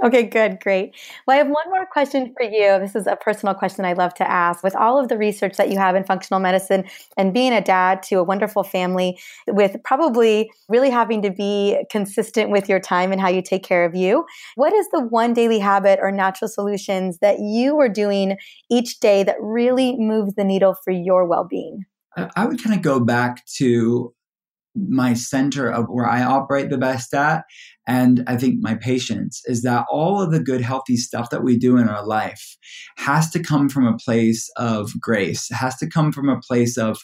Okay, 0.03 0.23
good, 0.23 0.61
great. 0.61 0.95
Well, 1.27 1.35
I 1.35 1.39
have 1.39 1.49
one 1.49 1.69
more 1.69 1.85
question 1.85 2.35
for 2.37 2.43
you. 2.43 2.79
This 2.79 2.95
is 2.95 3.07
a 3.07 3.17
personal 3.17 3.55
question 3.55 3.85
I 3.85 3.93
love 3.93 4.15
to 4.15 4.31
ask. 4.31 4.65
With 4.65 4.75
all 4.75 4.99
of 4.99 5.09
the 5.09 5.19
research 5.19 5.57
that 5.57 5.71
you 5.71 5.79
have 5.79 5.95
in 5.95 6.05
functional 6.05 6.41
medicine 6.41 6.85
and 7.17 7.35
being 7.35 7.53
a 7.53 7.61
dad 7.61 8.03
to 8.05 8.17
a 8.17 8.25
wonderful 8.25 8.63
family, 8.63 9.19
with 9.47 9.77
probably 9.85 10.51
really 10.69 10.91
having 10.91 11.21
to 11.23 11.31
be 11.31 11.79
consistent 11.91 12.51
with 12.51 12.69
your 12.69 12.81
time 12.81 13.13
and 13.13 13.21
how 13.21 13.29
you 13.29 13.43
take 13.43 13.63
care 13.63 13.85
of 13.85 13.95
you, 13.95 14.25
what 14.55 14.73
is 14.73 14.89
the 14.91 15.01
one 15.01 15.35
daily 15.35 15.59
habit 15.59 15.99
or 16.01 16.11
natural 16.11 16.49
solutions 16.49 17.19
that 17.19 17.39
you 17.41 17.79
are 17.79 17.89
doing 17.89 18.37
each 18.71 19.01
day 19.01 19.23
that 19.23 19.37
really 19.41 19.97
moves 19.99 20.35
the 20.35 20.45
needle 20.45 20.75
for 20.83 20.93
your 20.93 21.27
well 21.27 21.45
being? 21.45 21.85
I 22.17 22.47
would 22.47 22.63
kind 22.63 22.75
of 22.75 22.83
go 22.83 23.01
back 23.01 23.47
to 23.57 24.13
my 24.75 25.15
center 25.15 25.71
of 25.71 25.87
where 25.89 26.07
I 26.07 26.23
operate 26.23 26.71
the 26.71 26.79
best 26.79 27.13
at. 27.15 27.45
And 27.87 28.23
I 28.27 28.37
think 28.37 28.57
my 28.61 28.75
patients 28.77 29.43
is 29.47 29.63
that 29.63 29.87
all 29.91 30.23
of 30.23 30.31
the 30.31 30.41
good, 30.41 30.61
healthy 30.61 30.97
stuff 30.97 31.31
that 31.31 31.43
we 31.43 31.57
do 31.57 31.77
in 31.77 31.89
our 31.89 32.07
life 32.07 32.57
has 32.97 33.31
to 33.31 33.43
come 33.43 33.69
from 33.69 33.87
a 33.87 33.97
place 33.97 34.49
of 34.57 34.93
grace, 35.01 35.49
has 35.51 35.77
to 35.79 35.89
come 35.89 36.13
from 36.13 36.29
a 36.29 36.41
place 36.41 36.79
of 36.79 36.99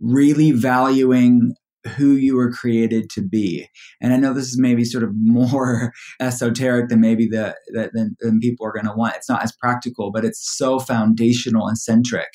really 0.00 0.52
valuing 0.52 1.54
who 1.96 2.12
you 2.12 2.36
were 2.36 2.50
created 2.50 3.08
to 3.10 3.22
be. 3.22 3.66
And 4.00 4.12
I 4.12 4.16
know 4.16 4.32
this 4.32 4.48
is 4.48 4.58
maybe 4.58 4.84
sort 4.84 5.04
of 5.04 5.10
more 5.14 5.92
esoteric 6.20 6.88
than 6.88 7.00
maybe 7.00 7.26
the, 7.26 7.56
the 7.68 7.90
than, 7.92 8.16
than 8.20 8.40
people 8.40 8.66
are 8.66 8.72
going 8.72 8.86
to 8.86 8.94
want. 8.94 9.16
It's 9.16 9.28
not 9.28 9.42
as 9.42 9.52
practical, 9.52 10.10
but 10.12 10.24
it's 10.24 10.56
so 10.56 10.78
foundational 10.78 11.66
and 11.66 11.78
centric. 11.78 12.28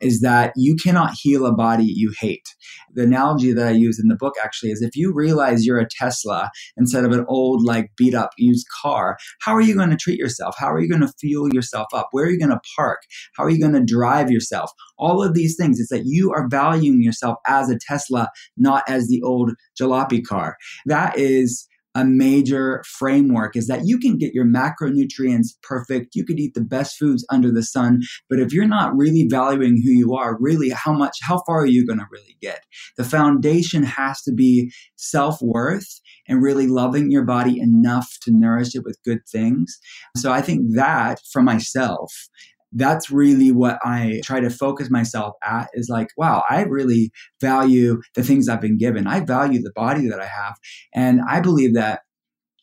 Is 0.00 0.20
that 0.20 0.52
you 0.56 0.76
cannot 0.76 1.14
heal 1.20 1.46
a 1.46 1.54
body 1.54 1.84
you 1.84 2.12
hate. 2.18 2.54
The 2.94 3.04
analogy 3.04 3.52
that 3.52 3.68
I 3.68 3.72
use 3.72 3.98
in 3.98 4.08
the 4.08 4.16
book 4.16 4.34
actually 4.42 4.70
is 4.70 4.82
if 4.82 4.96
you 4.96 5.12
realize 5.12 5.64
you're 5.64 5.78
a 5.78 5.88
Tesla 5.88 6.50
instead 6.76 7.04
of 7.04 7.12
an 7.12 7.24
old 7.28 7.64
like 7.64 7.90
beat 7.96 8.14
up 8.14 8.30
used 8.36 8.66
car, 8.82 9.16
how 9.40 9.54
are 9.54 9.60
you 9.60 9.74
going 9.74 9.90
to 9.90 9.96
treat 9.96 10.18
yourself? 10.18 10.54
How 10.58 10.72
are 10.72 10.80
you 10.80 10.88
going 10.88 11.02
to 11.02 11.12
fuel 11.20 11.48
yourself 11.52 11.86
up? 11.92 12.08
Where 12.12 12.24
are 12.26 12.30
you 12.30 12.38
going 12.38 12.50
to 12.50 12.60
park? 12.76 13.00
How 13.36 13.44
are 13.44 13.50
you 13.50 13.60
going 13.60 13.72
to 13.74 13.84
drive 13.84 14.30
yourself? 14.30 14.70
All 14.98 15.22
of 15.22 15.34
these 15.34 15.56
things. 15.56 15.78
It's 15.78 15.90
that 15.90 16.06
you 16.06 16.32
are 16.32 16.48
valuing 16.48 17.02
yourself 17.02 17.38
as 17.46 17.70
a 17.70 17.78
Tesla, 17.78 18.28
not 18.56 18.87
as 18.88 19.08
the 19.08 19.22
old 19.22 19.52
jalopy 19.80 20.24
car. 20.24 20.56
That 20.86 21.18
is 21.18 21.68
a 21.94 22.04
major 22.04 22.84
framework 22.86 23.56
is 23.56 23.66
that 23.66 23.86
you 23.86 23.98
can 23.98 24.18
get 24.18 24.32
your 24.32 24.44
macronutrients 24.44 25.48
perfect. 25.62 26.14
You 26.14 26.24
could 26.24 26.38
eat 26.38 26.54
the 26.54 26.60
best 26.60 26.96
foods 26.96 27.26
under 27.28 27.50
the 27.50 27.62
sun. 27.62 28.02
But 28.30 28.38
if 28.38 28.52
you're 28.52 28.68
not 28.68 28.96
really 28.96 29.26
valuing 29.28 29.82
who 29.82 29.90
you 29.90 30.14
are, 30.14 30.36
really 30.38 30.68
how 30.70 30.92
much, 30.92 31.16
how 31.22 31.42
far 31.44 31.60
are 31.60 31.66
you 31.66 31.84
going 31.84 31.98
to 31.98 32.06
really 32.12 32.36
get? 32.40 32.60
The 32.96 33.04
foundation 33.04 33.82
has 33.82 34.22
to 34.22 34.32
be 34.32 34.70
self 34.96 35.42
worth 35.42 36.00
and 36.28 36.42
really 36.42 36.68
loving 36.68 37.10
your 37.10 37.24
body 37.24 37.58
enough 37.58 38.08
to 38.22 38.30
nourish 38.30 38.76
it 38.76 38.84
with 38.84 39.02
good 39.04 39.20
things. 39.32 39.76
So 40.16 40.30
I 40.30 40.42
think 40.42 40.74
that 40.76 41.20
for 41.32 41.42
myself 41.42 42.12
that's 42.72 43.10
really 43.10 43.50
what 43.50 43.78
I 43.84 44.20
try 44.24 44.40
to 44.40 44.50
focus 44.50 44.90
myself 44.90 45.34
at 45.42 45.68
is 45.74 45.88
like, 45.88 46.08
wow, 46.16 46.44
I 46.48 46.62
really 46.62 47.10
value 47.40 48.00
the 48.14 48.22
things 48.22 48.48
I've 48.48 48.60
been 48.60 48.78
given. 48.78 49.06
I 49.06 49.20
value 49.20 49.62
the 49.62 49.72
body 49.74 50.08
that 50.08 50.20
I 50.20 50.26
have. 50.26 50.56
And 50.94 51.20
I 51.26 51.40
believe 51.40 51.74
that 51.74 52.00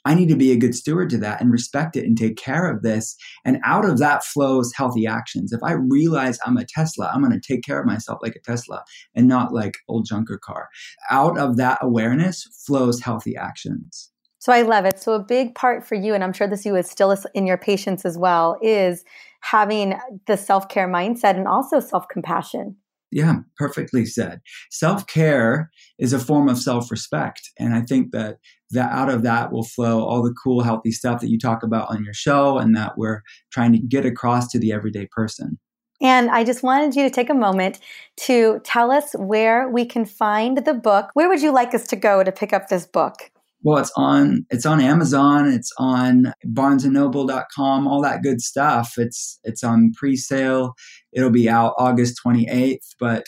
I 0.08 0.14
need 0.14 0.30
to 0.30 0.36
be 0.36 0.51
a 0.51 0.58
good 0.58 0.76
steward 0.76 1.10
to 1.10 1.18
that 1.18 1.41
and 1.41 1.51
respect 1.51 1.95
it 1.95 2.06
and 2.06 2.16
take 2.16 2.38
care 2.38 2.70
of 2.70 2.84
this. 2.84 3.16
And 3.43 3.58
out 3.66 3.86
of 3.86 3.97
that 3.97 4.24
flows 4.24 4.72
healthy 4.76 5.08
actions. 5.08 5.51
If 5.51 5.64
I 5.64 5.72
realize 5.72 6.38
I'm 6.45 6.58
a 6.58 6.66
Tesla, 6.66 7.10
I'm 7.12 7.22
going 7.22 7.34
to 7.34 7.39
take 7.39 7.64
care 7.64 7.80
of 7.80 7.88
myself 7.88 8.20
like 8.22 8.36
a 8.36 8.39
Tesla 8.39 8.84
and 9.16 9.28
not 9.28 9.51
like 9.51 9.78
old 9.88 10.06
junker 10.08 10.38
car. 10.38 10.70
Out 11.10 11.39
of 11.39 11.58
that 11.58 11.80
awareness 11.82 12.47
flows 12.68 13.01
healthy 13.01 13.36
actions. 13.36 14.12
So 14.38 14.53
I 14.53 14.62
love 14.62 14.86
it. 14.86 14.99
So 14.99 15.14
a 15.14 15.20
big 15.20 15.56
part 15.56 15.88
for 15.88 15.95
you, 15.95 16.14
and 16.14 16.24
I'm 16.24 16.34
sure 16.34 16.45
this 16.45 16.68
you 16.68 16.76
is 16.76 16.88
still 16.88 17.18
in 17.34 17.47
your 17.47 17.58
patients 17.58 18.06
as 18.06 18.16
well, 18.16 18.60
is 18.62 19.03
having 19.45 19.95
the 20.25 20.37
self 20.37 20.67
care 20.69 20.87
mindset 20.87 21.37
and 21.37 21.47
also 21.47 21.79
self 21.79 22.07
compassion. 22.07 22.75
Yeah, 23.11 23.37
perfectly 23.57 24.05
said. 24.05 24.41
Self 24.71 25.07
care 25.07 25.69
is 25.99 26.13
a 26.13 26.19
form 26.19 26.49
of 26.49 26.57
self 26.57 26.89
respect. 26.89 27.51
And 27.59 27.73
I 27.73 27.81
think 27.81 28.11
that, 28.11 28.37
that 28.71 28.91
out 28.91 29.09
of 29.09 29.23
that 29.23 29.51
will 29.51 29.63
flow 29.63 30.03
all 30.03 30.23
the 30.23 30.33
cool, 30.43 30.63
healthy 30.63 30.91
stuff 30.91 31.21
that 31.21 31.29
you 31.29 31.37
talk 31.37 31.63
about 31.63 31.89
on 31.89 32.03
your 32.03 32.13
show 32.13 32.57
and 32.57 32.75
that 32.75 32.97
we're 32.97 33.21
trying 33.51 33.71
to 33.73 33.79
get 33.79 34.05
across 34.05 34.49
to 34.51 34.59
the 34.59 34.73
everyday 34.73 35.07
person. 35.11 35.59
And 36.01 36.29
I 36.29 36.43
just 36.43 36.61
wanted 36.61 36.95
you 36.95 37.03
to 37.03 37.09
take 37.09 37.29
a 37.29 37.35
moment 37.35 37.79
to 38.17 38.59
tell 38.65 38.91
us 38.91 39.13
where 39.13 39.69
we 39.69 39.85
can 39.85 40.03
find 40.03 40.57
the 40.57 40.73
book. 40.73 41.09
Where 41.13 41.29
would 41.29 41.41
you 41.41 41.51
like 41.51 41.73
us 41.73 41.87
to 41.87 41.95
go 41.95 42.21
to 42.23 42.31
pick 42.31 42.51
up 42.51 42.67
this 42.67 42.85
book? 42.85 43.31
Well, 43.66 43.80
it's 43.80 43.91
on 43.97 44.45
it's 44.51 44.66
on 44.68 44.80
Amazon, 44.80 45.51
it's 45.51 45.72
on 45.80 46.34
barnesandnoble.com, 46.45 47.88
all 47.88 48.01
that 48.03 48.22
good 48.22 48.39
stuff. 48.39 48.93
It's 48.97 49.39
it's 49.43 49.63
on 49.63 49.91
pre-sale. 49.97 50.76
It'll 51.11 51.32
be 51.32 51.49
out 51.49 51.74
August 51.80 52.22
28th, 52.24 52.86
but 52.99 53.26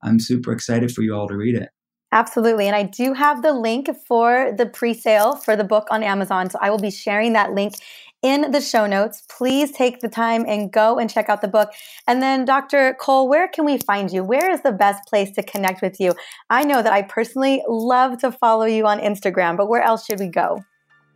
I'm 0.00 0.20
super 0.20 0.52
excited 0.52 0.92
for 0.92 1.02
you 1.02 1.12
all 1.12 1.26
to 1.26 1.36
read 1.36 1.56
it. 1.56 1.70
Absolutely. 2.12 2.68
And 2.68 2.76
I 2.76 2.84
do 2.84 3.14
have 3.14 3.42
the 3.42 3.52
link 3.52 3.88
for 4.06 4.52
the 4.56 4.66
pre 4.66 4.94
sale 4.94 5.34
for 5.34 5.56
the 5.56 5.64
book 5.64 5.88
on 5.90 6.04
Amazon. 6.04 6.50
So 6.50 6.58
I 6.62 6.70
will 6.70 6.78
be 6.78 6.92
sharing 6.92 7.32
that 7.32 7.52
link 7.52 7.74
in 8.22 8.50
the 8.50 8.60
show 8.60 8.86
notes. 8.86 9.22
Please 9.28 9.72
take 9.72 10.00
the 10.00 10.08
time 10.08 10.44
and 10.46 10.72
go 10.72 10.98
and 10.98 11.08
check 11.08 11.28
out 11.28 11.40
the 11.40 11.48
book. 11.48 11.72
And 12.06 12.22
then, 12.22 12.44
Dr. 12.44 12.94
Cole, 13.00 13.28
where 13.28 13.48
can 13.48 13.64
we 13.64 13.78
find 13.78 14.10
you? 14.10 14.22
Where 14.22 14.50
is 14.50 14.62
the 14.62 14.72
best 14.72 15.06
place 15.08 15.30
to 15.32 15.42
connect 15.42 15.82
with 15.82 16.00
you? 16.00 16.14
I 16.50 16.64
know 16.64 16.82
that 16.82 16.92
I 16.92 17.02
personally 17.02 17.62
love 17.68 18.18
to 18.18 18.30
follow 18.30 18.64
you 18.64 18.86
on 18.86 19.00
Instagram, 19.00 19.56
but 19.56 19.68
where 19.68 19.82
else 19.82 20.06
should 20.06 20.20
we 20.20 20.28
go? 20.28 20.64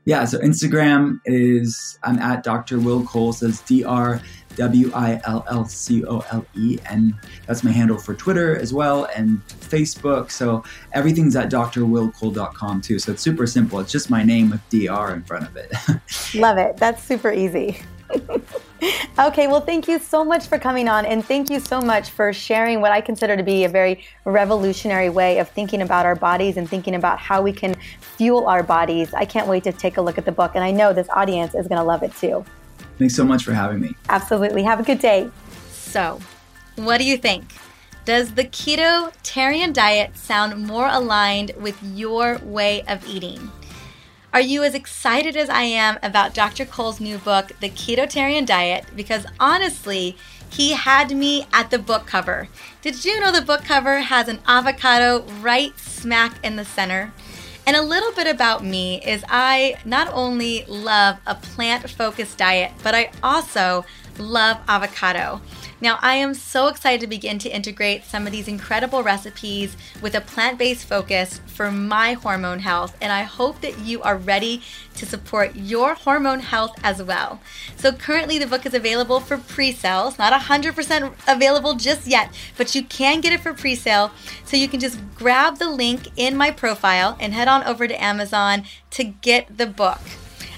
Yeah, 0.06 0.26
so 0.26 0.38
Instagram 0.38 1.18
is 1.24 1.98
I'm 2.02 2.18
at 2.18 2.42
Dr. 2.42 2.78
Will 2.78 3.04
Cole, 3.04 3.32
says 3.32 3.60
D 3.60 3.84
R 3.84 4.20
W 4.56 4.90
I 4.94 5.20
L 5.24 5.44
L 5.48 5.64
C 5.66 6.04
O 6.04 6.24
L 6.30 6.44
E. 6.56 6.78
And 6.88 7.14
that's 7.46 7.64
my 7.64 7.70
handle 7.70 7.98
for 7.98 8.14
Twitter 8.14 8.58
as 8.58 8.72
well 8.72 9.08
and 9.16 9.46
Facebook. 9.48 10.30
So 10.30 10.64
everything's 10.92 11.36
at 11.36 11.50
drwillcole.com 11.50 12.80
too. 12.80 12.98
So 12.98 13.12
it's 13.12 13.22
super 13.22 13.46
simple. 13.46 13.80
It's 13.80 13.92
just 13.92 14.10
my 14.10 14.22
name 14.22 14.50
with 14.50 14.60
DR 14.70 15.12
in 15.12 15.22
front 15.22 15.46
of 15.46 15.56
it. 15.56 15.72
Love 16.34 16.58
it. 16.58 16.76
That's 16.76 17.02
super 17.02 17.32
easy. 17.32 17.80
okay, 19.18 19.46
well, 19.46 19.60
thank 19.60 19.88
you 19.88 19.98
so 19.98 20.24
much 20.24 20.46
for 20.46 20.58
coming 20.58 20.88
on, 20.88 21.06
and 21.06 21.24
thank 21.24 21.50
you 21.50 21.60
so 21.60 21.80
much 21.80 22.10
for 22.10 22.32
sharing 22.32 22.80
what 22.80 22.92
I 22.92 23.00
consider 23.00 23.36
to 23.36 23.42
be 23.42 23.64
a 23.64 23.68
very 23.68 24.04
revolutionary 24.24 25.08
way 25.08 25.38
of 25.38 25.48
thinking 25.48 25.82
about 25.82 26.06
our 26.06 26.14
bodies 26.14 26.56
and 26.56 26.68
thinking 26.68 26.94
about 26.94 27.18
how 27.18 27.42
we 27.42 27.52
can 27.52 27.74
fuel 28.00 28.46
our 28.46 28.62
bodies. 28.62 29.14
I 29.14 29.24
can't 29.24 29.48
wait 29.48 29.64
to 29.64 29.72
take 29.72 29.96
a 29.96 30.02
look 30.02 30.18
at 30.18 30.24
the 30.24 30.32
book, 30.32 30.52
and 30.54 30.62
I 30.62 30.70
know 30.70 30.92
this 30.92 31.08
audience 31.10 31.54
is 31.54 31.66
going 31.66 31.78
to 31.78 31.84
love 31.84 32.02
it 32.02 32.14
too. 32.16 32.44
Thanks 32.98 33.14
so 33.14 33.24
much 33.24 33.44
for 33.44 33.52
having 33.52 33.80
me. 33.80 33.94
Absolutely. 34.08 34.62
Have 34.62 34.80
a 34.80 34.84
good 34.84 35.00
day. 35.00 35.30
So, 35.70 36.20
what 36.76 36.98
do 36.98 37.04
you 37.04 37.16
think? 37.16 37.44
Does 38.04 38.34
the 38.34 38.44
keto-tarian 38.44 39.72
diet 39.72 40.16
sound 40.16 40.66
more 40.66 40.88
aligned 40.88 41.52
with 41.58 41.82
your 41.82 42.38
way 42.42 42.82
of 42.82 43.06
eating? 43.08 43.50
Are 44.34 44.40
you 44.40 44.64
as 44.64 44.74
excited 44.74 45.36
as 45.36 45.48
I 45.48 45.62
am 45.62 45.98
about 46.02 46.34
Dr. 46.34 46.64
Cole's 46.64 47.00
new 47.00 47.18
book, 47.18 47.52
The 47.60 47.70
Keto-Tarian 47.70 48.44
Diet? 48.44 48.84
Because 48.96 49.26
honestly, 49.38 50.16
he 50.50 50.72
had 50.72 51.16
me 51.16 51.46
at 51.52 51.70
the 51.70 51.78
book 51.78 52.06
cover. 52.06 52.48
Did 52.82 53.04
you 53.04 53.20
know 53.20 53.30
the 53.30 53.42
book 53.42 53.64
cover 53.64 54.00
has 54.00 54.28
an 54.28 54.40
avocado 54.46 55.22
right 55.40 55.78
smack 55.78 56.44
in 56.44 56.56
the 56.56 56.64
center? 56.64 57.12
And 57.66 57.76
a 57.76 57.82
little 57.82 58.12
bit 58.12 58.26
about 58.26 58.62
me 58.62 59.00
is 59.02 59.24
I 59.28 59.76
not 59.86 60.08
only 60.12 60.66
love 60.66 61.16
a 61.26 61.34
plant 61.34 61.88
focused 61.88 62.36
diet, 62.36 62.72
but 62.82 62.94
I 62.94 63.10
also 63.22 63.86
love 64.18 64.58
avocado. 64.68 65.40
Now, 65.80 65.98
I 66.02 66.16
am 66.16 66.34
so 66.34 66.68
excited 66.68 67.00
to 67.00 67.06
begin 67.06 67.38
to 67.40 67.48
integrate 67.48 68.04
some 68.04 68.26
of 68.26 68.32
these 68.32 68.48
incredible 68.48 69.02
recipes 69.02 69.76
with 70.02 70.14
a 70.14 70.20
plant 70.20 70.58
based 70.58 70.86
focus 70.86 71.40
for 71.54 71.70
my 71.70 72.14
hormone 72.14 72.58
health, 72.58 72.96
and 73.00 73.12
I 73.12 73.22
hope 73.22 73.60
that 73.60 73.78
you 73.78 74.02
are 74.02 74.16
ready 74.16 74.62
to 74.96 75.06
support 75.06 75.54
your 75.54 75.94
hormone 75.94 76.40
health 76.40 76.78
as 76.82 77.02
well. 77.02 77.40
So, 77.76 77.92
currently, 77.92 78.38
the 78.38 78.46
book 78.46 78.66
is 78.66 78.74
available 78.74 79.20
for 79.20 79.38
pre 79.38 79.72
sale. 79.72 80.08
It's 80.08 80.18
not 80.18 80.38
100% 80.38 81.14
available 81.26 81.74
just 81.74 82.06
yet, 82.06 82.34
but 82.56 82.74
you 82.74 82.82
can 82.82 83.20
get 83.20 83.32
it 83.32 83.40
for 83.40 83.54
pre 83.54 83.74
sale. 83.74 84.10
So, 84.44 84.56
you 84.56 84.68
can 84.68 84.80
just 84.80 84.98
grab 85.14 85.58
the 85.58 85.70
link 85.70 86.08
in 86.16 86.36
my 86.36 86.50
profile 86.50 87.16
and 87.20 87.32
head 87.32 87.48
on 87.48 87.62
over 87.64 87.86
to 87.86 88.02
Amazon 88.02 88.64
to 88.90 89.04
get 89.04 89.56
the 89.56 89.66
book. 89.66 90.00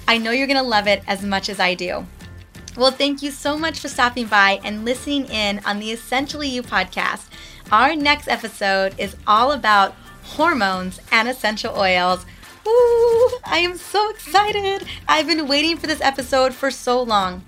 I 0.08 0.18
know 0.18 0.30
you're 0.30 0.46
to 0.46 0.62
love 0.62 0.86
it 0.86 1.02
as 1.06 1.22
much 1.22 1.48
as 1.48 1.60
I 1.60 1.74
do. 1.74 2.06
Well, 2.76 2.90
thank 2.90 3.22
you 3.22 3.30
so 3.30 3.58
much 3.58 3.80
for 3.80 3.88
stopping 3.88 4.26
by 4.26 4.60
and 4.62 4.84
listening 4.84 5.26
in 5.26 5.60
on 5.64 5.78
the 5.78 5.90
Essentially 5.92 6.48
You 6.48 6.62
podcast. 6.62 7.26
Our 7.72 7.96
next 7.96 8.28
episode 8.28 8.94
is 8.98 9.16
all 9.26 9.50
about 9.50 9.94
hormones 10.26 11.00
and 11.10 11.28
essential 11.28 11.78
oils. 11.78 12.26
Ooh, 12.66 13.38
I 13.44 13.58
am 13.58 13.76
so 13.76 14.10
excited. 14.10 14.86
I've 15.06 15.26
been 15.26 15.46
waiting 15.46 15.76
for 15.76 15.86
this 15.86 16.00
episode 16.00 16.52
for 16.52 16.70
so 16.70 17.00
long. 17.02 17.44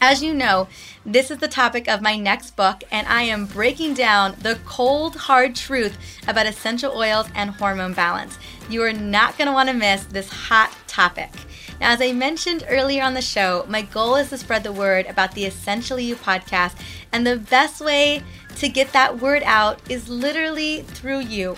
As 0.00 0.22
you 0.22 0.34
know, 0.34 0.68
this 1.06 1.30
is 1.30 1.38
the 1.38 1.48
topic 1.48 1.88
of 1.88 2.02
my 2.02 2.16
next 2.16 2.56
book, 2.56 2.82
and 2.90 3.06
I 3.06 3.22
am 3.22 3.46
breaking 3.46 3.94
down 3.94 4.34
the 4.40 4.58
cold, 4.66 5.16
hard 5.16 5.54
truth 5.54 5.96
about 6.26 6.46
essential 6.46 6.92
oils 6.92 7.28
and 7.34 7.50
hormone 7.50 7.94
balance. 7.94 8.38
You 8.68 8.82
are 8.82 8.92
not 8.92 9.38
going 9.38 9.46
to 9.46 9.54
want 9.54 9.68
to 9.68 9.74
miss 9.74 10.04
this 10.04 10.28
hot 10.28 10.76
topic. 10.86 11.30
Now, 11.80 11.92
as 11.92 12.00
I 12.00 12.12
mentioned 12.12 12.64
earlier 12.68 13.02
on 13.02 13.14
the 13.14 13.22
show, 13.22 13.64
my 13.68 13.82
goal 13.82 14.16
is 14.16 14.28
to 14.30 14.38
spread 14.38 14.64
the 14.64 14.72
word 14.72 15.06
about 15.06 15.34
the 15.34 15.44
Essentially 15.44 16.04
You 16.04 16.16
podcast, 16.16 16.74
and 17.12 17.26
the 17.26 17.36
best 17.36 17.80
way 17.80 18.22
to 18.56 18.68
get 18.68 18.92
that 18.92 19.20
word 19.20 19.42
out 19.44 19.80
is 19.90 20.08
literally 20.08 20.82
through 20.82 21.20
you. 21.20 21.56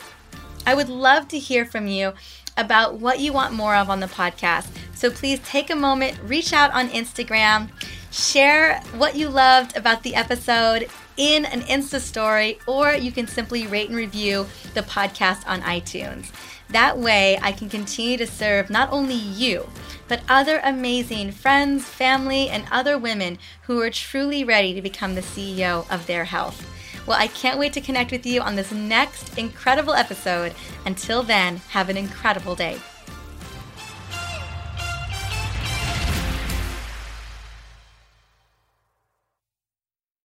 I 0.67 0.75
would 0.75 0.89
love 0.89 1.29
to 1.29 1.39
hear 1.39 1.65
from 1.65 1.87
you 1.87 2.15
about 2.57 2.95
what 2.99 3.21
you 3.21 3.33
want 3.33 3.53
more 3.53 3.75
of 3.75 3.91
on 3.91 4.01
the 4.01 4.07
podcast. 4.07 4.69
So 4.95 5.11
please 5.11 5.41
take 5.41 5.71
a 5.71 5.77
moment, 5.77 6.19
reach 6.25 6.53
out 6.53 6.73
on 6.73 6.89
Instagram, 6.89 7.69
share 8.11 8.81
what 8.97 9.17
you 9.17 9.29
loved 9.29 9.77
about 9.77 10.03
the 10.03 10.15
episode 10.15 10.89
in 11.17 11.45
an 11.45 11.61
Insta 11.63 12.01
story, 12.01 12.59
or 12.67 12.93
you 12.93 13.13
can 13.13 13.27
simply 13.27 13.67
rate 13.67 13.89
and 13.89 13.97
review 13.97 14.47
the 14.75 14.83
podcast 14.83 15.47
on 15.47 15.63
iTunes. 15.63 16.31
That 16.71 16.99
way, 16.99 17.39
I 17.43 17.53
can 17.53 17.69
continue 17.69 18.17
to 18.17 18.27
serve 18.27 18.71
not 18.71 18.91
only 18.91 19.15
you, 19.15 19.69
but 20.09 20.23
other 20.29 20.61
amazing 20.65 21.33
friends, 21.33 21.85
family, 21.85 22.49
and 22.49 22.65
other 22.71 22.99
women 22.99 23.39
who 23.63 23.81
are 23.81 23.91
truly 23.91 24.45
ready 24.45 24.75
to 24.75 24.83
become 24.83 25.15
the 25.15 25.21
CEO 25.21 25.91
of 25.91 26.07
their 26.07 26.25
health. 26.25 26.67
Well, 27.07 27.19
I 27.21 27.27
can't 27.27 27.59
wait 27.59 27.73
to 27.75 27.81
connect 27.81 28.13
with 28.13 28.25
you 28.25 28.41
on 28.41 28.57
this 28.57 28.73
next 28.73 29.37
incredible 29.37 29.95
episode. 29.95 30.55
Until 30.87 31.23
then, 31.23 31.59
have 31.69 31.89
an 31.89 31.97
incredible 31.97 32.55
day. 32.55 32.79